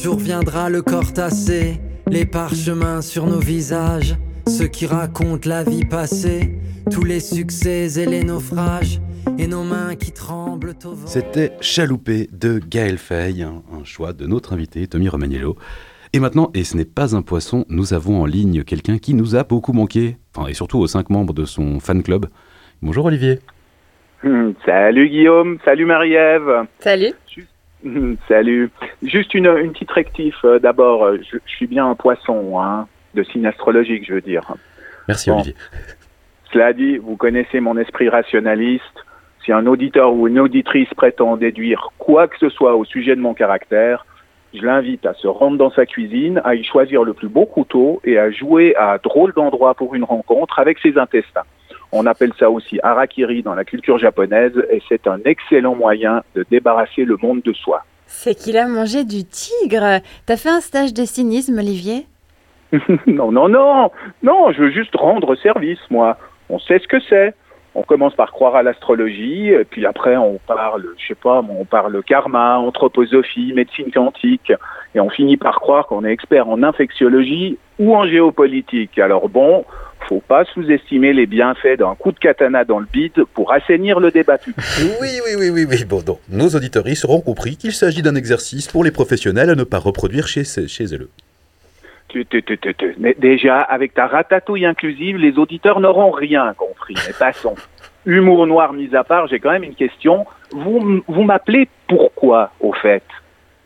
Viendra 0.05 0.69
le 0.69 0.83
corps 0.83 1.13
tassé, 1.13 1.81
les 2.09 2.27
parchemins 2.27 3.01
sur 3.01 3.27
nos 3.27 3.39
visages, 3.39 4.15
ceux 4.47 4.67
qui 4.67 4.87
racontent 4.87 5.49
la 5.49 5.65
vie 5.65 5.85
passée, 5.85 6.59
tous 6.91 7.05
les 7.05 7.21
succès 7.21 7.99
et 7.99 8.07
les 8.07 8.23
naufrages, 8.23 9.01
et 9.39 9.47
nos 9.47 9.65
mains 9.65 9.97
qui 9.97 10.13
tremblent 10.13 10.75
au 10.85 10.91
vent. 10.91 11.07
C'était 11.07 11.53
Chaloupé 11.61 12.29
de 12.31 12.59
Gaël 12.59 12.99
Fay, 12.99 13.43
un, 13.43 13.63
choix 13.85 14.13
de 14.13 14.27
notre 14.27 14.53
invité 14.53 14.87
Tommy 14.87 15.09
Romagnello. 15.09 15.57
Et 16.13 16.21
maintenant, 16.21 16.51
et 16.55 16.65
ce 16.65 16.77
n'est 16.77 16.85
pas 16.85 17.17
un 17.17 17.23
poisson, 17.23 17.65
nous 17.69 17.95
avons 17.95 18.21
en 18.21 18.27
ligne 18.27 18.65
quelqu'un 18.65 18.99
qui 18.99 19.15
nous 19.15 19.35
a 19.35 19.45
beaucoup 19.45 19.73
manqué, 19.73 20.17
enfin, 20.35 20.49
et 20.49 20.55
surtout 20.55 20.79
aux 20.79 20.87
cinq 20.87 21.11
membres 21.11 21.35
de 21.35 21.45
son 21.45 21.81
fan 21.81 22.03
club. 22.03 22.27
Bonjour 22.83 23.07
Olivier. 23.07 23.39
Hmm, 24.23 24.53
salut 24.65 25.09
Guillaume, 25.09 25.59
salut 25.65 25.87
Marie-Ève. 25.87 26.67
Salut. 26.81 27.13
Salut. 28.29 28.71
Juste 29.03 29.35
une, 29.35 29.47
une 29.47 29.73
petite 29.73 29.91
rectif. 29.91 30.37
Euh, 30.45 30.59
d'abord, 30.59 31.05
euh, 31.05 31.19
je, 31.31 31.39
suis 31.47 31.67
bien 31.67 31.89
un 31.89 31.95
poisson, 31.95 32.61
hein, 32.61 32.87
de 33.15 33.23
signe 33.23 33.47
astrologique, 33.47 34.07
je 34.07 34.15
veux 34.15 34.21
dire. 34.21 34.43
Merci 35.09 35.31
Olivier. 35.31 35.55
Cela 36.53 36.73
dit, 36.73 36.97
vous 36.99 37.17
connaissez 37.17 37.61
mon 37.61 37.77
esprit 37.77 38.09
rationaliste. 38.09 38.85
Si 39.45 39.53
un 39.53 39.67
auditeur 39.67 40.12
ou 40.12 40.27
une 40.27 40.39
auditrice 40.39 40.89
prétend 40.95 41.37
déduire 41.37 41.91
quoi 41.99 42.29
que 42.29 42.39
ce 42.39 42.49
soit 42.49 42.75
au 42.75 42.85
sujet 42.85 43.15
de 43.15 43.21
mon 43.21 43.35
caractère, 43.35 44.05
je 44.55 44.62
l'invite 44.62 45.05
à 45.07 45.15
se 45.15 45.27
rendre 45.27 45.59
dans 45.59 45.71
sa 45.71 45.87
cuisine, 45.87 46.41
à 46.45 46.55
y 46.55 46.65
choisir 46.65 47.05
le 47.05 47.15
plus 47.15 47.29
beau 47.29 47.47
couteau 47.47 48.01
et 48.05 48.19
à 48.19 48.31
jouer 48.31 48.75
à 48.77 48.99
drôle 48.99 49.33
d'endroit 49.35 49.75
pour 49.75 49.95
une 49.95 50.05
rencontre 50.05 50.59
avec 50.59 50.79
ses 50.79 50.99
intestins. 50.99 51.45
On 51.92 52.07
appelle 52.07 52.33
ça 52.38 52.51
aussi 52.51 52.79
harakiri 52.83 53.42
dans 53.42 53.55
la 53.55 53.64
culture 53.64 53.99
japonaise 53.99 54.53
et 54.70 54.83
c'est 54.88 55.07
un 55.07 55.20
excellent 55.25 55.75
moyen 55.75 56.22
de 56.35 56.44
débarrasser 56.51 57.05
le 57.05 57.16
monde 57.22 57.42
de 57.42 57.53
soi. 57.53 57.85
C'est 58.07 58.35
qu'il 58.35 58.57
a 58.57 58.66
mangé 58.66 59.05
du 59.05 59.25
tigre. 59.25 60.01
T'as 60.27 60.37
fait 60.37 60.49
un 60.49 60.61
stage 60.61 60.94
de 60.94 61.05
cynisme, 61.05 61.59
Olivier? 61.59 62.07
Non, 63.07 63.31
non, 63.31 63.49
non. 63.49 63.90
Non, 64.22 64.53
je 64.53 64.62
veux 64.62 64.70
juste 64.70 64.94
rendre 64.96 65.35
service, 65.37 65.81
moi. 65.90 66.18
On 66.51 66.59
sait 66.59 66.79
ce 66.79 66.88
que 66.88 67.01
c'est. 67.09 67.35
On 67.75 67.83
commence 67.83 68.14
par 68.14 68.33
croire 68.33 68.57
à 68.57 68.62
l'astrologie, 68.62 69.53
puis 69.70 69.85
après 69.85 70.16
on 70.16 70.40
parle, 70.46 70.87
je 70.96 71.09
sais 71.09 71.14
pas, 71.14 71.44
on 71.46 71.66
parle 71.66 72.03
karma, 72.03 72.57
anthroposophie, 72.57 73.53
médecine 73.53 73.92
quantique, 73.92 74.51
et 74.94 75.01
on 75.01 75.11
finit 75.11 75.37
par 75.37 75.61
croire 75.61 75.87
qu'on 75.87 76.03
est 76.07 76.11
expert 76.11 76.49
en 76.49 76.62
infectiologie 76.62 77.59
ou 77.79 77.94
en 77.94 78.07
géopolitique. 78.07 78.99
Alors 78.99 79.29
bon, 79.29 79.66
faut 80.09 80.23
pas 80.27 80.45
sous-estimer 80.45 81.12
les 81.12 81.27
bienfaits 81.27 81.79
d'un 81.79 81.95
coup 81.95 82.12
de 82.12 82.19
katana 82.19 82.64
dans 82.64 82.79
le 82.79 82.87
bide 82.90 83.25
pour 83.35 83.53
assainir 83.53 84.01
le 84.01 84.11
débat 84.11 84.38
public. 84.38 84.64
Oui, 85.01 85.09
oui, 85.25 85.33
oui, 85.38 85.51
oui, 85.51 85.66
oui. 85.69 85.85
Bon, 85.85 86.01
donc, 86.01 86.21
nos 86.31 86.49
auditeurs 86.49 86.85
auront 87.05 87.21
compris 87.21 87.57
qu'il 87.57 87.73
s'agit 87.73 88.03
d'un 88.03 88.14
exercice 88.14 88.69
pour 88.69 88.85
les 88.85 88.90
professionnels 88.90 89.51
à 89.51 89.55
ne 89.55 89.64
pas 89.64 89.79
reproduire 89.79 90.27
chez, 90.27 90.45
chez 90.45 90.95
eux. 90.95 91.11
Mais 92.99 93.14
déjà, 93.19 93.59
avec 93.59 93.95
ta 93.95 94.07
ratatouille 94.07 94.64
inclusive, 94.64 95.16
les 95.16 95.38
auditeurs 95.38 95.81
n'auront 95.81 96.11
rien 96.11 96.55
compris. 96.55 96.95
Mais 97.07 97.12
passons. 97.19 97.55
Humour 98.07 98.47
noir 98.47 98.73
mis 98.73 98.95
à 98.95 99.03
part, 99.03 99.27
j'ai 99.27 99.40
quand 99.40 99.51
même 99.51 99.64
une 99.64 99.75
question. 99.75 100.27
Vous, 100.53 101.03
vous 101.07 101.23
m'appelez 101.23 101.69
pourquoi, 101.88 102.53
au 102.61 102.73
fait? 102.73 103.03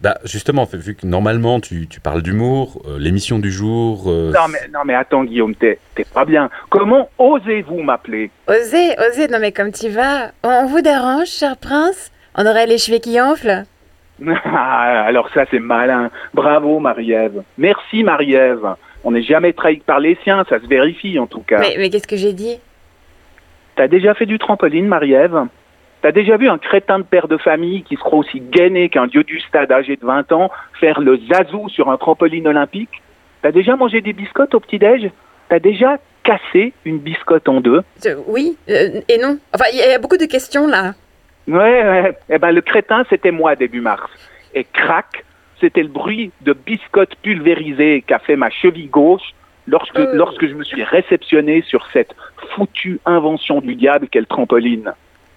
Bah 0.00 0.16
justement, 0.24 0.64
vu 0.72 0.94
que 0.94 1.06
normalement 1.06 1.60
tu, 1.60 1.86
tu 1.86 2.00
parles 2.00 2.22
d'humour, 2.22 2.80
euh, 2.88 2.98
l'émission 2.98 3.38
du 3.38 3.50
jour... 3.52 4.04
euh, 4.06 4.32
Non 4.32 4.48
mais, 4.50 4.60
non 4.72 4.80
mais 4.86 4.94
attends 4.94 5.24
Guillaume, 5.24 5.54
t'es 5.54 5.78
t'es 5.94 6.04
pas 6.04 6.24
bien. 6.24 6.48
Comment 6.70 7.10
osez-vous 7.18 7.82
m'appeler? 7.82 8.30
Osez, 8.48 8.94
osez, 8.98 9.28
non 9.28 9.38
mais 9.40 9.52
comme 9.52 9.72
tu 9.72 9.90
vas. 9.90 10.30
On 10.42 10.66
vous 10.66 10.80
dérange, 10.80 11.26
cher 11.28 11.56
prince? 11.58 12.10
On 12.34 12.46
aurait 12.46 12.66
les 12.66 12.78
cheveux 12.78 12.98
qui 12.98 13.20
enflent 13.20 13.64
Ah, 14.46 15.04
Alors 15.06 15.28
ça 15.34 15.44
c'est 15.50 15.58
malin. 15.58 16.10
Bravo 16.32 16.78
Marie-Ève. 16.78 17.42
Merci 17.58 18.02
Marie-Ève. 18.02 18.74
On 19.04 19.10
n'est 19.10 19.22
jamais 19.22 19.52
trahi 19.52 19.76
par 19.84 20.00
les 20.00 20.16
siens, 20.24 20.44
ça 20.48 20.60
se 20.60 20.66
vérifie 20.66 21.18
en 21.18 21.26
tout 21.26 21.40
cas. 21.40 21.58
Mais, 21.60 21.74
mais 21.78 21.90
qu'est-ce 21.90 22.08
que 22.08 22.16
j'ai 22.16 22.32
dit? 22.32 22.58
T'as 23.76 23.88
déjà 23.88 24.14
fait 24.14 24.26
du 24.26 24.38
trampoline, 24.38 24.86
Marie-Ève? 24.86 25.44
T'as 26.02 26.12
déjà 26.12 26.36
vu 26.38 26.48
un 26.48 26.58
crétin 26.58 26.98
de 26.98 27.04
père 27.04 27.28
de 27.28 27.36
famille 27.36 27.82
qui 27.82 27.96
se 27.96 28.00
croit 28.00 28.20
aussi 28.20 28.40
gainé 28.40 28.88
qu'un 28.88 29.06
dieu 29.06 29.22
du 29.22 29.38
stade 29.40 29.70
âgé 29.70 29.96
de 29.96 30.04
20 30.04 30.32
ans 30.32 30.50
faire 30.80 31.00
le 31.00 31.18
zazou 31.30 31.68
sur 31.68 31.90
un 31.90 31.98
trampoline 31.98 32.48
olympique? 32.48 33.02
T'as 33.42 33.52
déjà 33.52 33.76
mangé 33.76 34.00
des 34.00 34.14
biscottes 34.14 34.54
au 34.54 34.60
petit-déj? 34.60 35.10
T'as 35.50 35.58
déjà 35.58 35.98
cassé 36.22 36.72
une 36.84 36.98
biscotte 36.98 37.48
en 37.48 37.60
deux? 37.60 37.82
Euh, 38.06 38.16
Oui 38.26 38.56
euh, 38.70 39.00
et 39.08 39.18
non. 39.18 39.38
Enfin, 39.54 39.66
il 39.72 39.78
y 39.78 39.82
a 39.82 39.98
beaucoup 39.98 40.16
de 40.16 40.26
questions 40.26 40.66
là. 40.66 40.94
Ouais, 41.46 41.54
ouais. 41.56 42.18
Eh 42.30 42.38
ben, 42.38 42.52
le 42.52 42.60
crétin, 42.62 43.04
c'était 43.10 43.30
moi 43.30 43.56
début 43.56 43.80
mars. 43.80 44.10
Et 44.54 44.64
crac, 44.64 45.24
c'était 45.60 45.82
le 45.82 45.88
bruit 45.88 46.32
de 46.40 46.54
biscottes 46.54 47.14
pulvérisées 47.22 48.02
qu'a 48.06 48.18
fait 48.20 48.36
ma 48.36 48.50
cheville 48.50 48.88
gauche 48.88 49.34
lorsque, 49.66 49.98
lorsque 50.14 50.46
je 50.46 50.54
me 50.54 50.64
suis 50.64 50.82
réceptionné 50.82 51.62
sur 51.62 51.86
cette 51.92 52.14
foutue 52.54 53.00
invention 53.04 53.60
du 53.60 53.74
diable 53.74 54.08
qu'est 54.08 54.20
le 54.20 54.26
trampoline. 54.26 54.92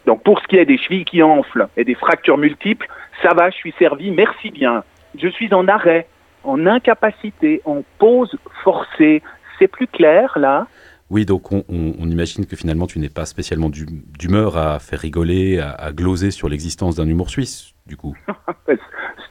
Donc 0.06 0.24
pour 0.24 0.40
ce 0.42 0.48
qui 0.48 0.58
est 0.58 0.66
des 0.66 0.78
chevilles 0.78 1.06
qui 1.06 1.22
enflent 1.24 1.68
et 1.78 1.84
des 1.86 1.96
fractures 1.96 2.38
multiples, 2.38 2.88
ça 3.22 3.34
va, 3.34 3.50
je 3.50 3.56
suis 3.56 3.74
servi, 3.80 4.12
merci 4.12 4.52
bien. 4.52 4.84
Je 5.18 5.28
suis 5.30 5.54
en 5.54 5.68
arrêt, 5.68 6.08
en 6.44 6.66
incapacité, 6.66 7.62
en 7.66 7.84
pause 8.00 8.36
forcée. 8.64 9.22
C'est 9.60 9.68
plus 9.68 9.88
clair 9.88 10.34
là 10.38 10.68
Oui, 11.10 11.26
donc 11.26 11.52
on, 11.52 11.64
on- 11.70 11.94
on 12.00 12.10
imagine 12.10 12.46
que 12.46 12.56
finalement 12.56 12.88
tu 12.88 13.00
n'es 13.00 13.10
pas 13.10 13.26
spécialement 13.26 13.70
d'hu- 13.70 13.86
d'humeur 14.20 14.58
à 14.58 14.80
faire 14.80 15.00
rigoler, 15.00 15.60
à, 15.60 15.70
à 15.72 15.92
gloser 15.92 16.32
sur 16.32 16.50
l'existence 16.50 16.96
d'un 16.96 17.08
humour 17.08 17.30
suisse, 17.30 17.74
du 17.86 17.96
coup. 17.96 18.16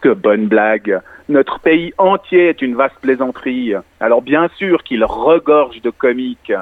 Cette 0.03 0.19
bonne 0.21 0.47
blague. 0.47 1.01
Notre 1.29 1.61
pays 1.61 1.93
entier 1.99 2.49
est 2.49 2.63
une 2.63 2.75
vaste 2.75 2.97
plaisanterie. 3.01 3.75
Alors 4.01 4.23
bien 4.23 4.49
sûr 4.57 4.83
qu'il 4.85 5.05
regorge 5.05 5.81
de 5.83 5.91
comiques. 5.91 6.53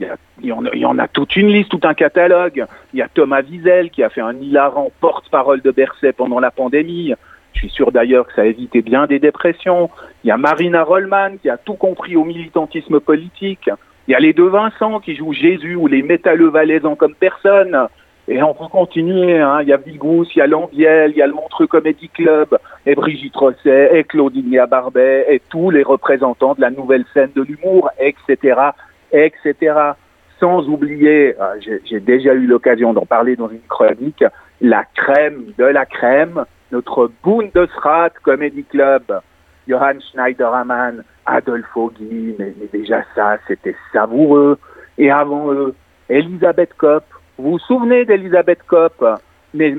Il 0.00 0.08
y, 0.42 0.52
en 0.52 0.98
a, 0.98 1.08
toute 1.08 1.34
une 1.36 1.48
liste, 1.48 1.70
tout 1.70 1.80
un 1.82 1.94
catalogue. 1.94 2.64
Il 2.92 2.98
y 2.98 3.02
a 3.02 3.08
Thomas 3.08 3.42
Wiesel 3.42 3.90
qui 3.90 4.02
a 4.04 4.10
fait 4.10 4.20
un 4.20 4.36
hilarant 4.36 4.92
porte-parole 5.00 5.60
de 5.60 5.72
Berset 5.72 6.12
pendant 6.12 6.38
la 6.38 6.52
pandémie. 6.52 7.14
Je 7.54 7.58
suis 7.58 7.70
sûr 7.70 7.90
d'ailleurs 7.90 8.26
que 8.28 8.34
ça 8.34 8.42
a 8.42 8.44
évité 8.44 8.82
bien 8.82 9.06
des 9.06 9.18
dépressions. 9.18 9.90
Il 10.22 10.28
y 10.28 10.30
a 10.30 10.36
Marina 10.36 10.84
Rollman 10.84 11.38
qui 11.42 11.50
a 11.50 11.56
tout 11.56 11.74
compris 11.74 12.16
au 12.16 12.24
militantisme 12.24 13.00
politique. 13.00 13.68
Il 14.06 14.12
y 14.12 14.14
a 14.14 14.20
les 14.20 14.32
deux 14.32 14.48
Vincent 14.48 15.00
qui 15.00 15.16
jouent 15.16 15.32
Jésus 15.32 15.74
ou 15.74 15.88
les 15.88 16.02
métalleux 16.02 16.50
valaisans 16.50 16.94
comme 16.94 17.14
personne. 17.14 17.88
Et 18.28 18.42
on 18.42 18.52
peut 18.52 18.68
continuer, 18.70 19.38
hein. 19.38 19.62
il 19.62 19.68
y 19.68 19.72
a 19.72 19.78
Vigous, 19.78 20.26
il 20.34 20.38
y 20.38 20.42
a 20.42 20.46
Lambiel, 20.46 21.12
il 21.12 21.16
y 21.16 21.22
a 21.22 21.26
le 21.26 21.32
Montreux 21.32 21.66
Comedy 21.66 22.10
Club, 22.10 22.58
et 22.84 22.94
Brigitte 22.94 23.34
Rosset, 23.34 23.98
et 23.98 24.04
Claudinia 24.04 24.66
Barbet, 24.66 25.24
et 25.30 25.40
tous 25.48 25.70
les 25.70 25.82
représentants 25.82 26.54
de 26.54 26.60
la 26.60 26.68
nouvelle 26.68 27.06
scène 27.14 27.30
de 27.34 27.42
l'humour, 27.42 27.88
etc., 27.98 28.60
etc. 29.12 29.74
Sans 30.40 30.68
oublier, 30.68 31.34
euh, 31.40 31.58
j'ai- 31.84 32.00
déjà 32.00 32.32
eu 32.34 32.46
l'occasion 32.46 32.92
d'en 32.92 33.06
parler 33.06 33.34
dans 33.36 33.48
une 33.48 33.66
chronique, 33.68 34.24
la 34.60 34.84
crème 34.94 35.52
de 35.58 35.64
la 35.64 35.84
crème, 35.84 36.44
notre 36.70 37.10
Bundesrat 37.24 38.10
Comedy 38.22 38.64
Club, 38.64 39.02
Johann 39.66 40.00
Schneiderman, 40.00 41.02
Adolfo 41.26 41.92
Guy, 41.98 42.34
mais, 42.38 42.54
déjà 42.72 43.02
ça, 43.14 43.36
c'était 43.46 43.76
savoureux. 43.92 44.58
Et 44.96 45.10
avant 45.10 45.52
eux, 45.52 45.74
Elisabeth 46.08 46.74
Kopp. 46.78 47.04
Vous 47.36 47.52
vous 47.52 47.58
souvenez 47.58 48.04
d'Elisabeth 48.04 48.62
Kopp? 48.66 49.04
Mais 49.54 49.74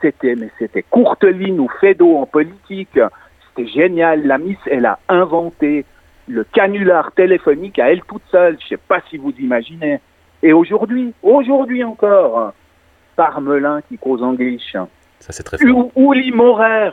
c'était, 0.00 0.34
mais 0.36 0.50
c'était 0.58 0.82
Courteline 0.82 1.58
ou 1.60 1.68
Fédo 1.80 2.16
en 2.16 2.26
politique. 2.26 2.98
C'était 3.48 3.68
génial. 3.68 4.26
La 4.26 4.38
Miss, 4.38 4.58
elle 4.66 4.86
a 4.86 4.98
inventé 5.08 5.84
le 6.32 6.44
canular 6.44 7.12
téléphonique 7.12 7.78
à 7.78 7.92
elle 7.92 8.02
toute 8.02 8.22
seule. 8.30 8.58
Je 8.60 8.68
sais 8.68 8.76
pas 8.76 9.00
si 9.08 9.16
vous 9.16 9.32
imaginez. 9.38 10.00
Et 10.42 10.52
aujourd'hui, 10.52 11.14
aujourd'hui 11.22 11.84
encore, 11.84 12.52
Parmelin 13.14 13.80
qui 13.82 13.98
cause 13.98 14.22
en. 14.22 14.36
Ça, 15.20 15.32
c'est 15.32 15.42
très 15.44 15.62
Ou 15.64 16.12
Uli 16.12 16.32
Maurer, 16.32 16.90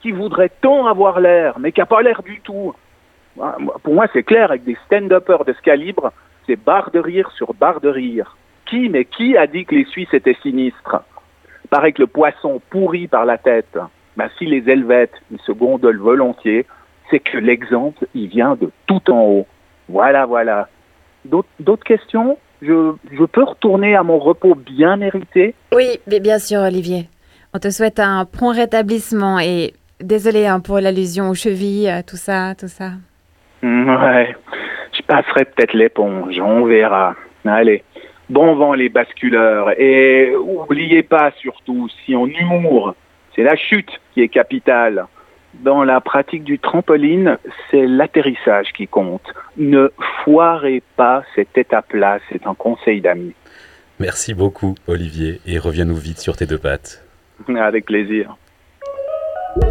qui 0.00 0.12
voudrait 0.12 0.52
tant 0.60 0.86
avoir 0.86 1.18
l'air, 1.18 1.58
mais 1.58 1.72
qui 1.72 1.80
n'a 1.80 1.86
pas 1.86 2.02
l'air 2.02 2.22
du 2.22 2.40
tout. 2.40 2.74
Pour 3.82 3.94
moi, 3.94 4.06
c'est 4.12 4.22
clair, 4.22 4.50
avec 4.50 4.64
des 4.64 4.76
stand-uppers 4.86 5.44
de 5.44 5.52
ce 5.52 5.60
calibre, 5.62 6.12
c'est 6.46 6.56
barre 6.56 6.90
de 6.90 7.00
rire 7.00 7.30
sur 7.32 7.54
barre 7.54 7.80
de 7.80 7.88
rire. 7.88 8.36
Qui, 8.66 8.88
mais 8.88 9.04
qui 9.04 9.36
a 9.36 9.46
dit 9.46 9.64
que 9.64 9.74
les 9.74 9.84
Suisses 9.84 10.12
étaient 10.12 10.36
sinistres? 10.42 11.02
Paraît 11.70 11.92
que 11.92 12.02
le 12.02 12.06
poisson 12.06 12.60
pourrit 12.70 13.08
par 13.08 13.24
la 13.24 13.38
tête. 13.38 13.78
Ben, 14.16 14.28
si 14.38 14.46
les 14.46 14.68
Helvètes, 14.70 15.20
ils 15.30 15.40
se 15.40 15.52
gondolent 15.52 15.98
volontiers, 15.98 16.66
c'est 17.10 17.20
que 17.20 17.38
l'exemple, 17.38 18.06
il 18.14 18.28
vient 18.28 18.56
de 18.56 18.70
tout 18.86 19.10
en 19.10 19.22
haut. 19.22 19.46
Voilà, 19.88 20.26
voilà. 20.26 20.68
D'autres 21.24 21.84
questions? 21.84 22.38
Je, 22.62 22.92
je 23.12 23.24
peux 23.24 23.44
retourner 23.44 23.94
à 23.94 24.02
mon 24.02 24.18
repos 24.18 24.54
bien 24.54 24.96
mérité? 24.96 25.54
Oui, 25.74 25.98
mais 26.06 26.20
bien 26.20 26.38
sûr, 26.38 26.60
Olivier. 26.60 27.08
On 27.54 27.58
te 27.58 27.70
souhaite 27.70 28.00
un 28.00 28.24
prompt 28.24 28.52
rétablissement 28.56 29.38
et 29.38 29.74
désolé 30.00 30.46
hein, 30.46 30.60
pour 30.60 30.80
l'allusion 30.80 31.28
aux 31.30 31.34
chevilles, 31.34 31.88
euh, 31.88 32.02
tout 32.06 32.16
ça, 32.16 32.54
tout 32.58 32.68
ça. 32.68 32.92
Mm, 33.62 33.88
Ouais, 33.88 34.36
je 34.92 35.02
passerai 35.02 35.44
peut-être 35.44 35.74
l'éponge, 35.74 36.38
on 36.40 36.64
verra. 36.64 37.14
Allez, 37.44 37.84
bon 38.28 38.54
vent 38.56 38.74
les 38.74 38.88
basculeurs. 38.88 39.78
Et 39.78 40.32
oubliez 40.36 41.02
pas 41.02 41.30
surtout, 41.38 41.88
si 42.04 42.16
en 42.16 42.26
humour, 42.26 42.94
c'est 43.34 43.42
la 43.42 43.56
chute 43.56 43.90
qui 44.12 44.22
est 44.22 44.28
capitale. 44.28 45.06
Dans 45.62 45.84
la 45.84 46.00
pratique 46.00 46.44
du 46.44 46.58
trampoline, 46.58 47.38
c'est 47.70 47.86
l'atterrissage 47.86 48.72
qui 48.72 48.86
compte. 48.86 49.22
Ne 49.56 49.90
foirez 50.24 50.82
pas 50.96 51.22
cette 51.34 51.56
étape-là, 51.56 52.18
c'est 52.30 52.46
un 52.46 52.54
conseil 52.54 53.00
d'amis. 53.00 53.34
Merci 53.98 54.34
beaucoup, 54.34 54.74
Olivier, 54.86 55.40
et 55.46 55.58
reviens-nous 55.58 55.96
vite 55.96 56.18
sur 56.18 56.36
tes 56.36 56.44
deux 56.46 56.58
pattes. 56.58 57.02
Avec 57.48 57.86
plaisir. 57.86 58.36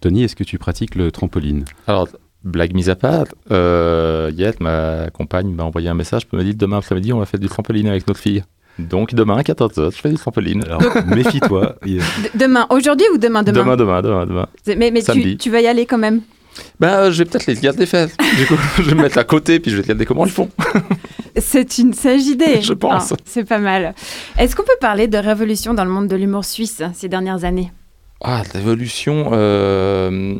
Tony, 0.00 0.22
est-ce 0.22 0.36
que 0.36 0.44
tu 0.44 0.58
pratiques 0.58 0.94
le 0.94 1.10
trampoline? 1.10 1.64
Alors, 1.86 2.08
blague 2.44 2.74
mise 2.74 2.90
à 2.90 2.96
part, 2.96 3.24
euh, 3.50 4.30
Yette, 4.34 4.60
ma 4.60 5.10
compagne, 5.10 5.50
m'a 5.52 5.64
envoyé 5.64 5.88
un 5.88 5.94
message 5.94 6.26
pour 6.26 6.38
me 6.38 6.44
dire 6.44 6.54
demain 6.56 6.78
après-midi, 6.78 7.12
on 7.12 7.18
va 7.18 7.26
faire 7.26 7.40
du 7.40 7.48
trampoline 7.48 7.88
avec 7.88 8.06
notre 8.06 8.20
fille. 8.20 8.44
Donc, 8.78 9.14
demain 9.14 9.36
à 9.38 9.42
14h, 9.42 9.92
je 9.94 10.00
fais 10.00 10.08
du 10.10 10.16
trampoline. 10.16 10.64
Alors, 10.64 10.82
méfie-toi. 11.06 11.76
D- 11.84 11.98
demain, 12.34 12.66
aujourd'hui 12.70 13.06
ou 13.14 13.18
demain 13.18 13.42
Demain? 13.42 13.60
Demain, 13.62 13.76
demain, 13.76 14.02
demain, 14.02 14.26
demain. 14.26 14.46
C'est- 14.64 14.76
Mais, 14.76 14.90
mais 14.90 15.02
tu, 15.02 15.36
tu 15.36 15.50
vas 15.50 15.60
y 15.60 15.66
aller 15.66 15.86
quand 15.86 15.98
même? 15.98 16.22
Bah, 16.78 17.10
je 17.10 17.18
vais 17.18 17.24
peut-être 17.24 17.46
les 17.46 17.54
garder 17.56 17.86
fesses. 17.86 18.16
Du 18.36 18.46
coup, 18.46 18.54
je 18.78 18.82
vais 18.82 18.94
me 18.94 19.02
mettre 19.02 19.18
à 19.18 19.24
côté, 19.24 19.58
puis 19.60 19.70
je 19.70 19.76
vais 19.76 19.82
regarder 19.82 20.06
comment 20.06 20.24
ils 20.26 20.30
font. 20.32 20.48
C'est 21.36 21.78
une 21.78 21.92
sage 21.94 22.26
idée. 22.26 22.62
Je 22.62 22.72
pense. 22.74 23.12
Ah, 23.12 23.16
c'est 23.24 23.42
pas 23.44 23.58
mal. 23.58 23.92
Est-ce 24.38 24.54
qu'on 24.54 24.62
peut 24.62 24.76
parler 24.80 25.08
de 25.08 25.18
révolution 25.18 25.74
dans 25.74 25.84
le 25.84 25.90
monde 25.90 26.06
de 26.06 26.14
l'humour 26.14 26.44
suisse 26.44 26.80
ces 26.94 27.08
dernières 27.08 27.44
années? 27.44 27.72
Ah, 28.22 28.42
l'évolution. 28.54 29.30
euh, 29.32 30.36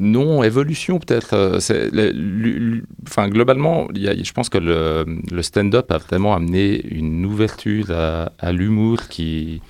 non, 0.00 0.42
évolution 0.42 0.98
peut-être. 0.98 1.34
euh, 1.34 2.82
Enfin, 3.06 3.28
globalement, 3.28 3.88
je 3.94 4.32
pense 4.32 4.48
que 4.48 4.58
le, 4.58 5.42
stand-up 5.42 5.90
a 5.90 5.98
vraiment 5.98 6.34
amené 6.34 6.84
une 6.86 7.24
ouverture 7.24 7.90
à, 7.90 8.52
l'humour 8.52 9.08
qui, 9.08 9.60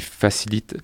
facilite. 0.00 0.76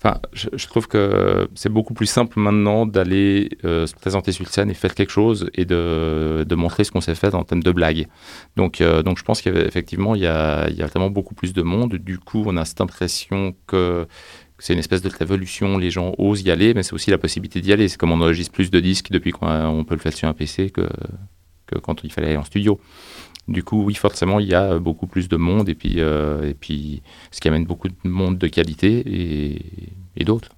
Enfin, 0.00 0.20
je, 0.32 0.66
trouve 0.68 0.86
que 0.86 1.48
c'est 1.56 1.70
beaucoup 1.70 1.92
plus 1.92 2.06
simple 2.06 2.38
maintenant 2.38 2.86
d'aller 2.86 3.48
euh, 3.64 3.84
se 3.84 3.94
présenter 3.96 4.30
sur 4.30 4.46
scène 4.46 4.70
et 4.70 4.74
faire 4.74 4.94
quelque 4.94 5.10
chose 5.10 5.50
et 5.54 5.64
de, 5.64 6.54
montrer 6.54 6.84
ce 6.84 6.92
qu'on 6.92 7.00
sait 7.00 7.16
faire 7.16 7.34
en 7.34 7.42
termes 7.42 7.64
de 7.64 7.72
blagues. 7.72 8.06
Donc, 8.56 8.80
euh, 8.80 9.02
donc 9.02 9.18
je 9.18 9.24
pense 9.24 9.42
qu'effectivement, 9.42 10.14
il 10.14 10.20
y 10.20 10.26
a 10.26 10.68
vraiment 10.86 11.10
beaucoup 11.10 11.34
plus 11.34 11.52
de 11.52 11.62
monde. 11.62 11.96
Du 11.96 12.18
coup, 12.20 12.44
on 12.46 12.56
a 12.56 12.64
cette 12.64 12.80
impression 12.80 13.56
que 13.66 14.06
c'est 14.58 14.72
une 14.72 14.78
espèce 14.78 15.02
de 15.02 15.08
révolution, 15.08 15.78
les 15.78 15.90
gens 15.90 16.14
osent 16.18 16.42
y 16.42 16.50
aller, 16.50 16.74
mais 16.74 16.82
c'est 16.82 16.92
aussi 16.92 17.10
la 17.10 17.18
possibilité 17.18 17.60
d'y 17.60 17.72
aller. 17.72 17.88
C'est 17.88 17.96
comme 17.96 18.12
on 18.12 18.20
enregistre 18.20 18.52
plus 18.52 18.70
de 18.70 18.80
disques 18.80 19.10
depuis 19.10 19.30
qu'on 19.30 19.84
peut 19.86 19.94
le 19.94 20.00
faire 20.00 20.12
sur 20.12 20.28
un 20.28 20.34
PC 20.34 20.70
que, 20.70 20.88
que 21.66 21.78
quand 21.78 22.02
il 22.02 22.12
fallait 22.12 22.28
aller 22.28 22.36
en 22.36 22.44
studio. 22.44 22.80
Du 23.46 23.62
coup, 23.62 23.82
oui, 23.84 23.94
forcément, 23.94 24.40
il 24.40 24.46
y 24.46 24.54
a 24.54 24.78
beaucoup 24.78 25.06
plus 25.06 25.28
de 25.28 25.36
monde, 25.36 25.68
et 25.68 25.74
puis, 25.74 25.94
euh, 25.98 26.50
et 26.50 26.54
puis 26.54 27.02
ce 27.30 27.40
qui 27.40 27.48
amène 27.48 27.64
beaucoup 27.64 27.88
de 27.88 27.94
monde 28.04 28.36
de 28.36 28.46
qualité 28.46 29.02
et, 29.06 29.62
et 30.16 30.24
d'autres. 30.24 30.50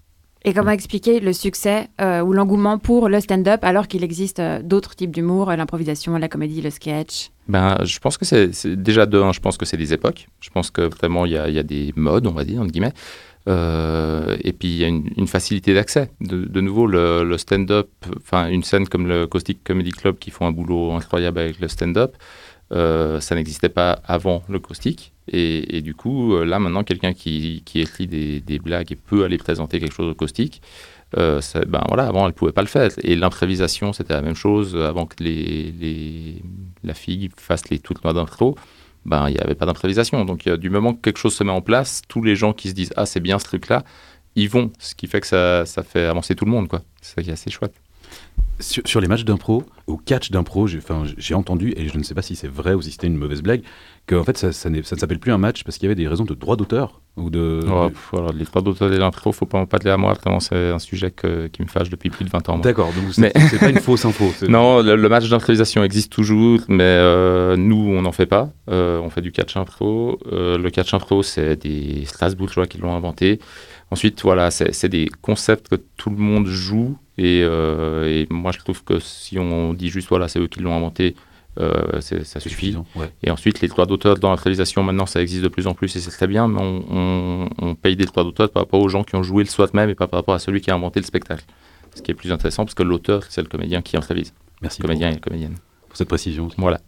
Et 0.43 0.55
comment 0.55 0.71
expliquer 0.71 1.21
le 1.21 1.35
succès 1.35 1.89
euh, 2.01 2.23
ou 2.23 2.33
l'engouement 2.33 2.79
pour 2.79 3.11
le 3.11 3.21
stand-up 3.21 3.63
alors 3.63 3.87
qu'il 3.87 4.03
existe 4.03 4.41
euh, 4.41 4.63
d'autres 4.63 4.97
types 4.97 5.11
d'humour, 5.11 5.51
l'improvisation, 5.51 6.17
la 6.17 6.29
comédie, 6.29 6.63
le 6.63 6.71
sketch? 6.71 7.31
Ben, 7.47 7.77
je 7.85 7.99
pense 7.99 8.17
que 8.17 8.25
c'est 8.25 8.67
déjà 8.69 9.05
de 9.05 9.21
un, 9.21 9.33
je 9.33 9.41
pense 9.41 9.59
que 9.59 9.67
c'est 9.67 9.77
des 9.77 9.93
époques. 9.93 10.29
Je 10.41 10.49
pense 10.49 10.71
que 10.71 10.81
vraiment 10.81 11.27
il 11.27 11.33
y 11.33 11.35
y 11.35 11.59
a 11.59 11.63
des 11.63 11.93
modes, 11.95 12.27
on 12.27 12.33
va 12.33 12.45
dire 12.45 12.63
entre 12.63 12.73
guillemets. 12.73 12.95
Euh, 13.49 14.37
et 14.45 14.53
puis 14.53 14.69
il 14.69 14.77
y 14.77 14.85
a 14.85 14.89
une, 14.89 15.27
facilité 15.27 15.75
d'accès. 15.75 16.11
De, 16.21 16.61
nouveau, 16.61 16.87
le, 16.87 17.37
stand-up, 17.39 17.89
enfin 18.19 18.49
une 18.49 18.63
scène 18.63 18.87
comme 18.89 19.07
le 19.07 19.27
Caustic 19.27 19.65
Comedy 19.65 19.91
Club 19.93 20.19
qui 20.19 20.31
font 20.31 20.47
un 20.47 20.53
boulot 20.53 20.93
incroyable 20.93 21.39
avec 21.39 21.61
le 21.61 21.69
stand-up, 21.69 22.17
euh, 22.73 23.21
ça 23.21 23.35
n'existait 23.35 23.69
pas 23.69 24.01
avant 24.05 24.43
le 24.49 24.59
Caustic. 24.59 25.13
Et, 25.33 25.81
du 25.83 25.95
coup, 25.95 26.35
euh, 26.35 26.45
là 26.45 26.59
maintenant, 26.59 26.83
quelqu'un 26.83 27.13
qui, 27.13 27.63
écrit 27.75 28.07
des, 28.07 28.59
blagues 28.59 28.91
et 28.93 28.97
peut 28.97 29.25
aller 29.25 29.39
présenter 29.39 29.79
quelque 29.79 29.95
chose 29.95 30.11
au 30.11 30.15
Caustic, 30.15 30.61
ben 31.17 31.83
voilà, 31.89 32.07
avant 32.07 32.27
elle 32.27 32.35
pouvait 32.35 32.53
pas 32.53 32.63
le 32.63 32.69
faire. 32.69 32.91
Et 33.03 33.17
l'improvisation, 33.17 33.93
c'était 33.93 34.15
la 34.15 34.23
même 34.23 34.37
chose. 34.37 34.77
Avant 34.77 35.07
que 35.07 35.23
les, 35.23 36.43
la 36.85 36.95
fille 36.95 37.31
fasse 37.37 37.69
les 37.71 37.79
toutes 37.79 38.05
noix 38.05 38.13
d'intro, 38.13 38.57
ben 39.05 39.29
il 39.29 39.35
n'y 39.35 39.41
avait 39.41 39.55
pas 39.55 39.67
d'improvisation. 39.67 40.25
Donc 40.25 40.49
du 40.49 40.71
moment 40.71 40.95
que 40.95 41.01
quelque 41.01 41.19
chose 41.19 41.35
se 41.35 41.45
met 41.45 41.53
en 41.53 41.63
place, 41.63 42.03
tous 42.09 42.23
les 42.23 42.37
gens 42.37 42.53
qui 42.53 42.69
se 42.69 42.75
disent 42.75 42.93
ah 42.97 43.07
c'est 43.07 43.21
bien 43.21 43.39
ce 43.39 43.45
truc-là, 43.45 43.85
ils 44.37 44.49
vont. 44.49 44.71
Ce 44.79 44.95
qui 44.95 45.07
fait 45.07 45.21
que 45.21 45.27
ça, 45.27 45.67
ça 45.67 45.83
fait 45.83 46.07
avancer 46.07 46.35
tout 46.35 46.45
le 46.45 46.51
monde 46.51 46.69
quoi. 46.69 46.83
C'est 47.01 47.25
ça 47.25 47.33
assez 47.33 47.51
chouette. 47.51 47.75
Sur, 48.59 48.87
sur 48.87 49.01
les 49.01 49.09
matchs 49.09 49.25
d'impro, 49.25 49.65
au 49.87 49.97
catch 49.97 50.31
d'impro, 50.31 50.67
j'ai 50.67 51.35
entendu, 51.35 51.73
et 51.77 51.89
je 51.89 51.97
ne 51.97 52.03
sais 52.03 52.15
pas 52.15 52.21
si 52.21 52.37
c'est 52.37 52.49
vrai 52.49 52.75
ou 52.75 52.83
si 52.83 52.91
c'était 52.91 53.07
une 53.07 53.17
mauvaise 53.17 53.41
blague, 53.41 53.63
que 54.07 54.15
en 54.17 54.25
fait, 54.25 54.37
ça, 54.37 54.51
ça, 54.53 54.69
ne 54.71 54.83
s'appelle 54.83 55.21
plus 55.21 55.31
un 55.33 55.39
match 55.39 55.63
parce 55.63 55.77
qu'il 55.79 55.85
y 55.85 55.89
avait 55.89 55.95
des 55.95 56.09
raisons 56.09 56.25
de 56.25 56.35
droit 56.35 56.57
d'auteur. 56.57 57.01
Ou 57.17 57.29
de, 57.29 57.61
Oh, 57.71 57.89
pff, 57.91 58.15
alors, 58.15 58.33
les 58.33 58.45
droits 58.45 58.63
d'auteur 58.63 58.89
de 58.89 58.97
l'impro, 58.97 59.31
faut 59.33 59.45
pas 59.47 59.59
en 59.59 59.67
parler 59.67 59.91
à 59.91 59.97
moi. 59.97 60.15
Vraiment, 60.15 60.41
c'est 60.41 60.71
un 60.71 60.79
sujet 60.79 61.11
que- 61.11 61.49
qui 61.49 61.61
me 61.63 61.67
fâche 61.67 61.91
depuis 61.91 62.09
plus 62.09 62.25
de 62.25 62.31
20 62.31 62.49
ans. 62.49 62.59
D'accord, 62.59 62.87
donc 62.93 63.13
c'est- 63.13 63.33
c'est 63.51 63.59
pas 63.59 63.69
une 63.69 63.81
fausse 63.81 64.05
info, 64.05 64.33
c'est- 64.37 64.49
non, 64.49 64.81
le, 64.83 64.95
le 64.97 65.09
match 65.09 65.29
d'improvisation 65.29 65.83
existe 65.85 66.11
toujours, 66.13 66.61
mais 66.69 66.83
euh, 66.85 67.57
nous, 67.57 67.77
on 67.77 68.03
n'en 68.03 68.13
fait 68.13 68.27
pas. 68.27 68.51
Euh, 68.71 68.99
on 69.01 69.11
fait 69.11 69.21
du 69.23 69.33
catch 69.33 69.57
impro. 69.57 70.19
Euh, 70.33 70.57
le 70.57 70.71
catch 70.71 70.95
impro, 70.95 71.23
c'est 71.23 71.57
des 71.57 72.05
Strasbourgeois 72.07 72.67
qui 72.67 72.79
l'ont 72.79 72.95
inventé. 72.97 73.39
Ensuite, 73.91 74.23
voilà, 74.23 74.51
c'est 74.53 74.73
c'est 74.73 74.89
des 74.89 75.09
concepts 75.21 75.69
que 75.69 75.77
tout 75.97 76.11
le 76.11 76.17
monde 76.17 76.47
joue. 76.47 76.97
Et, 77.19 77.41
et 77.41 78.27
moi, 78.31 78.51
je 78.53 78.59
trouve 78.61 78.83
que 78.83 78.99
si 78.99 79.39
on 79.39 79.75
dit 79.75 79.91
juste, 79.91 80.09
voilà, 80.09 80.27
c'est 80.29 80.39
eux 80.39 80.47
qui 80.47 80.61
l'ont 80.61 80.75
inventé, 80.75 81.17
euh, 81.59 82.01
ça 82.01 82.39
suffit. 82.41 82.77
ouais. 82.97 83.11
Et 83.23 83.31
ensuite, 83.31 83.61
les 83.61 83.69
droits 83.69 83.87
d'auteur 83.87 84.19
dans 84.19 84.31
l'improvisation, 84.31 84.83
maintenant, 84.83 85.07
ça 85.07 85.21
existe 85.21 85.43
de 85.43 85.49
plus 85.49 85.67
en 85.67 85.75
plus 85.75 85.95
et 85.97 86.01
c'est 86.01 86.11
très 86.11 86.27
bien, 86.29 86.47
mais 86.49 86.61
on, 86.61 86.85
on- 86.91 87.49
on 87.59 87.75
paye 87.75 87.97
des 87.97 88.05
droits 88.05 88.23
d'auteur 88.25 88.51
par 88.51 88.63
rapport 88.63 88.81
aux 88.81 88.89
gens 88.89 89.03
qui 89.05 89.17
ont 89.17 89.23
joué 89.23 89.43
le 89.45 89.49
SWAT 89.51 89.69
même 89.75 89.91
et 89.91 89.95
pas 89.95 90.07
par 90.07 90.21
rapport 90.21 90.35
à 90.35 90.39
celui 90.39 90.61
qui 90.61 90.71
a 90.71 90.75
inventé 90.75 91.01
le 91.01 91.07
spectacle. 91.07 91.45
Ce 91.95 92.03
qui 92.03 92.13
est 92.13 92.15
plus 92.15 92.31
intéressant 92.33 92.65
parce 92.65 92.75
que 92.75 92.85
l'auteur, 92.85 93.25
c'est 93.29 93.43
le 93.43 93.49
comédien 93.49 93.83
qui 93.83 93.97
improvise. 93.97 94.33
Merci 94.63 94.81
Le 94.81 94.87
comédien 94.87 95.09
et 95.11 95.15
la 95.15 95.19
comédienne. 95.19 95.57
Pour 95.89 95.97
cette 95.97 96.09
précision. 96.09 96.49
Voilà. 96.57 96.81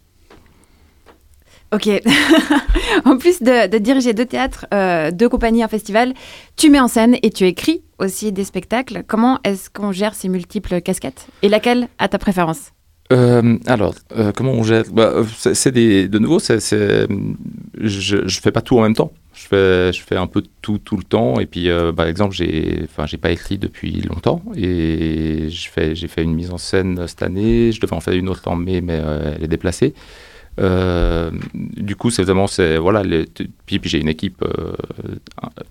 Ok. 1.73 1.87
en 3.05 3.17
plus 3.17 3.41
de, 3.41 3.67
de 3.67 3.77
diriger 3.79 4.13
deux 4.13 4.25
théâtres, 4.27 4.65
euh, 4.73 5.09
deux 5.11 5.27
compagnies, 5.27 5.63
un 5.63 5.67
festival, 5.67 6.13
tu 6.55 6.69
mets 6.69 6.79
en 6.79 6.87
scène 6.87 7.17
et 7.23 7.31
tu 7.31 7.45
écris 7.45 7.81
aussi 7.99 8.31
des 8.31 8.43
spectacles. 8.43 9.03
Comment 9.07 9.39
est-ce 9.43 9.69
qu'on 9.71 9.91
gère 9.91 10.13
ces 10.13 10.29
multiples 10.29 10.81
casquettes 10.81 11.27
Et 11.41 11.49
laquelle 11.49 11.87
a 11.97 12.07
ta 12.07 12.19
préférence? 12.19 12.71
Euh, 13.11 13.57
alors, 13.65 13.95
euh, 14.17 14.31
comment 14.31 14.53
on 14.53 14.63
gère? 14.63 14.85
Bah, 14.91 15.11
euh, 15.15 15.25
c'est, 15.53 15.71
des, 15.71 16.07
De 16.07 16.19
nouveau, 16.19 16.39
je 16.39 18.15
ne 18.15 18.29
fais 18.29 18.51
pas 18.51 18.61
tout 18.61 18.77
en 18.79 18.83
même 18.83 18.95
temps. 18.95 19.11
Je 19.33 19.91
fais, 20.07 20.15
un 20.15 20.27
peu 20.27 20.43
tout 20.61 20.77
tout 20.77 20.95
le 20.95 21.03
temps. 21.03 21.39
Et 21.39 21.45
puis, 21.45 21.69
par 21.95 22.05
exemple, 22.07 22.33
j'ai, 22.33 22.81
enfin, 22.85 23.05
j'ai 23.05 23.17
pas 23.17 23.31
écrit 23.31 23.57
depuis 23.57 24.01
longtemps. 24.01 24.41
Et 24.55 25.47
j'ai 25.49 26.07
fait 26.07 26.23
une 26.23 26.33
mise 26.33 26.51
en 26.51 26.57
scène 26.57 27.07
cette 27.07 27.23
année. 27.23 27.71
Je 27.71 27.81
devais 27.81 27.93
en 27.93 27.99
faire 27.99 28.13
une 28.13 28.29
autre 28.29 28.47
en 28.47 28.55
mai, 28.55 28.81
mais 28.81 29.01
elle 29.35 29.43
est 29.43 29.47
déplacée. 29.47 29.93
Du 30.57 31.95
coup, 31.95 32.09
c'est 32.11 32.23
vraiment, 32.23 32.45
voilà, 32.79 33.03
les- 33.03 33.25
puis, 33.65 33.81
j'ai 33.83 33.99
une 33.99 34.07
équipe 34.09 34.45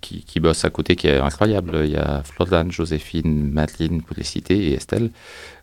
qui, 0.00 0.40
bosse 0.40 0.64
à 0.64 0.70
côté 0.70 0.96
qui 0.96 1.06
est 1.06 1.18
incroyable. 1.18 1.82
Il 1.84 1.92
y 1.92 1.96
a 1.96 2.22
Floriane, 2.24 2.70
Joséphine, 2.70 3.50
Madeleine, 3.52 4.02
pour 4.02 4.16
les 4.16 4.24
citer, 4.24 4.70
et 4.70 4.74
Estelle, 4.74 5.10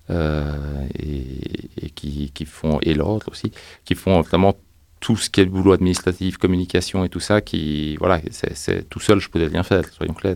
euh, 0.10 0.88
et, 0.98 1.86
et 1.86 1.90
qui, 1.90 2.46
font, 2.46 2.80
et 2.82 2.94
l'autre 2.94 3.30
aussi, 3.30 3.52
qui 3.86 3.96
font 3.96 4.22
vraiment 4.22 4.56
tout 5.00 5.16
ce 5.16 5.30
qui 5.30 5.42
est 5.42 5.46
le 5.46 5.52
boulot 5.52 5.72
administratif, 5.72 6.38
communication 6.38 7.06
et 7.06 7.10
tout 7.10 7.20
ça, 7.20 7.42
qui, 7.42 7.96
voilà, 7.98 8.20
c'est, 8.32 8.90
tout 8.90 9.00
seul, 9.00 9.20
je 9.20 9.30
pourrais 9.30 9.48
rien 9.48 9.64
faire, 9.64 9.86
soyons 9.94 10.14
clairs. 10.14 10.36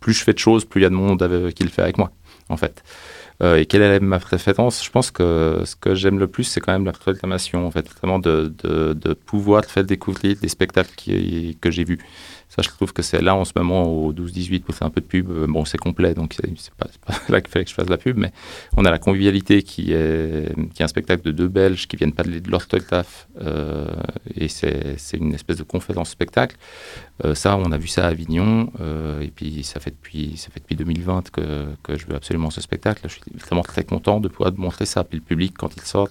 Plus 0.00 0.12
je 0.14 0.24
fais 0.24 0.32
de 0.32 0.38
choses, 0.38 0.64
plus 0.64 0.80
il 0.80 0.84
y 0.84 0.86
a 0.86 0.90
de 0.90 0.94
monde 0.94 1.52
qui 1.54 1.62
le 1.62 1.70
fait 1.70 1.82
avec 1.82 1.98
moi, 1.98 2.10
en 2.48 2.56
fait. 2.56 2.82
Euh, 3.42 3.56
et 3.56 3.66
quelle 3.66 3.82
est 3.82 4.00
ma 4.00 4.18
préférence? 4.18 4.84
Je 4.84 4.90
pense 4.90 5.10
que 5.10 5.62
ce 5.64 5.74
que 5.76 5.94
j'aime 5.94 6.18
le 6.18 6.28
plus, 6.28 6.44
c'est 6.44 6.60
quand 6.60 6.72
même 6.72 6.84
la 6.84 6.92
proclamation, 6.92 7.66
en 7.66 7.70
fait, 7.70 7.88
vraiment 7.98 8.18
de, 8.18 8.52
pouvoir 9.26 9.64
faire 9.64 9.84
découvrir 9.84 10.36
des 10.40 10.48
spectacles 10.48 10.94
que 11.60 11.70
j'ai 11.70 11.84
vus. 11.84 11.98
Ça, 12.54 12.60
je 12.60 12.68
trouve 12.68 12.92
que 12.92 13.00
c'est 13.00 13.22
là 13.22 13.34
en 13.34 13.46
ce 13.46 13.52
moment 13.56 13.84
au 13.84 14.12
12-18 14.12 14.60
pour 14.60 14.74
faire 14.74 14.86
un 14.86 14.90
peu 14.90 15.00
de 15.00 15.06
pub. 15.06 15.30
Euh, 15.30 15.46
Bon, 15.48 15.64
c'est 15.64 15.78
complet, 15.78 16.12
donc 16.12 16.34
c'est 16.34 16.74
pas, 16.74 16.86
pas 17.06 17.14
là 17.30 17.40
qu'il 17.40 17.50
fallait 17.50 17.64
que 17.64 17.70
je 17.70 17.74
fasse 17.74 17.88
la 17.88 17.96
pub, 17.96 18.18
mais 18.18 18.30
on 18.76 18.84
a 18.84 18.90
la 18.90 18.98
convivialité 18.98 19.62
qui 19.62 19.92
est, 19.92 20.54
qui 20.74 20.82
est 20.82 20.84
un 20.84 20.88
spectacle 20.88 21.22
de 21.22 21.30
deux 21.30 21.48
Belges 21.48 21.88
qui 21.88 21.96
viennent 21.96 22.12
parler 22.12 22.42
de 22.42 22.50
leur 22.50 22.66
taf, 22.66 23.26
euh, 23.40 23.86
et 24.34 24.48
c'est 24.48 24.98
une 25.14 25.32
espèce 25.32 25.56
de 25.56 25.62
conférence 25.62 26.10
spectacle. 26.10 26.56
Ça, 27.34 27.56
on 27.56 27.70
a 27.70 27.78
vu 27.78 27.86
ça 27.86 28.06
à 28.06 28.08
Avignon, 28.08 28.70
et 29.20 29.28
puis 29.28 29.62
ça 29.62 29.78
fait 29.78 29.90
depuis, 29.90 30.36
ça 30.36 30.50
fait 30.50 30.60
depuis 30.60 30.74
2020 30.76 31.30
que, 31.30 31.66
que 31.82 31.96
je 31.96 32.06
veux 32.06 32.16
absolument 32.16 32.50
ce 32.50 32.60
spectacle. 32.60 33.06
Vraiment 33.34 33.62
très 33.62 33.84
content 33.84 34.20
de 34.20 34.28
pouvoir 34.28 34.52
montrer 34.56 34.86
ça. 34.86 35.04
Puis 35.04 35.18
le 35.18 35.24
public, 35.24 35.54
quand 35.58 35.70
il 35.76 35.82
sort, 35.82 36.08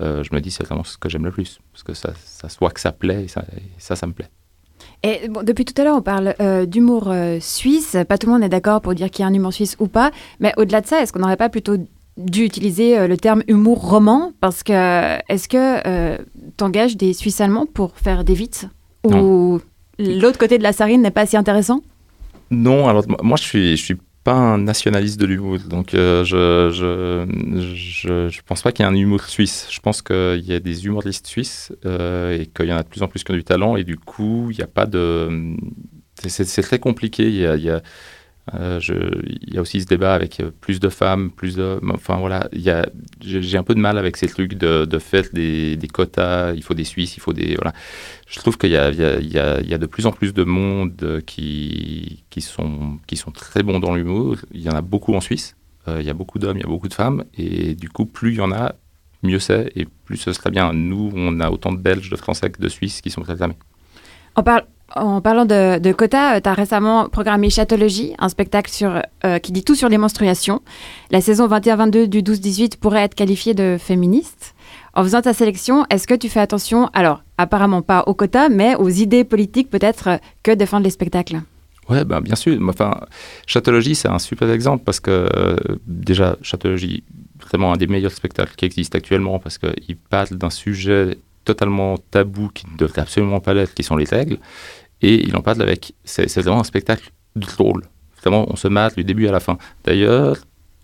euh, 0.00 0.22
je 0.22 0.34
me 0.34 0.40
dis 0.40 0.50
c'est 0.50 0.64
vraiment 0.64 0.84
ce 0.84 0.96
que 0.98 1.08
j'aime 1.08 1.24
le 1.24 1.30
plus, 1.30 1.60
parce 1.72 1.82
que 1.82 1.94
ça, 1.94 2.12
ça 2.24 2.48
se 2.48 2.58
voit 2.58 2.70
que 2.70 2.80
ça 2.80 2.92
plaît, 2.92 3.24
et 3.24 3.28
ça, 3.28 3.44
et 3.56 3.62
ça, 3.78 3.96
ça 3.96 4.06
me 4.06 4.12
plaît. 4.12 4.28
Et 5.02 5.28
bon, 5.28 5.42
depuis 5.42 5.64
tout 5.64 5.78
à 5.80 5.84
l'heure, 5.84 5.96
on 5.96 6.02
parle 6.02 6.34
euh, 6.40 6.66
d'humour 6.66 7.08
euh, 7.10 7.38
suisse. 7.40 7.96
Pas 8.08 8.18
tout 8.18 8.26
le 8.26 8.32
monde 8.32 8.42
est 8.42 8.48
d'accord 8.48 8.80
pour 8.80 8.94
dire 8.94 9.10
qu'il 9.10 9.22
y 9.22 9.26
a 9.26 9.28
un 9.28 9.34
humour 9.34 9.52
suisse 9.52 9.76
ou 9.78 9.86
pas. 9.88 10.10
Mais 10.40 10.52
au-delà 10.56 10.80
de 10.80 10.86
ça, 10.86 11.02
est-ce 11.02 11.12
qu'on 11.12 11.20
n'aurait 11.20 11.36
pas 11.36 11.48
plutôt 11.50 11.76
dû 12.16 12.44
utiliser 12.44 12.98
euh, 12.98 13.06
le 13.06 13.16
terme 13.16 13.42
humour 13.46 13.78
roman? 13.88 14.32
Parce 14.40 14.62
que 14.62 15.18
est-ce 15.32 15.48
que 15.48 16.18
tu 16.56 16.64
engages 16.64 16.96
des 16.96 17.12
Suisses 17.12 17.40
allemands 17.40 17.66
pour 17.66 17.96
faire 17.96 18.24
des 18.24 18.34
vites? 18.34 18.68
Ou 19.04 19.60
l'autre 19.98 20.38
côté 20.38 20.58
de 20.58 20.62
la 20.62 20.72
sarine 20.72 21.02
n'est 21.02 21.10
pas 21.10 21.26
si 21.26 21.36
intéressant? 21.36 21.80
Non, 22.50 22.88
alors 22.88 23.04
moi- 23.08 23.20
moi 23.22 23.36
je 23.36 23.42
suis, 23.44 23.76
je 23.76 23.82
suis 23.84 23.96
pas 24.24 24.32
un 24.34 24.58
nationaliste 24.58 25.18
de 25.20 25.26
l'humour, 25.26 25.58
donc 25.68 25.94
euh, 25.94 26.24
je, 26.24 26.70
je, 26.72 27.74
je, 27.74 28.28
je 28.28 28.40
pense 28.42 28.62
pas 28.62 28.72
qu'il 28.72 28.84
y 28.84 28.88
ait 28.88 28.90
un 28.92 28.94
humour 28.94 29.24
suisse. 29.24 29.66
Je 29.70 29.80
pense 29.80 30.02
qu'il 30.02 30.40
y 30.44 30.52
a 30.52 30.60
des 30.60 30.86
humoristes 30.86 31.26
suisses 31.26 31.72
euh, 31.86 32.38
et 32.38 32.46
qu'il 32.46 32.66
y 32.66 32.72
en 32.72 32.76
a 32.76 32.82
de 32.82 32.88
plus 32.88 33.02
en 33.02 33.08
plus 33.08 33.24
qui 33.24 33.30
ont 33.32 33.34
du 33.34 33.44
talent 33.44 33.76
et 33.76 33.84
du 33.84 33.96
coup 33.96 34.48
il 34.50 34.56
n'y 34.58 34.62
a 34.62 34.66
pas 34.66 34.86
de, 34.86 35.56
c'est- 36.26 36.62
très 36.62 36.78
compliqué. 36.78 37.28
Il 37.28 37.34
y 37.36 37.46
a, 37.70 37.82
euh, 38.54 38.80
il 39.24 39.54
y 39.54 39.58
a 39.58 39.60
aussi 39.60 39.80
ce 39.80 39.86
débat 39.86 40.14
avec 40.14 40.40
euh, 40.40 40.50
plus 40.60 40.80
de 40.80 40.88
femmes, 40.88 41.30
plus 41.30 41.56
d'hommes. 41.56 41.92
Enfin 41.94 42.16
voilà, 42.16 42.48
j'ai 43.20 43.56
un 43.56 43.62
peu 43.62 43.74
de 43.74 43.80
mal 43.80 43.98
avec 43.98 44.16
ces 44.16 44.26
trucs 44.26 44.54
de, 44.54 44.84
de 44.84 44.98
faire 44.98 45.24
des, 45.32 45.78
quotas. 45.92 46.52
Il 46.54 46.62
faut 46.62 46.74
des 46.74 46.84
Suisses, 46.84 47.16
il 47.16 47.20
faut 47.20 47.32
des 47.32 47.54
voilà. 47.54 47.72
Je 48.26 48.38
trouve 48.38 48.58
qu'il 48.58 48.70
y 48.70 48.76
a, 48.76 48.90
de 48.90 49.86
plus 49.86 50.06
en 50.06 50.12
plus 50.12 50.32
de 50.32 50.44
monde 50.44 51.22
qui, 51.26 52.24
sont, 52.40 52.98
très 53.34 53.62
bons 53.62 53.78
dans 53.78 53.94
l'humour. 53.94 54.36
Il 54.52 54.62
y 54.62 54.68
en 54.68 54.74
a 54.74 54.82
beaucoup 54.82 55.14
en 55.14 55.20
Suisse. 55.20 55.56
Euh, 55.88 55.98
il 56.00 56.06
y 56.06 56.10
a 56.10 56.14
beaucoup 56.14 56.38
d'hommes, 56.38 56.56
il 56.56 56.60
y 56.60 56.66
a 56.66 56.68
beaucoup 56.68 56.88
de 56.88 56.94
femmes. 56.94 57.24
Et 57.36 57.74
du 57.74 57.88
coup, 57.88 58.06
plus 58.06 58.32
il 58.32 58.36
y 58.36 58.40
en 58.40 58.52
a, 58.52 58.74
mieux 59.22 59.38
c'est. 59.38 59.70
Et 59.76 59.86
plus 60.04 60.16
ce 60.16 60.32
serait 60.32 60.50
bien. 60.50 60.72
Nous, 60.72 61.12
on 61.14 61.40
a 61.40 61.50
autant 61.50 61.72
de 61.72 61.78
Belges, 61.78 62.10
de 62.10 62.16
Français 62.16 62.50
que 62.50 62.60
de 62.60 62.68
Suisses 62.68 63.00
qui 63.00 63.10
sont 63.10 63.22
réclamés. 63.22 63.56
Par- 64.44 64.62
en 64.96 65.20
parlant 65.20 65.44
de, 65.44 65.92
quotas, 65.92 66.40
tu 66.40 66.48
as 66.48 66.54
récemment 66.54 67.08
programmé 67.08 67.50
Chatologie, 67.50 68.14
un 68.18 68.28
spectacle 68.28 68.70
sur, 68.70 69.02
euh, 69.24 69.38
qui 69.38 69.52
dit 69.52 69.62
tout 69.62 69.74
sur 69.74 69.88
les 69.88 69.98
menstruations. 69.98 70.62
La 71.10 71.20
saison 71.20 71.48
21-22 71.48 72.06
du 72.06 72.22
12-18 72.22 72.76
pourrait 72.78 73.02
être 73.02 73.14
qualifiée 73.14 73.54
de 73.54 73.76
féministe. 73.78 74.54
En 74.94 75.04
faisant 75.04 75.22
ta 75.22 75.32
sélection, 75.32 75.86
est-ce 75.90 76.06
que 76.06 76.14
tu 76.14 76.28
fais 76.28 76.40
attention, 76.40 76.88
alors 76.92 77.22
apparemment 77.38 77.82
pas 77.82 78.02
aux 78.06 78.14
quotas, 78.14 78.48
mais 78.48 78.74
aux 78.74 78.88
idées 78.88 79.24
politiques 79.24 79.70
peut-être 79.70 80.08
euh, 80.08 80.16
que 80.42 80.50
défendent 80.50 80.84
les 80.84 80.90
spectacles? 80.90 81.40
Ouais, 81.88 82.04
ben, 82.04 82.20
bien 82.20 82.36
sûr. 82.36 82.58
Enfin, 82.68 83.00
Chatologie, 83.46 83.94
c'est 83.94 84.08
un 84.08 84.18
super 84.18 84.50
exemple 84.50 84.84
parce 84.84 85.00
que 85.00 85.28
euh, 85.36 85.56
déjà, 85.86 86.36
Chatologie, 86.42 87.02
vraiment 87.40 87.72
un 87.72 87.76
des 87.76 87.86
meilleurs 87.86 88.12
spectacles 88.12 88.54
qui 88.56 88.64
existent 88.64 88.96
actuellement 88.96 89.38
parce 89.38 89.58
qu'il 89.58 89.96
parle 90.08 90.30
d'un 90.30 90.50
sujet 90.50 91.18
totalement 91.44 91.96
tabou 91.98 92.48
qui 92.52 92.66
ne 92.70 92.76
devrait 92.76 93.02
absolument 93.02 93.40
pas 93.40 93.54
l'être, 93.54 93.74
qui 93.74 93.82
sont 93.82 93.96
les 93.96 94.04
règles. 94.04 94.38
Et 95.02 95.26
il 95.26 95.36
en 95.36 95.42
parle 95.42 95.62
avec. 95.62 95.94
C'est 96.04 96.34
vraiment 96.40 96.60
un 96.60 96.64
spectacle 96.64 97.10
drôle. 97.36 97.84
Vraiment, 98.22 98.46
on 98.50 98.56
se 98.56 98.68
mate 98.68 98.96
du 98.96 99.04
début 99.04 99.28
à 99.28 99.32
la 99.32 99.40
fin. 99.40 99.56
D'ailleurs, 99.84 100.36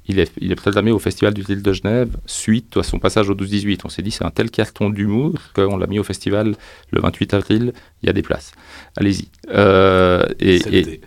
il 0.09 0.19
est, 0.21 0.33
il 0.39 0.53
est 0.53 0.57
proclamé 0.57 0.91
au 0.91 0.99
Festival 0.99 1.35
du 1.35 1.43
Ville 1.43 1.63
de 1.63 1.73
Genève 1.73 2.17
suite 2.27 2.77
à 2.77 2.83
son 2.83 2.99
passage 2.99 3.29
au 3.29 3.35
12-18. 3.35 3.81
On 3.85 3.89
s'est 3.89 4.03
dit, 4.03 4.11
c'est 4.11 4.25
un 4.25 4.31
tel 4.31 4.51
carton 4.51 4.89
d'humour 4.91 5.35
qu'on 5.55 5.77
l'a 5.77 5.87
mis 5.87 5.99
au 5.99 6.05
festival 6.05 6.55
le 6.93 7.01
28 7.01 7.35
avril, 7.35 7.73
il 8.03 8.07
y 8.07 8.09
a 8.09 8.13
des 8.13 8.23
places. 8.23 8.53
Allez-y. 8.97 9.29
Euh, 9.51 10.25
et, 10.39 10.57
et, 10.57 11.01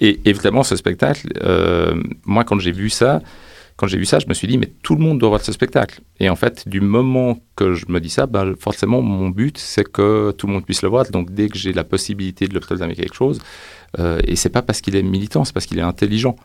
et, 0.00 0.20
et, 0.24 0.32
vraiment, 0.32 0.62
ce 0.62 0.74
spectacle, 0.76 1.28
euh, 1.42 2.02
moi, 2.24 2.44
quand 2.44 2.58
j'ai 2.58 2.72
vu 2.72 2.88
ça, 2.88 3.20
quand 3.76 3.86
j'ai 3.86 3.98
vu 3.98 4.06
ça, 4.06 4.18
je 4.18 4.26
me 4.26 4.34
suis 4.34 4.48
dit, 4.48 4.56
mais 4.56 4.72
tout 4.82 4.94
le 4.94 5.02
monde 5.02 5.18
doit 5.18 5.28
voir 5.28 5.42
ce 5.42 5.52
spectacle. 5.52 6.00
Et 6.18 6.30
en 6.30 6.36
fait, 6.36 6.66
du 6.66 6.80
moment 6.80 7.38
que 7.56 7.74
je 7.74 7.84
me 7.88 8.00
dis 8.00 8.08
ça, 8.08 8.26
ben, 8.26 8.54
forcément, 8.58 9.02
mon 9.02 9.28
but, 9.28 9.58
c'est 9.58 9.90
que 9.90 10.32
tout 10.32 10.46
le 10.46 10.54
monde 10.54 10.64
puisse 10.64 10.82
le 10.82 10.88
voir. 10.88 11.04
Donc, 11.10 11.30
dès 11.32 11.48
que 11.48 11.58
j'ai 11.58 11.74
la 11.74 11.84
possibilité 11.84 12.48
de 12.48 12.54
le 12.54 12.60
proclamer 12.60 12.94
quelque 12.94 13.14
chose, 13.14 13.38
euh, 13.98 14.18
et 14.26 14.34
c'est 14.34 14.48
pas 14.48 14.62
parce 14.62 14.80
qu'il 14.80 14.96
est 14.96 15.02
militant, 15.02 15.44
c'est 15.44 15.52
parce 15.52 15.66
qu'il 15.66 15.78
est 15.78 15.82
intelligent. 15.82 16.36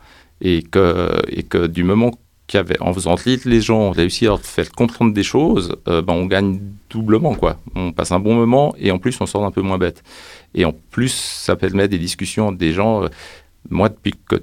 Et 0.42 0.62
que, 0.62 1.10
et 1.28 1.42
que 1.42 1.66
du 1.66 1.84
moment 1.84 2.10
qu'avait, 2.48 2.78
en 2.80 2.92
faisant 2.92 3.14
lire 3.24 3.38
les 3.46 3.62
gens, 3.62 3.78
on 3.78 3.90
réussit 3.92 4.28
à 4.28 4.36
faire 4.36 4.70
comprendre 4.70 5.14
des 5.14 5.22
choses, 5.22 5.74
euh, 5.88 6.02
ben, 6.02 6.12
on 6.12 6.26
gagne 6.26 6.60
doublement. 6.90 7.34
quoi. 7.34 7.56
On 7.74 7.92
passe 7.92 8.12
un 8.12 8.20
bon 8.20 8.34
moment 8.34 8.74
et 8.78 8.90
en 8.90 8.98
plus, 8.98 9.18
on 9.22 9.26
sort 9.26 9.44
un 9.46 9.50
peu 9.50 9.62
moins 9.62 9.78
bête. 9.78 10.02
Et 10.54 10.66
en 10.66 10.74
plus, 10.90 11.14
ça 11.14 11.56
permet 11.56 11.88
des 11.88 11.98
discussions 11.98 12.52
des 12.52 12.74
gens. 12.74 13.08
Moi, 13.70 13.88
depuis 13.88 14.14
que 14.28 14.36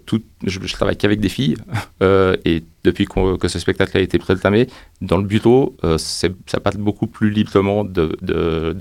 je, 0.45 0.59
travaille 0.73 0.97
qu'avec 0.97 1.19
des 1.19 1.29
filles, 1.29 1.55
euh, 2.03 2.35
et 2.45 2.63
depuis 2.83 3.05
que 3.05 3.47
ce 3.47 3.59
spectacle 3.59 3.97
a 3.97 4.01
été 4.01 4.17
proclamé, 4.17 4.67
dans 5.01 5.17
le 5.17 5.23
bureau, 5.23 5.75
euh, 5.83 5.97
ça 5.97 6.59
parle 6.63 6.77
beaucoup 6.77 7.07
plus 7.07 7.29
librement 7.29 7.83
de, 7.83 8.15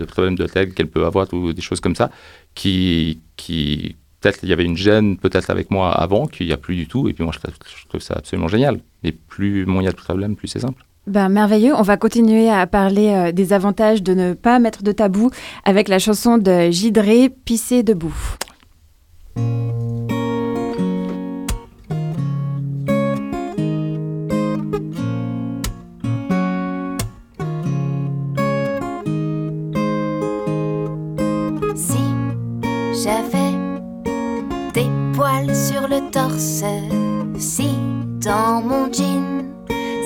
problèmes 0.07 0.37
de 0.37 0.47
tête 0.47 0.75
qu'elle 0.75 0.89
peut 0.89 1.05
avoir 1.05 1.33
ou 1.35 1.53
des 1.53 1.63
choses 1.63 1.81
comme 1.81 1.97
ça, 1.97 2.11
qui, 2.55 3.21
qui 3.37 3.97
peut-être 4.21 4.41
il 4.43 4.49
y 4.49 4.53
avait 4.53 4.65
une 4.65 4.77
gêne 4.77 5.17
peut-être 5.17 5.51
avec 5.51 5.71
moi 5.71 5.93
avant, 5.93 6.27
qu'il 6.27 6.47
n'y 6.47 6.53
a 6.53 6.57
plus 6.57 6.77
du 6.77 6.87
tout, 6.87 7.09
et 7.09 7.13
puis 7.13 7.25
moi 7.25 7.33
je, 7.33 7.51
je 7.81 7.87
trouve 7.89 8.01
ça 8.01 8.15
absolument 8.17 8.49
génial. 8.49 8.81
Et 9.03 9.13
plus 9.13 9.65
il 9.67 9.83
y 9.83 9.89
a 9.89 9.91
de 9.91 9.97
problèmes, 9.97 10.37
plus 10.37 10.49
c'est 10.49 10.61
simple. 10.61 10.85
Ben, 11.09 11.31
merveilleux. 11.31 11.75
On 11.75 11.83
va 11.83 11.97
continuer 11.97 12.51
à 12.51 12.67
parler 12.67 13.09
euh, 13.09 13.33
des 13.33 13.55
avantages 13.55 14.03
de 14.03 14.13
ne 14.13 14.35
pas 14.35 14.59
mettre 14.59 14.83
de 14.83 14.93
tabou 14.93 15.31
avec 15.65 15.89
la 15.89 15.99
chanson 15.99 16.37
de 16.37 16.71
Gidré, 16.71 17.31
Pisser 17.31 17.83
debout. 17.83 18.15
Si 36.39 37.69
dans 38.21 38.63
mon 38.63 38.93
jean 38.93 39.45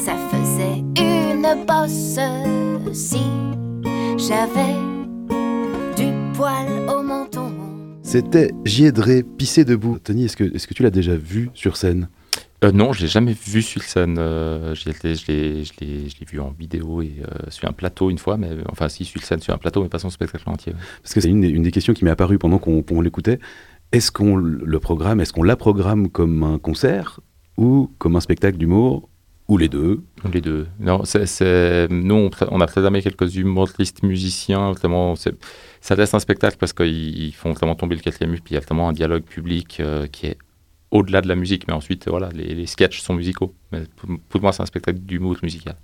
ça 0.03 0.15
faisait 0.31 0.79
une 0.99 1.47
bosse, 1.67 2.19
si 2.93 3.23
j'avais 4.17 4.75
du 5.95 6.11
poil 6.35 6.89
au 6.89 7.03
menton. 7.03 7.53
C'était 8.03 8.53
Giedré, 8.65 9.23
pissé 9.23 9.65
debout. 9.65 9.99
Tony, 9.99 10.25
est-ce 10.25 10.37
que, 10.37 10.45
est 10.45 10.67
que 10.67 10.75
tu 10.75 10.83
l'as 10.83 10.91
déjà 10.91 11.15
vu 11.15 11.51
sur 11.55 11.77
scène? 11.77 12.09
Euh, 12.65 12.71
non, 12.71 12.93
je 12.93 13.03
l'ai 13.03 13.09
jamais 13.09 13.35
vu 13.35 13.61
sur 13.61 13.83
scène. 13.83 14.17
Euh, 14.19 14.75
je 14.75 14.89
l'ai 14.89 16.27
vu 16.31 16.41
en 16.41 16.51
vidéo 16.51 17.03
et 17.03 17.17
euh, 17.21 17.51
sur 17.51 17.69
un 17.69 17.73
plateau 17.73 18.09
une 18.09 18.19
fois, 18.19 18.37
mais 18.37 18.51
enfin 18.71 18.89
si 18.89 19.05
sur 19.05 19.23
scène 19.23 19.41
sur 19.41 19.53
un 19.53 19.59
plateau, 19.59 19.83
mais 19.83 19.89
pas 19.89 19.99
son 19.99 20.11
spectacle 20.11 20.49
entier. 20.49 20.73
Parce 21.03 21.13
que 21.13 21.21
c'est 21.21 21.29
une, 21.29 21.43
une, 21.43 21.63
des 21.63 21.73
questions 21.73 21.93
qui 21.93 22.05
m'est 22.05 22.11
apparue 22.11 22.39
pendant 22.39 22.59
qu'on 22.59 22.83
qu 22.83 23.03
l'écoutait. 23.03 23.41
Est-ce 23.93 24.11
qu'on 24.11 24.37
le 24.37 24.81
programme, 24.81 25.21
est-ce 25.21 25.35
qu'on 25.35 25.43
la 25.43 25.57
programme 25.57 26.09
comme 26.09 26.43
un 26.43 26.59
concert 26.59 27.21
ou 27.59 27.91
comme 27.99 28.17
un 28.17 28.21
spectacle 28.21 28.57
d'humour 28.57 29.11
ou 29.49 29.59
les 29.59 29.69
deux? 29.69 30.03
Les 30.33 30.41
deux. 30.41 30.67
Non, 30.81 31.03
c'est 31.05 31.89
nous 31.91 32.15
on, 32.15 32.31
on, 32.51 32.61
a 32.63 32.67
programmé 32.67 33.03
quelques 33.03 33.37
humoristes 33.37 34.03
musiciens. 34.03 34.73
Vraiment, 34.73 35.15
ça 35.15 35.95
reste 35.95 36.15
un 36.15 36.21
spectacle 36.21 36.57
parce 36.59 36.73
qu'ils 36.73 37.35
font 37.35 37.53
vraiment 37.53 37.75
tomber 37.75 37.95
le 37.95 38.01
quatrième 38.01 38.31
mur, 38.31 38.41
puis 38.43 38.53
il 38.53 38.55
y 38.55 38.57
a 38.57 38.61
vraiment 38.61 38.89
un 38.89 38.95
dialogue 38.95 39.25
public 39.25 39.79
euh, 39.81 40.07
qui 40.07 40.27
est 40.27 40.39
au-delà 40.91 41.21
de 41.21 41.29
la 41.29 41.37
musique, 41.37 41.67
mais 41.69 41.75
ensuite, 41.75 42.09
voilà, 42.09 42.31
les, 42.31 42.55
les 42.55 42.67
sketchs 42.67 43.01
sont 43.01 43.15
musicaux. 43.15 43.55
Mais 43.73 43.83
pour, 43.97 44.09
pour 44.29 44.41
moi, 44.41 44.53
c'est 44.53 44.63
un 44.63 44.67
spectacle 44.67 45.01
d'humour 45.01 45.37
musical. 45.43 45.77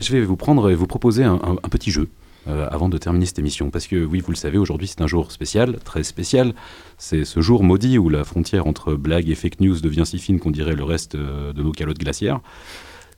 Je 0.00 0.12
vais 0.12 0.20
vous 0.20 0.36
prendre 0.36 0.70
et 0.70 0.74
vous 0.74 0.86
proposer 0.86 1.24
un, 1.24 1.34
un, 1.34 1.52
un 1.62 1.68
petit 1.70 1.90
jeu 1.90 2.08
euh, 2.48 2.66
avant 2.70 2.88
de 2.88 2.96
terminer 2.98 3.26
cette 3.26 3.38
émission. 3.38 3.70
Parce 3.70 3.86
que, 3.86 4.04
oui, 4.04 4.20
vous 4.20 4.32
le 4.32 4.36
savez, 4.36 4.58
aujourd'hui, 4.58 4.86
c'est 4.86 5.02
un 5.02 5.06
jour 5.06 5.32
spécial, 5.32 5.78
très 5.84 6.02
spécial. 6.02 6.54
C'est 6.96 7.24
ce 7.24 7.40
jour 7.40 7.62
maudit 7.62 7.98
où 7.98 8.08
la 8.08 8.24
frontière 8.24 8.66
entre 8.66 8.94
blague 8.94 9.28
et 9.28 9.34
fake 9.34 9.60
news 9.60 9.80
devient 9.80 10.04
si 10.06 10.18
fine 10.18 10.38
qu'on 10.38 10.50
dirait 10.50 10.74
le 10.74 10.84
reste 10.84 11.14
euh, 11.14 11.52
de 11.52 11.62
nos 11.62 11.72
calottes 11.72 11.98
glaciaires. 11.98 12.40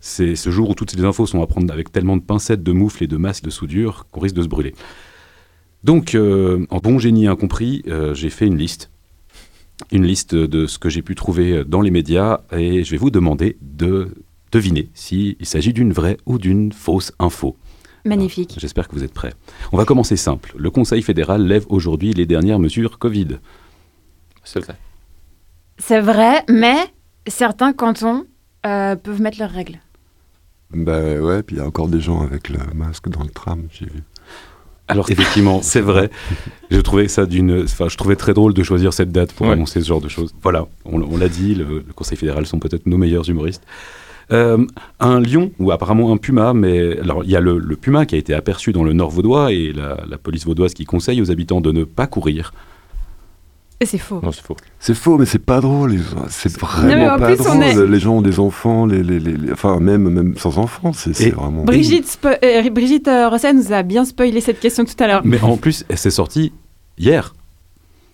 C'est 0.00 0.34
ce 0.34 0.50
jour 0.50 0.70
où 0.70 0.74
toutes 0.74 0.90
ces 0.90 1.04
infos 1.04 1.26
sont 1.26 1.42
à 1.42 1.46
prendre 1.46 1.72
avec 1.72 1.92
tellement 1.92 2.16
de 2.16 2.22
pincettes, 2.22 2.62
de 2.62 2.72
moufles 2.72 3.04
et 3.04 3.06
de 3.06 3.16
masses 3.16 3.42
de 3.42 3.50
soudure 3.50 4.06
qu'on 4.10 4.20
risque 4.20 4.36
de 4.36 4.42
se 4.42 4.48
brûler. 4.48 4.74
Donc, 5.84 6.14
euh, 6.14 6.66
en 6.70 6.78
bon 6.78 6.98
génie 6.98 7.26
incompris, 7.26 7.84
j'ai 8.14 8.30
fait 8.30 8.46
une 8.46 8.56
liste 8.56 8.90
une 9.92 10.04
liste 10.04 10.34
de 10.34 10.66
ce 10.66 10.78
que 10.78 10.90
j'ai 10.90 11.00
pu 11.00 11.14
trouver 11.14 11.64
dans 11.64 11.80
les 11.80 11.90
médias 11.90 12.40
et 12.52 12.84
je 12.84 12.90
vais 12.90 12.98
vous 12.98 13.10
demander 13.10 13.56
de 13.62 14.10
deviner 14.52 14.90
s'il 14.92 15.36
s'agit 15.40 15.72
d'une 15.72 15.92
vraie 15.92 16.18
ou 16.26 16.38
d'une 16.38 16.70
fausse 16.70 17.12
info. 17.18 17.56
Magnifique. 18.04 18.56
J'espère 18.58 18.88
que 18.88 18.94
vous 18.94 19.04
êtes 19.04 19.12
prêts. 19.12 19.32
On 19.72 19.76
va 19.76 19.84
commencer 19.84 20.16
simple. 20.16 20.54
Le 20.56 20.70
Conseil 20.70 21.02
fédéral 21.02 21.46
lève 21.46 21.66
aujourd'hui 21.68 22.12
les 22.12 22.26
dernières 22.26 22.58
mesures 22.58 22.98
Covid. 22.98 23.38
C'est 24.44 24.60
vrai. 24.60 24.76
C'est 25.78 26.00
vrai, 26.00 26.44
mais 26.48 26.76
certains 27.26 27.72
cantons 27.72 28.26
euh, 28.66 28.96
peuvent 28.96 29.20
mettre 29.20 29.38
leurs 29.38 29.50
règles. 29.50 29.78
Ben 30.72 31.20
ouais, 31.20 31.42
puis 31.42 31.56
il 31.56 31.58
y 31.58 31.62
a 31.62 31.66
encore 31.66 31.88
des 31.88 32.00
gens 32.00 32.22
avec 32.22 32.48
le 32.48 32.58
masque 32.74 33.08
dans 33.08 33.22
le 33.22 33.30
tram, 33.30 33.66
j'ai 33.72 33.86
vu. 33.86 34.02
Alors 34.88 35.10
effectivement, 35.10 35.62
c'est 35.62 35.80
vrai. 35.80 36.10
Je 36.70 36.80
trouvais 36.80 37.08
ça 37.08 37.26
d'une, 37.26 37.62
enfin, 37.64 37.88
je 37.88 37.96
trouvais 37.96 38.16
très 38.16 38.34
drôle 38.34 38.54
de 38.54 38.62
choisir 38.62 38.92
cette 38.92 39.10
date 39.10 39.32
pour 39.32 39.46
ouais. 39.46 39.52
annoncer 39.52 39.80
ce 39.80 39.86
genre 39.86 40.00
de 40.00 40.08
choses. 40.08 40.34
Voilà, 40.42 40.66
on, 40.84 41.00
on 41.02 41.16
l'a 41.16 41.28
dit, 41.28 41.54
le, 41.54 41.84
le, 41.86 41.92
Conseil 41.94 42.18
fédéral 42.18 42.46
sont 42.46 42.58
peut-être 42.58 42.86
nos 42.86 42.98
meilleurs 42.98 43.28
humoristes. 43.28 43.62
Euh, 44.32 44.64
un 45.00 45.20
lion 45.20 45.50
ou 45.58 45.72
apparemment 45.72 46.12
un 46.12 46.16
puma, 46.16 46.54
mais 46.54 46.98
alors 47.00 47.24
il 47.24 47.30
y 47.30 47.36
a 47.36 47.40
le, 47.40 47.58
le, 47.58 47.74
puma 47.74 48.06
qui 48.06 48.14
a 48.14 48.18
été 48.18 48.32
aperçu 48.32 48.72
dans 48.72 48.84
le 48.84 48.92
Nord 48.92 49.10
vaudois 49.10 49.52
et 49.52 49.72
la, 49.72 49.98
la, 50.08 50.18
police 50.18 50.46
vaudoise 50.46 50.72
qui 50.72 50.84
conseille 50.84 51.20
aux 51.20 51.32
habitants 51.32 51.60
de 51.60 51.72
ne 51.72 51.82
pas 51.82 52.06
courir. 52.06 52.52
Et 53.80 53.86
c'est 53.86 53.98
faux. 53.98 54.20
Non, 54.22 54.30
c'est 54.30 54.44
faux. 54.44 54.56
C'est 54.78 54.94
faux, 54.94 55.18
mais 55.18 55.24
c'est 55.24 55.38
pas 55.40 55.60
drôle. 55.60 55.96
C'est 56.28 56.54
vraiment 56.58 57.12
non, 57.12 57.18
pas 57.18 57.34
drôle. 57.34 57.62
Est... 57.62 57.86
Les 57.86 57.98
gens 57.98 58.18
ont 58.18 58.22
des 58.22 58.38
enfants, 58.38 58.86
les, 58.86 59.02
les, 59.02 59.18
les, 59.18 59.52
enfin 59.52 59.80
même 59.80 60.08
même 60.08 60.36
sans 60.36 60.58
enfants, 60.58 60.92
c'est 60.92 61.30
vraiment. 61.30 61.64
Brigitte, 61.64 62.18
euh, 62.24 62.70
Brigitte 62.70 63.08
euh, 63.08 63.30
Rosset 63.30 63.54
nous 63.54 63.72
a 63.72 63.82
bien 63.82 64.04
spoilé 64.04 64.40
cette 64.40 64.60
question 64.60 64.84
tout 64.84 65.02
à 65.02 65.08
l'heure. 65.08 65.22
Mais 65.24 65.40
en 65.42 65.56
plus, 65.56 65.84
elle 65.88 65.98
s'est 65.98 66.10
sortie 66.10 66.52
hier. 66.98 67.34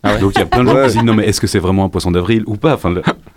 Ah 0.02 0.14
ouais. 0.14 0.20
Donc 0.20 0.32
il 0.36 0.38
y 0.38 0.42
a 0.42 0.46
plein 0.46 0.62
de 0.62 0.68
gens 0.68 0.76
ouais. 0.76 0.84
qui 0.84 0.90
se 0.90 0.94
disent 0.98 1.04
non 1.04 1.14
mais 1.14 1.26
est-ce 1.26 1.40
que 1.40 1.46
c'est 1.48 1.58
vraiment 1.58 1.84
un 1.84 1.88
poisson 1.88 2.12
d'avril 2.12 2.44
ou 2.46 2.56
pas? 2.56 2.74
Enfin, 2.74 2.90
le, 2.90 3.02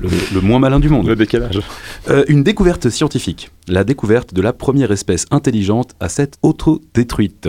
le, 0.00 0.08
le, 0.34 0.40
moins 0.40 0.58
malin 0.58 0.80
du 0.80 0.88
monde. 0.88 1.06
Le 1.06 1.16
décalage. 1.16 1.60
Euh, 2.08 2.24
une 2.28 2.42
découverte 2.42 2.88
scientifique. 2.88 3.50
La 3.68 3.84
découverte 3.84 4.34
de 4.34 4.42
la 4.42 4.52
première 4.52 4.90
espèce 4.92 5.26
intelligente 5.30 5.94
à 6.00 6.08
s'être 6.08 6.38
auto-détruite. 6.42 7.48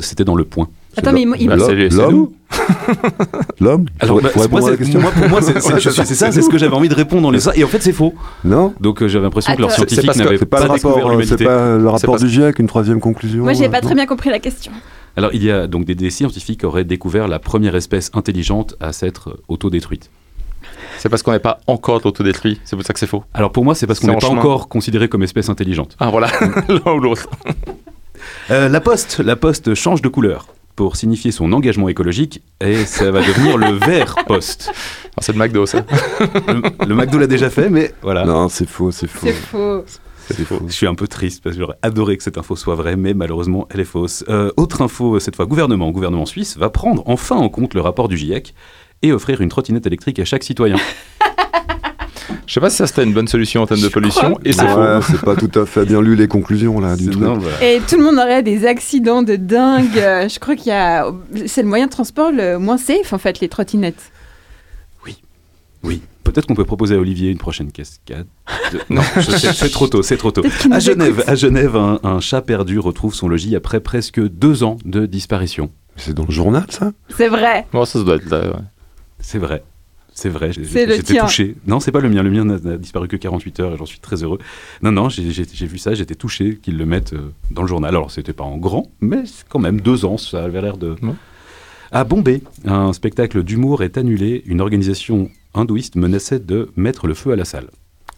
C'était 0.00 0.24
dans 0.24 0.36
le 0.36 0.44
point. 0.44 0.68
Attends, 0.96 1.12
mais 1.12 1.24
il... 1.38 1.48
Bah, 1.48 1.56
L'homme 1.90 2.30
L'homme 3.60 3.86
Alors, 4.00 4.20
bah, 4.20 4.30
moi, 4.34 4.48
moi, 4.50 4.60
pour 5.10 5.28
moi, 5.28 5.42
c'est 5.42 5.60
ça, 5.60 6.32
c'est 6.32 6.42
ce 6.42 6.48
que 6.48 6.58
j'avais 6.58 6.74
envie 6.74 6.88
de 6.88 6.94
répondre 6.94 7.22
dans 7.22 7.30
les 7.30 7.40
ça. 7.40 7.52
Et 7.54 7.62
en 7.64 7.68
fait, 7.68 7.82
c'est 7.82 7.92
faux. 7.92 8.14
Non 8.44 8.74
Donc, 8.80 9.02
euh, 9.02 9.08
j'avais 9.08 9.24
l'impression 9.24 9.54
que 9.54 9.60
leurs 9.60 9.70
scientifiques 9.70 10.16
n'avaient 10.16 10.38
pas, 10.38 10.66
pas 10.66 10.74
découvert 10.74 11.08
l'humanité. 11.08 11.36
C'est 11.38 11.44
pas 11.44 11.76
le 11.76 11.88
rapport 11.88 12.18
du 12.18 12.28
GIEC, 12.28 12.58
une 12.58 12.66
troisième 12.66 13.00
conclusion 13.00 13.44
Moi, 13.44 13.52
j'ai 13.52 13.68
pas 13.68 13.80
très 13.80 13.94
bien 13.94 14.06
compris 14.06 14.30
la 14.30 14.38
question. 14.38 14.72
Alors, 15.16 15.30
il 15.34 15.42
y 15.42 15.50
a 15.50 15.66
donc 15.66 15.84
des, 15.84 15.94
des 15.94 16.10
scientifiques 16.10 16.60
qui 16.60 16.66
auraient 16.66 16.84
découvert 16.84 17.28
la 17.28 17.38
première 17.38 17.74
espèce 17.74 18.10
intelligente 18.14 18.76
à 18.80 18.92
s'être 18.92 19.40
autodétruite. 19.48 20.10
C'est 20.98 21.08
parce 21.08 21.22
qu'on 21.22 21.32
n'est 21.32 21.38
pas 21.38 21.60
encore 21.66 22.04
autodétruit, 22.04 22.60
c'est 22.64 22.76
pour 22.76 22.84
ça 22.84 22.92
que 22.92 22.98
c'est 22.98 23.06
faux. 23.06 23.24
Alors 23.34 23.52
pour 23.52 23.64
moi, 23.64 23.74
c'est 23.74 23.86
parce 23.86 24.00
qu'on 24.00 24.08
n'est 24.08 24.14
pas 24.14 24.20
chemin. 24.26 24.38
encore 24.38 24.68
considéré 24.68 25.08
comme 25.08 25.22
espèce 25.22 25.48
intelligente. 25.48 25.96
Ah 26.00 26.10
voilà, 26.10 26.28
l'un 26.68 26.92
ou 26.92 27.00
l'autre. 27.00 27.28
Euh, 28.50 28.68
la 28.68 28.80
poste, 28.80 29.20
la 29.20 29.36
poste 29.36 29.74
change 29.74 30.02
de 30.02 30.08
couleur 30.08 30.46
pour 30.76 30.96
signifier 30.96 31.32
son 31.32 31.52
engagement 31.52 31.88
écologique 31.88 32.42
et 32.60 32.84
ça 32.84 33.10
va 33.10 33.20
devenir 33.20 33.56
le 33.58 33.72
vert 33.86 34.14
poste. 34.26 34.72
C'est 35.20 35.32
le 35.32 35.38
McDo 35.38 35.66
ça. 35.66 35.84
le, 36.46 36.86
le 36.86 36.94
McDo 36.94 37.18
l'a 37.18 37.26
déjà 37.26 37.50
fait, 37.50 37.68
mais 37.68 37.92
voilà. 38.02 38.24
Non, 38.24 38.48
c'est 38.48 38.68
faux, 38.68 38.90
c'est 38.90 39.08
faux. 39.08 39.26
C'est 39.26 39.32
faux. 39.32 39.84
C'est 40.30 40.44
faux. 40.44 40.60
Je 40.66 40.72
suis 40.72 40.86
un 40.86 40.94
peu 40.94 41.08
triste 41.08 41.42
parce 41.42 41.56
que 41.56 41.60
j'aurais 41.62 41.78
adoré 41.82 42.16
que 42.16 42.22
cette 42.22 42.36
info 42.38 42.54
soit 42.54 42.74
vraie, 42.74 42.96
mais 42.96 43.14
malheureusement, 43.14 43.66
elle 43.70 43.80
est 43.80 43.84
fausse. 43.84 44.24
Euh, 44.28 44.50
autre 44.56 44.82
info, 44.82 45.18
cette 45.20 45.36
fois, 45.36 45.46
gouvernement. 45.46 45.90
Gouvernement 45.90 46.26
suisse 46.26 46.58
va 46.58 46.68
prendre 46.70 47.02
enfin 47.06 47.36
en 47.36 47.48
compte 47.48 47.72
le 47.74 47.80
rapport 47.80 48.08
du 48.08 48.16
GIEC 48.18 48.54
et 49.02 49.12
offrir 49.12 49.40
une 49.40 49.48
trottinette 49.48 49.86
électrique 49.86 50.18
à 50.18 50.24
chaque 50.24 50.42
citoyen. 50.44 50.76
Je 52.46 52.54
sais 52.54 52.60
pas 52.60 52.70
si 52.70 52.76
ça 52.76 52.86
c'était 52.86 53.04
une 53.04 53.12
bonne 53.12 53.28
solution 53.28 53.62
en 53.62 53.66
termes 53.66 53.80
de 53.82 53.88
pollution. 53.88 54.38
Et 54.44 54.52
c'est 54.54 54.62
ouais, 54.62 55.00
c'est 55.02 55.20
pas 55.20 55.36
tout 55.36 55.50
à 55.58 55.66
fait 55.66 55.84
bien 55.84 56.00
lu 56.00 56.16
les 56.16 56.28
conclusions 56.28 56.80
là 56.80 56.96
du 56.96 57.10
tout. 57.10 57.20
Non, 57.20 57.36
voilà. 57.36 57.62
Et 57.62 57.80
tout 57.80 57.96
le 57.98 58.04
monde 58.04 58.16
aurait 58.16 58.42
des 58.42 58.66
accidents 58.66 59.22
de 59.22 59.36
dingue. 59.36 59.92
Je 59.94 60.38
crois 60.38 60.56
qu'il 60.56 60.68
y 60.68 60.72
a, 60.72 61.10
c'est 61.46 61.62
le 61.62 61.68
moyen 61.68 61.86
de 61.86 61.90
transport 61.90 62.32
le 62.32 62.58
moins 62.58 62.78
safe 62.78 63.12
en 63.12 63.18
fait 63.18 63.40
les 63.40 63.48
trottinettes. 63.48 64.10
Oui, 65.04 65.18
oui. 65.82 66.00
Peut-être 66.24 66.46
qu'on 66.46 66.54
peut 66.54 66.64
proposer 66.64 66.94
à 66.94 66.98
Olivier 66.98 67.30
une 67.30 67.38
prochaine 67.38 67.70
cascade. 67.70 68.26
De- 68.72 68.80
Non, 68.94 69.02
c'est 69.20 69.70
trop 69.70 69.86
tôt, 69.86 70.02
c'est 70.02 70.16
trop 70.18 70.30
tôt. 70.30 70.42
À 70.70 70.78
Genève, 70.78 71.14
écoute. 71.18 71.24
à 71.28 71.34
Genève 71.34 71.76
un, 71.76 72.00
un 72.02 72.20
chat 72.20 72.40
perdu 72.42 72.78
retrouve 72.78 73.14
son 73.14 73.28
logis 73.28 73.56
après 73.56 73.80
presque 73.80 74.20
deux 74.26 74.62
ans 74.62 74.76
de 74.84 75.04
disparition. 75.06 75.70
C'est 75.96 76.14
dans 76.14 76.24
le 76.26 76.32
journal, 76.32 76.64
ça? 76.70 76.92
C'est 77.16 77.28
vrai. 77.28 77.66
Bon, 77.72 77.84
ça, 77.84 77.98
ça 77.98 78.04
doit 78.04 78.16
être 78.16 78.28
là, 78.30 78.40
ouais. 78.40 78.52
C'est 79.20 79.38
vrai. 79.38 79.62
C'est 80.12 80.30
vrai, 80.30 80.52
j'ai- 80.52 80.64
C'est 80.64 80.84
le 80.86 80.96
j'étais 80.96 81.14
touché. 81.20 81.54
Non, 81.68 81.78
c'est 81.78 81.92
pas 81.92 82.00
le 82.00 82.08
mien. 82.08 82.22
Le 82.24 82.30
mien 82.30 82.44
n'a 82.44 82.76
disparu 82.76 83.06
que 83.06 83.14
48 83.16 83.60
heures 83.60 83.74
et 83.74 83.76
j'en 83.76 83.86
suis 83.86 84.00
très 84.00 84.22
heureux. 84.24 84.38
Non, 84.82 84.90
non, 84.90 85.08
j'ai 85.08 85.22
vu 85.22 85.78
ça, 85.78 85.94
j'étais 85.94 86.16
touché 86.16 86.56
qu'ils 86.60 86.76
le 86.76 86.86
mettent 86.86 87.12
euh, 87.12 87.30
dans 87.52 87.62
le 87.62 87.68
journal. 87.68 87.90
Alors, 87.94 88.10
c'était 88.10 88.32
pas 88.32 88.42
en 88.42 88.56
grand, 88.56 88.90
mais 89.00 89.22
quand 89.48 89.60
même 89.60 89.80
deux 89.80 90.04
ans, 90.04 90.16
ça 90.18 90.42
avait 90.44 90.60
l'air 90.60 90.76
de. 90.76 90.96
À 91.92 92.02
Bombay, 92.04 92.42
un 92.64 92.92
spectacle 92.92 93.44
d'humour 93.44 93.82
est 93.84 93.96
annulé. 93.96 94.42
Une 94.46 94.60
organisation 94.60 95.30
hindouiste 95.54 95.94
menaçait 95.94 96.40
de 96.40 96.70
mettre 96.76 97.06
le 97.06 97.14
feu 97.14 97.30
à 97.32 97.36
la 97.36 97.44
salle. 97.44 97.68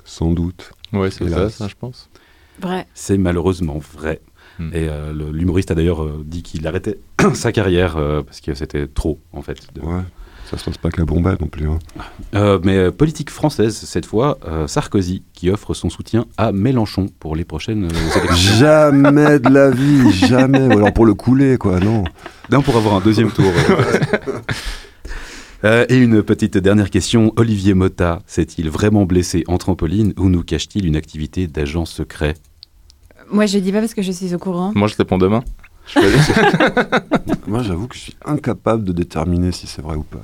Sans 0.04 0.32
doute. 0.32 0.72
Ouais, 0.94 1.10
c'est 1.10 1.24
ça, 1.50 1.68
je 1.68 1.74
pense. 1.78 2.08
Vrai. 2.60 2.86
C'est 2.94 3.18
malheureusement 3.18 3.78
vrai. 3.94 4.20
Hmm. 4.58 4.70
Et 4.72 4.88
euh, 4.88 5.12
l'humoriste 5.32 5.70
a 5.70 5.74
d'ailleurs 5.74 6.02
euh, 6.02 6.22
dit 6.26 6.42
qu'il 6.42 6.66
arrêtait 6.66 6.98
sa 7.34 7.52
carrière 7.52 7.96
euh, 7.98 8.22
parce 8.22 8.40
que 8.40 8.54
c'était 8.54 8.86
trop, 8.86 9.18
en 9.32 9.42
fait. 9.42 9.68
de- 9.74 9.80
Ouais. 9.82 10.02
Ça 10.50 10.58
se 10.58 10.64
passe 10.64 10.78
pas 10.78 10.90
qu'à 10.90 11.04
Bombay 11.04 11.36
non 11.40 11.46
plus. 11.46 11.68
hein. 11.68 11.78
Euh, 12.34 12.58
mais 12.64 12.76
euh, 12.76 12.90
politique 12.90 13.30
française, 13.30 13.76
cette 13.76 14.04
fois, 14.04 14.36
euh, 14.48 14.66
Sarkozy 14.66 15.22
qui 15.32 15.48
offre 15.48 15.74
son 15.74 15.90
soutien 15.90 16.26
à 16.36 16.50
Mélenchon 16.50 17.06
pour 17.20 17.36
les 17.36 17.44
prochaines 17.44 17.84
élections. 17.84 18.54
Jamais 18.58 19.38
de 19.38 19.48
la 19.48 19.70
vie, 19.70 20.10
jamais. 20.10 20.66
Ou 20.66 20.72
alors 20.78 20.92
pour 20.92 21.06
le 21.06 21.14
couler, 21.14 21.56
quoi, 21.56 21.78
non. 21.78 22.02
Non, 22.50 22.62
pour 22.62 22.76
avoir 22.76 22.96
un 22.96 23.00
deuxième 23.00 23.30
tour. 23.30 23.52
Euh, 25.62 25.84
et 25.90 25.98
une 25.98 26.22
petite 26.22 26.56
dernière 26.56 26.88
question. 26.88 27.34
Olivier 27.36 27.74
Motta 27.74 28.20
s'est-il 28.26 28.70
vraiment 28.70 29.04
blessé 29.04 29.44
en 29.46 29.58
trampoline 29.58 30.14
ou 30.16 30.30
nous 30.30 30.42
cache-t-il 30.42 30.86
une 30.86 30.96
activité 30.96 31.46
d'agent 31.48 31.84
secret? 31.84 32.32
Moi, 33.30 33.44
je 33.44 33.58
dis 33.58 33.70
pas 33.70 33.80
parce 33.80 33.92
que 33.92 34.00
je 34.00 34.10
suis 34.10 34.34
au 34.34 34.38
courant. 34.38 34.72
Moi, 34.74 34.88
je 34.88 34.96
réponds 34.96 35.18
demain. 35.18 35.42
Moi, 37.46 37.62
j'avoue 37.62 37.88
que 37.88 37.96
je 37.96 38.00
suis 38.00 38.16
incapable 38.24 38.84
de 38.84 38.92
déterminer 38.92 39.52
si 39.52 39.66
c'est 39.66 39.82
vrai 39.82 39.96
ou 39.96 40.02
pas. 40.02 40.20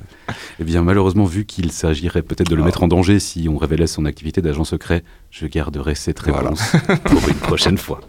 Eh 0.61 0.65
bien, 0.65 0.83
malheureusement, 0.83 1.25
vu 1.25 1.45
qu'il 1.45 1.73
s'agirait 1.73 2.23
peut-être 2.23 2.49
de 2.51 2.55
le 2.57 2.63
mettre 2.63 2.83
en 2.83 2.89
danger 2.89 3.19
si 3.19 3.49
on 3.49 3.57
révélait 3.57 3.87
son 3.87 4.05
activité 4.05 4.41
d'agent 4.43 4.65
secret, 4.65 5.03
je 5.31 5.47
garderai 5.47 5.95
cette 5.95 6.21
réponse 6.21 6.73
pour 7.05 7.29
une 7.29 7.35
prochaine 7.35 7.79
fois. 7.79 8.01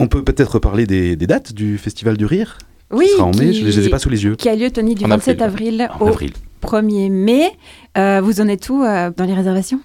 On 0.00 0.06
peut 0.06 0.22
peut-être 0.22 0.58
parler 0.58 0.86
des, 0.86 1.16
des 1.16 1.26
dates 1.26 1.52
du 1.52 1.76
Festival 1.78 2.16
du 2.16 2.24
Rire 2.24 2.58
Oui. 2.92 3.06
Ce 3.08 3.16
sera 3.16 3.24
en 3.26 3.32
mai, 3.32 3.50
qui- 3.50 3.54
je 3.60 3.64
ne 3.64 3.70
les 3.70 3.86
ai 3.86 3.90
pas 3.90 3.98
sous 3.98 4.08
les 4.10 4.24
yeux. 4.24 4.36
Qui 4.36 4.48
a 4.48 4.54
lieu, 4.54 4.70
Tony, 4.70 4.94
du 4.94 5.04
En 5.04 5.08
27 5.08 5.42
avril. 5.42 5.88
au 6.00 6.06
avril. 6.08 6.32
1er 6.62 7.10
mai. 7.10 7.50
Euh, 7.96 8.20
vous 8.22 8.40
en 8.40 8.48
êtes 8.48 8.68
où 8.68 8.82
euh, 8.82 9.10
dans 9.16 9.24
les 9.24 9.34
réservations? 9.34 9.80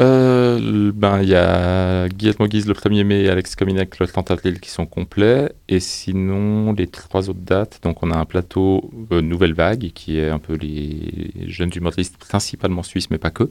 Euh, 0.00 0.92
ben, 0.94 1.20
il 1.22 1.28
y 1.28 1.34
a 1.34 2.08
Guillermo 2.08 2.46
Guise 2.46 2.66
le 2.66 2.74
1er 2.74 3.04
mai 3.04 3.28
Alex 3.28 3.54
Cominac 3.54 3.98
le 3.98 4.06
30 4.06 4.30
avril 4.30 4.58
qui 4.60 4.70
sont 4.70 4.86
complets. 4.86 5.52
Et 5.68 5.80
sinon, 5.80 6.72
les 6.72 6.86
trois 6.86 7.28
autres 7.28 7.40
dates, 7.40 7.80
donc 7.82 8.02
on 8.02 8.10
a 8.10 8.16
un 8.16 8.24
plateau 8.24 8.90
euh, 9.12 9.20
Nouvelle 9.20 9.52
Vague 9.54 9.90
qui 9.94 10.18
est 10.18 10.28
un 10.30 10.38
peu 10.38 10.54
les 10.54 11.32
jeunes 11.48 11.70
humoristes, 11.74 12.16
principalement 12.18 12.82
suisses, 12.82 13.10
mais 13.10 13.18
pas 13.18 13.30
que, 13.30 13.50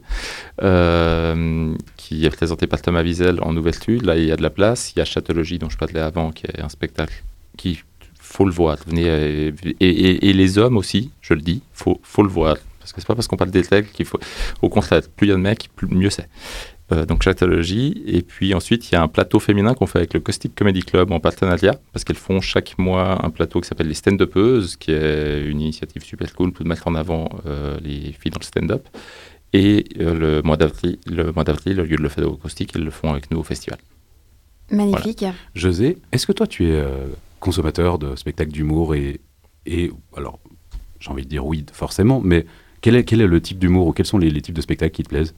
euh, 0.63 1.75
qui 1.97 2.25
est 2.25 2.29
présenté 2.29 2.67
par 2.67 2.81
Thomas 2.81 3.03
Wiesel 3.03 3.39
en 3.41 3.55
ouverture. 3.55 4.01
Là, 4.03 4.17
il 4.17 4.25
y 4.25 4.31
a 4.31 4.35
de 4.35 4.41
la 4.43 4.49
place. 4.49 4.93
Il 4.95 4.99
y 4.99 5.01
a 5.01 5.05
Châtologie, 5.05 5.59
dont 5.59 5.69
je 5.69 5.77
parlais 5.77 5.99
avant, 5.99 6.31
qui 6.31 6.45
est 6.47 6.61
un 6.61 6.69
spectacle 6.69 7.23
qui 7.57 7.79
faut 8.19 8.45
le 8.45 8.51
voir. 8.51 8.77
Venez, 8.87 9.05
et, 9.05 9.53
et- 9.79 10.29
et 10.29 10.33
les 10.33 10.57
hommes 10.57 10.77
aussi, 10.77 11.11
je 11.21 11.33
le 11.33 11.41
dis, 11.41 11.61
faut, 11.73 11.99
faut 12.03 12.23
le 12.23 12.29
voir. 12.29 12.57
Parce 12.89 12.95
que 12.95 13.01
c'est 13.01 13.07
pas 13.07 13.15
parce 13.15 13.27
qu'on 13.27 13.37
parle 13.37 13.51
des 13.51 13.61
règles 13.61 13.89
qu'il 13.89 14.05
faut. 14.05 14.19
Au 14.63 14.69
contraire, 14.69 15.01
plus 15.15 15.27
il 15.27 15.29
y 15.29 15.33
a 15.33 15.35
de 15.35 15.41
mecs, 15.41 15.69
plus, 15.75 15.87
mieux 15.87 16.09
c'est. 16.09 16.27
Euh, 16.91 17.05
donc 17.05 17.21
Châtologie. 17.21 18.01
Et 18.07 18.23
puis 18.23 18.55
ensuite, 18.55 18.89
il 18.89 18.93
y 18.93 18.95
a 18.95 19.03
un 19.03 19.07
plateau 19.07 19.39
féminin 19.39 19.75
qu'on 19.75 19.85
fait 19.85 19.99
avec 19.99 20.15
le 20.15 20.19
Caustic 20.19 20.55
Comedy 20.55 20.81
Club 20.81 21.11
en 21.11 21.19
partenariat, 21.19 21.75
parce 21.93 22.03
qu'elles 22.03 22.15
font 22.15 22.41
chaque 22.41 22.79
mois 22.79 23.23
un 23.23 23.29
plateau 23.29 23.61
qui 23.61 23.67
s'appelle 23.67 23.87
les 23.87 23.93
Stand-Upeuses, 23.93 24.75
qui 24.75 24.91
est 24.91 25.45
une 25.45 25.61
initiative 25.61 26.03
super 26.03 26.33
cool 26.33 26.51
pour 26.51 26.65
mettre 26.65 26.87
en 26.87 26.95
avant 26.95 27.29
euh, 27.45 27.77
les 27.83 28.11
filles 28.13 28.31
dans 28.31 28.39
le 28.39 28.45
stand-up. 28.45 28.87
Et 29.53 29.85
euh, 29.99 30.15
le 30.15 30.41
mois 30.41 30.57
d'avril, 30.57 30.97
le 31.05 31.31
mois 31.31 31.43
d'avril, 31.43 31.79
au 31.79 31.83
lieu 31.83 31.95
de 31.95 32.01
le 32.01 32.09
faire 32.09 32.27
au 32.27 32.37
Caustic, 32.37 32.71
elles 32.75 32.83
le 32.83 32.91
font 32.91 33.11
avec 33.11 33.29
nous 33.29 33.37
au 33.37 33.43
festival. 33.43 33.77
Magnifique. 34.71 35.25
José, 35.53 35.97
est-ce 36.11 36.25
que 36.25 36.31
toi 36.31 36.47
tu 36.47 36.69
es 36.69 36.71
euh, 36.71 37.07
consommateur 37.39 37.99
de 37.99 38.15
spectacles 38.15 38.51
d'humour 38.51 38.95
et, 38.95 39.19
et 39.65 39.91
alors 40.15 40.39
j'ai 40.99 41.09
envie 41.09 41.23
de 41.23 41.29
dire 41.29 41.45
oui 41.45 41.65
forcément, 41.71 42.21
mais 42.23 42.45
quel 42.81 42.95
est, 42.95 43.03
quel 43.03 43.21
est 43.21 43.27
le 43.27 43.41
type 43.41 43.59
d'humour 43.59 43.87
ou 43.87 43.91
quels 43.93 44.05
sont 44.05 44.17
les, 44.17 44.41
types 44.41 44.55
de 44.55 44.61
spectacles 44.61 44.93
qui 44.95 45.03
te 45.03 45.09
plaisent? 45.09 45.33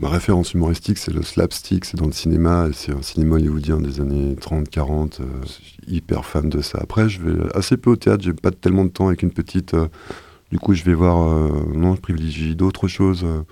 Ma 0.00 0.08
référence 0.08 0.54
humoristique, 0.54 0.98
c'est 0.98 1.12
le 1.12 1.22
slapstick, 1.22 1.84
c'est 1.84 1.96
dans 1.96 2.06
le 2.06 2.12
cinéma, 2.12 2.68
c'est 2.72 2.92
un 2.92 3.02
cinéma 3.02 3.36
hollywoodien 3.36 3.78
des 3.80 4.00
années 4.00 4.34
30-40. 4.34 5.20
euh, 5.20 5.24
hyper 5.86 6.24
fan 6.24 6.48
de 6.48 6.60
ça. 6.60 6.78
Après, 6.80 7.08
je 7.08 7.20
vais 7.22 7.38
assez 7.54 7.76
peu 7.76 7.90
au 7.90 7.96
théâtre, 7.96 8.24
j'ai 8.24 8.32
pas 8.32 8.50
tellement 8.50 8.84
de 8.84 8.90
temps 8.90 9.06
avec 9.08 9.22
une 9.22 9.30
petite. 9.30 9.74
euh, 9.74 9.86
du 10.50 10.58
coup, 10.58 10.74
je 10.74 10.82
vais 10.82 10.94
voir. 10.94 11.28
euh, 11.30 11.50
non, 11.74 11.94
je 11.94 12.00
privilégie 12.00 12.56
d'autres 12.56 12.88
choses. 12.88 13.24
euh, 13.24 13.42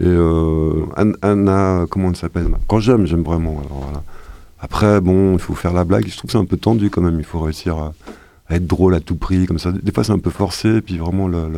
et 0.00 0.96
Ann- 0.96 1.16
Anna, 1.22 1.84
comment 1.90 2.08
elle 2.08 2.16
s'appelle? 2.16 2.48
Quand 2.66 2.80
j'aime, 2.80 3.06
j'aime 3.06 3.22
vraiment. 3.22 3.62
Après, 4.58 5.00
bon, 5.00 5.34
il 5.34 5.38
faut 5.38 5.54
faire 5.54 5.72
la 5.72 5.84
blague. 5.84 6.06
Je 6.08 6.16
trouve 6.16 6.28
que 6.28 6.32
c'est 6.32 6.38
un 6.38 6.44
peu 6.46 6.56
tendu 6.56 6.88
quand 6.88 7.02
même. 7.02 7.18
Il 7.18 7.24
faut 7.24 7.40
réussir 7.40 7.76
à, 7.76 7.92
être 8.50 8.66
drôle 8.66 8.94
à 8.94 9.00
tout 9.00 9.16
prix, 9.16 9.46
comme 9.46 9.58
ça. 9.58 9.72
Des 9.72 9.92
fois, 9.92 10.04
c'est 10.04 10.12
un 10.12 10.18
peu 10.18 10.30
forcé, 10.30 10.80
puis 10.80 10.98
vraiment, 10.98 11.28
le- 11.28 11.48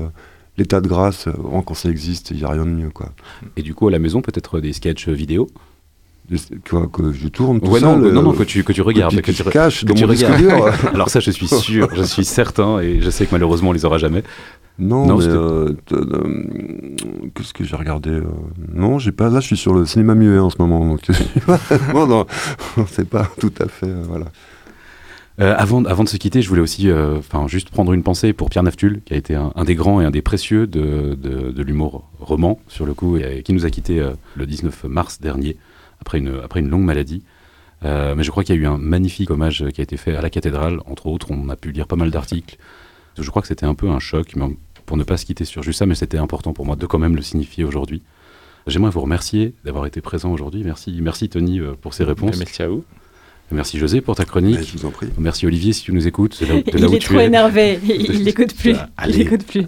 l'état 0.59 0.81
de 0.81 0.89
grâce, 0.89 1.27
euh, 1.27 1.33
vraiment, 1.33 1.63
quand 1.63 1.75
ça 1.75 1.89
existe, 1.91 2.31
il 2.31 2.39
n'y 2.39 2.45
a 2.45 2.49
rien 2.51 2.65
de 2.65 2.71
mieux, 2.71 2.91
quoi. 2.91 3.11
Et 3.57 3.63
du 3.63 3.75
coup 3.75 3.89
à 3.89 3.91
la 3.91 3.99
maison 3.99 4.21
peut-être 4.23 4.61
des 4.61 4.73
sketchs 4.73 5.09
vidéo? 5.09 5.49
Quoi, 6.71 6.89
que 6.91 7.13
je 7.13 7.29
tourne 7.29 7.61
tout 7.61 7.71
Ouais, 7.71 7.81
seul, 7.81 7.99
non, 8.01 8.03
euh, 8.07 8.11
non, 8.11 8.23
non, 8.23 8.33
que 8.33 8.45
tu, 8.45 8.65
que 8.65 8.73
tu 8.73 8.81
regardes. 8.81 9.21
que 9.21 9.31
tu 9.31 9.45
caches 9.45 9.83
que 9.83 9.89
dans 9.89 9.95
tu 9.95 10.07
mon. 10.07 10.65
Alors 10.95 11.11
ça, 11.11 11.21
je 11.21 11.31
suis 11.31 11.47
sûr, 11.49 11.89
je 11.95 12.03
suis 12.03 12.25
certain, 12.25 12.79
et 12.81 13.03
je 13.03 13.11
sais 13.11 13.27
que 13.27 13.33
malheureusement, 13.33 13.69
on 13.71 13.73
les 13.73 13.85
aura 13.85 13.99
jamais. 13.99 14.23
Non, 14.79 15.05
mais 15.19 15.23
c'était- 15.23 15.35
euh, 15.37 15.75
euh, 15.93 16.45
qu'est-ce 17.35 17.53
que 17.53 17.63
j'ai 17.63 17.77
regardé 17.77 18.09
euh, 18.11 18.23
Non, 18.73 18.99
j'ai 18.99 19.13
pas. 19.13 19.29
Là, 19.29 19.41
je 19.41 19.47
suis 19.49 19.57
sur 19.59 19.75
le 19.75 19.85
cinéma 19.85 20.15
muet 20.15 20.39
en 20.39 20.49
ce 20.49 20.57
moment, 20.59 20.87
donc 20.87 21.03
non, 21.95 22.07
non, 22.07 22.27
c'est 22.89 23.09
pas 23.09 23.29
tout 23.39 23.53
à 23.61 23.69
fait. 23.69 23.87
euh, 23.87 24.03
voilà. 24.09 24.27
Euh, 25.41 25.55
avant, 25.57 25.80
de 25.82 26.09
se 26.09 26.16
quitter, 26.16 26.43
je 26.43 26.49
voulais 26.49 26.61
aussi 26.61 26.89
euh, 26.89 27.20
juste 27.49 27.70
prendre 27.70 27.93
une 27.93 28.05
pensée 28.05 28.32
pour 28.32 28.51
Pierre 28.51 28.62
Naftul, 28.62 29.01
qui 29.05 29.14
a 29.14 29.16
été 29.16 29.35
un, 29.35 29.64
des 29.64 29.74
grands 29.74 30.01
et 30.01 30.05
un 30.05 30.12
des 30.12 30.22
précieux 30.22 30.66
de, 30.66 31.62
l'humour 31.62 32.09
roman, 32.20 32.61
sur 32.68 32.87
le 32.87 32.95
coup, 32.95 33.16
et, 33.16 33.43
qui 33.43 33.53
nous 33.53 33.66
a 33.66 33.70
quittés 33.70 34.01
euh, 34.01 34.12
le 34.37 34.47
19 34.47 34.85
mars 34.85 35.20
dernier, 35.20 35.57
après 36.01 36.18
une, 36.18 36.41
après 36.43 36.61
une 36.61 36.68
longue 36.68 36.85
maladie. 36.85 37.22
Euh, 37.85 38.14
mais 38.14 38.22
je 38.22 38.30
crois 38.30 38.45
qu'il 38.45 38.55
y 38.55 38.59
a 38.59 38.62
eu 38.62 38.66
un 38.66 38.78
magnifique 38.78 39.30
hommage 39.30 39.64
qui 39.74 39.80
a 39.80 39.85
été 39.85 39.97
fait 39.97 40.14
à 40.14 40.22
la 40.22 40.30
cathédrale. 40.30 40.80
Entre 40.87 41.07
autres, 41.07 41.30
on 41.30 41.49
a 41.49 41.57
pu 41.57 41.72
lire 41.72 41.87
pas 41.87 41.97
mal 41.97 42.11
d'articles. 42.11 42.57
Je 43.18 43.28
crois 43.28 43.43
que 43.43 43.49
c'était 43.49 43.66
un 43.66 43.74
peu 43.74 43.91
un 43.91 43.99
choc, 43.99 44.35
mais 44.37 44.47
pour 44.87 44.97
ne 44.97 45.05
pas 45.05 45.16
se 45.16 45.26
quitter 45.26 45.45
sur 45.45 45.62
juste 45.62 45.80
ça, 45.80 45.87
mais 45.87 45.95
c'était 45.95 46.18
important 46.18 46.53
pour 46.53 46.64
moi 46.64 46.76
de 46.76 46.87
quand 46.87 46.99
même 46.99 47.16
le 47.16 47.22
signifier 47.22 47.64
aujourd'hui. 47.64 48.03
J'aimerais 48.66 48.91
vous 48.91 49.01
remercier 49.01 49.55
d'avoir 49.64 49.85
été 49.87 50.01
présent 50.01 50.32
aujourd'hui. 50.32 50.62
Merci, 50.64 50.99
merci 51.03 51.28
Tony 51.28 51.61
euh, 51.61 51.74
pour 51.78 51.93
ces 51.93 52.05
réponses. 52.05 52.39
Merci 52.39 52.62
à 52.62 52.68
vous. 52.68 52.85
Merci 53.55 53.79
José 53.79 54.01
pour 54.01 54.17
ta 54.17 54.25
chronique. 54.25 54.59
je 54.67 54.77
vous 54.79 54.87
en 54.87 54.91
prie. 54.91 55.07
Merci 55.19 55.47
Olivier 55.47 55.73
si 55.73 55.83
tu 55.83 55.93
nous 55.93 56.07
écoutes. 56.07 56.43
de 56.43 56.47
là 56.49 56.55
où- 56.57 56.63
de 56.71 56.79
là 56.79 56.87
Il 56.89 56.93
où 56.93 56.95
est 56.95 56.99
tu 56.99 57.09
trop 57.09 57.21
es. 57.21 57.27
énervé. 57.27 57.79
Il 57.89 58.23
n'écoute 58.25 58.55
plus. 58.55 58.75
Allez. 58.97 59.13
Il 59.15 59.19
n'écoute 59.21 59.45
plus. 59.45 59.67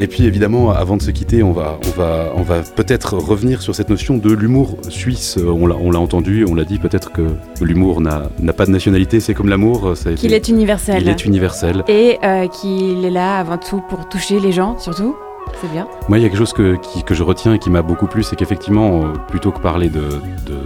Et 0.00 0.08
puis 0.08 0.24
évidemment, 0.24 0.70
avant 0.72 0.96
de 0.96 1.02
se 1.02 1.12
quitter, 1.12 1.44
on 1.44 1.52
va, 1.52 1.78
on 1.86 1.90
va, 1.98 2.32
on 2.34 2.42
va 2.42 2.60
peut-être 2.62 3.16
revenir 3.16 3.62
sur 3.62 3.72
cette 3.74 3.88
notion 3.88 4.16
de 4.18 4.32
l'humour 4.32 4.76
suisse. 4.88 5.38
On 5.38 5.66
l'a, 5.66 5.76
on 5.76 5.92
l'a 5.92 6.00
entendu, 6.00 6.44
on 6.48 6.56
l'a 6.56 6.64
dit. 6.64 6.78
Peut-être 6.80 7.12
que 7.12 7.22
l'humour 7.60 8.00
n'a, 8.00 8.30
n'a 8.40 8.52
pas 8.52 8.66
de 8.66 8.72
nationalité. 8.72 9.20
C'est 9.20 9.32
comme 9.34 9.48
l'amour. 9.48 9.94
Qu'il 10.16 10.32
est 10.34 10.48
universel. 10.48 11.02
Il 11.02 11.08
est 11.08 11.24
universel. 11.24 11.84
Et 11.88 12.18
euh, 12.24 12.48
qu'il 12.48 13.04
est 13.04 13.10
là 13.10 13.38
avant 13.38 13.58
tout 13.58 13.80
pour 13.88 14.08
toucher 14.08 14.40
les 14.40 14.50
gens, 14.50 14.76
surtout. 14.78 15.14
C'est 15.60 15.70
bien. 15.70 15.86
Moi, 16.08 16.18
il 16.18 16.22
y 16.22 16.24
a 16.24 16.28
quelque 16.28 16.38
chose 16.38 16.52
que, 16.52 16.76
qui- 16.76 17.04
que 17.04 17.14
je 17.14 17.22
retiens 17.22 17.54
et 17.54 17.58
qui 17.60 17.70
m'a 17.70 17.82
beaucoup 17.82 18.06
plu, 18.06 18.22
c'est 18.24 18.34
qu'effectivement, 18.36 19.02
euh, 19.04 19.12
plutôt 19.28 19.52
que 19.52 19.60
parler 19.60 19.88
de, 19.88 20.00
de- 20.00 20.62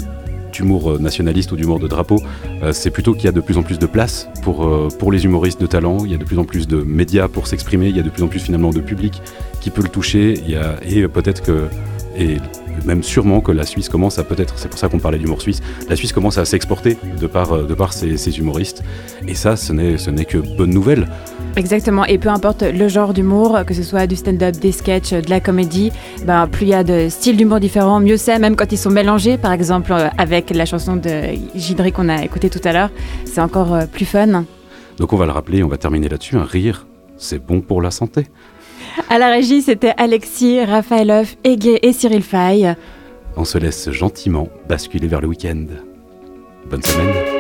d'humour 0.56 0.92
euh, 0.92 0.98
nationaliste 0.98 1.52
ou 1.52 1.56
d'humour 1.56 1.78
de 1.78 1.88
drapeau, 1.88 2.22
euh, 2.62 2.72
c'est 2.72 2.90
plutôt 2.90 3.14
qu'il 3.14 3.24
y 3.24 3.28
a 3.28 3.32
de 3.32 3.40
plus 3.40 3.58
en 3.58 3.62
plus 3.62 3.78
de 3.78 3.86
place 3.86 4.28
pour, 4.42 4.66
euh, 4.66 4.88
pour 4.98 5.12
les 5.12 5.24
humoristes 5.24 5.60
de 5.60 5.66
talent, 5.66 6.04
il 6.04 6.10
y 6.10 6.14
a 6.14 6.18
de 6.18 6.24
plus 6.24 6.38
en 6.38 6.44
plus 6.44 6.66
de 6.66 6.82
médias 6.82 7.28
pour 7.28 7.46
s'exprimer, 7.46 7.88
il 7.88 7.96
y 7.96 8.00
a 8.00 8.02
de 8.02 8.10
plus 8.10 8.22
en 8.22 8.28
plus 8.28 8.40
finalement 8.40 8.70
de 8.70 8.80
public 8.80 9.20
qui 9.60 9.70
peut 9.70 9.82
le 9.82 9.88
toucher, 9.88 10.34
et 10.86 11.08
peut-être 11.08 11.42
que, 11.42 11.66
et 12.16 12.36
même 12.84 13.02
sûrement 13.02 13.40
que 13.40 13.52
la 13.52 13.64
Suisse 13.64 13.88
commence 13.88 14.18
à 14.18 14.24
peut-être, 14.24 14.54
c'est 14.58 14.68
pour 14.68 14.78
ça 14.78 14.88
qu'on 14.88 15.00
parlait 15.00 15.18
d'humour 15.18 15.42
suisse, 15.42 15.60
la 15.88 15.96
Suisse 15.96 16.12
commence 16.12 16.38
à 16.38 16.44
s'exporter 16.44 16.96
de 17.20 17.26
par, 17.26 17.92
ses, 17.92 18.16
ses 18.16 18.38
humoristes, 18.38 18.84
et 19.26 19.34
ça, 19.34 19.56
ce 19.56 19.72
n'est 19.72 20.24
que 20.24 20.38
bonne 20.38 20.70
nouvelle. 20.70 21.08
Exactement, 21.56 22.04
et 22.04 22.18
peu 22.18 22.28
importe 22.28 22.62
le 22.62 22.86
genre 22.86 23.14
d'humour, 23.14 23.60
que 23.66 23.72
ce 23.72 23.82
soit 23.82 24.06
du 24.06 24.14
stand-up, 24.14 24.56
des 24.56 24.72
sketchs, 24.72 25.12
de 25.12 25.30
la 25.30 25.40
comédie, 25.40 25.90
ben, 26.26 26.46
plus 26.46 26.66
il 26.66 26.68
y 26.68 26.74
a 26.74 26.84
de 26.84 27.08
styles 27.08 27.36
d'humour 27.38 27.60
différents, 27.60 27.98
mieux 27.98 28.18
c'est, 28.18 28.38
même 28.38 28.56
quand 28.56 28.72
ils 28.72 28.78
sont 28.78 28.90
mélangés, 28.90 29.38
par 29.38 29.52
exemple 29.52 29.92
euh, 29.92 30.08
avec 30.18 30.50
la 30.50 30.66
chanson 30.66 30.96
de 30.96 31.22
Gidré 31.54 31.92
qu'on 31.92 32.10
a 32.10 32.22
écoutée 32.22 32.50
tout 32.50 32.60
à 32.64 32.72
l'heure, 32.72 32.90
c'est 33.24 33.40
encore 33.40 33.72
euh, 33.72 33.86
plus 33.86 34.04
fun. 34.04 34.44
Donc 34.98 35.14
on 35.14 35.16
va 35.16 35.24
le 35.24 35.32
rappeler, 35.32 35.62
on 35.62 35.68
va 35.68 35.78
terminer 35.78 36.10
là-dessus. 36.10 36.36
Un 36.36 36.44
rire, 36.44 36.86
c'est 37.16 37.44
bon 37.44 37.62
pour 37.62 37.80
la 37.80 37.90
santé. 37.90 38.26
À 39.08 39.18
la 39.18 39.28
régie, 39.28 39.62
c'était 39.62 39.92
Alexis, 39.96 40.62
Raphaël 40.62 41.24
Ege 41.42 41.78
et 41.82 41.92
Cyril 41.92 42.22
Fay. 42.22 42.74
On 43.36 43.44
se 43.44 43.56
laisse 43.56 43.90
gentiment 43.90 44.48
basculer 44.68 45.08
vers 45.08 45.22
le 45.22 45.28
week-end. 45.28 45.64
Bonne 46.70 46.82
semaine. 46.82 47.35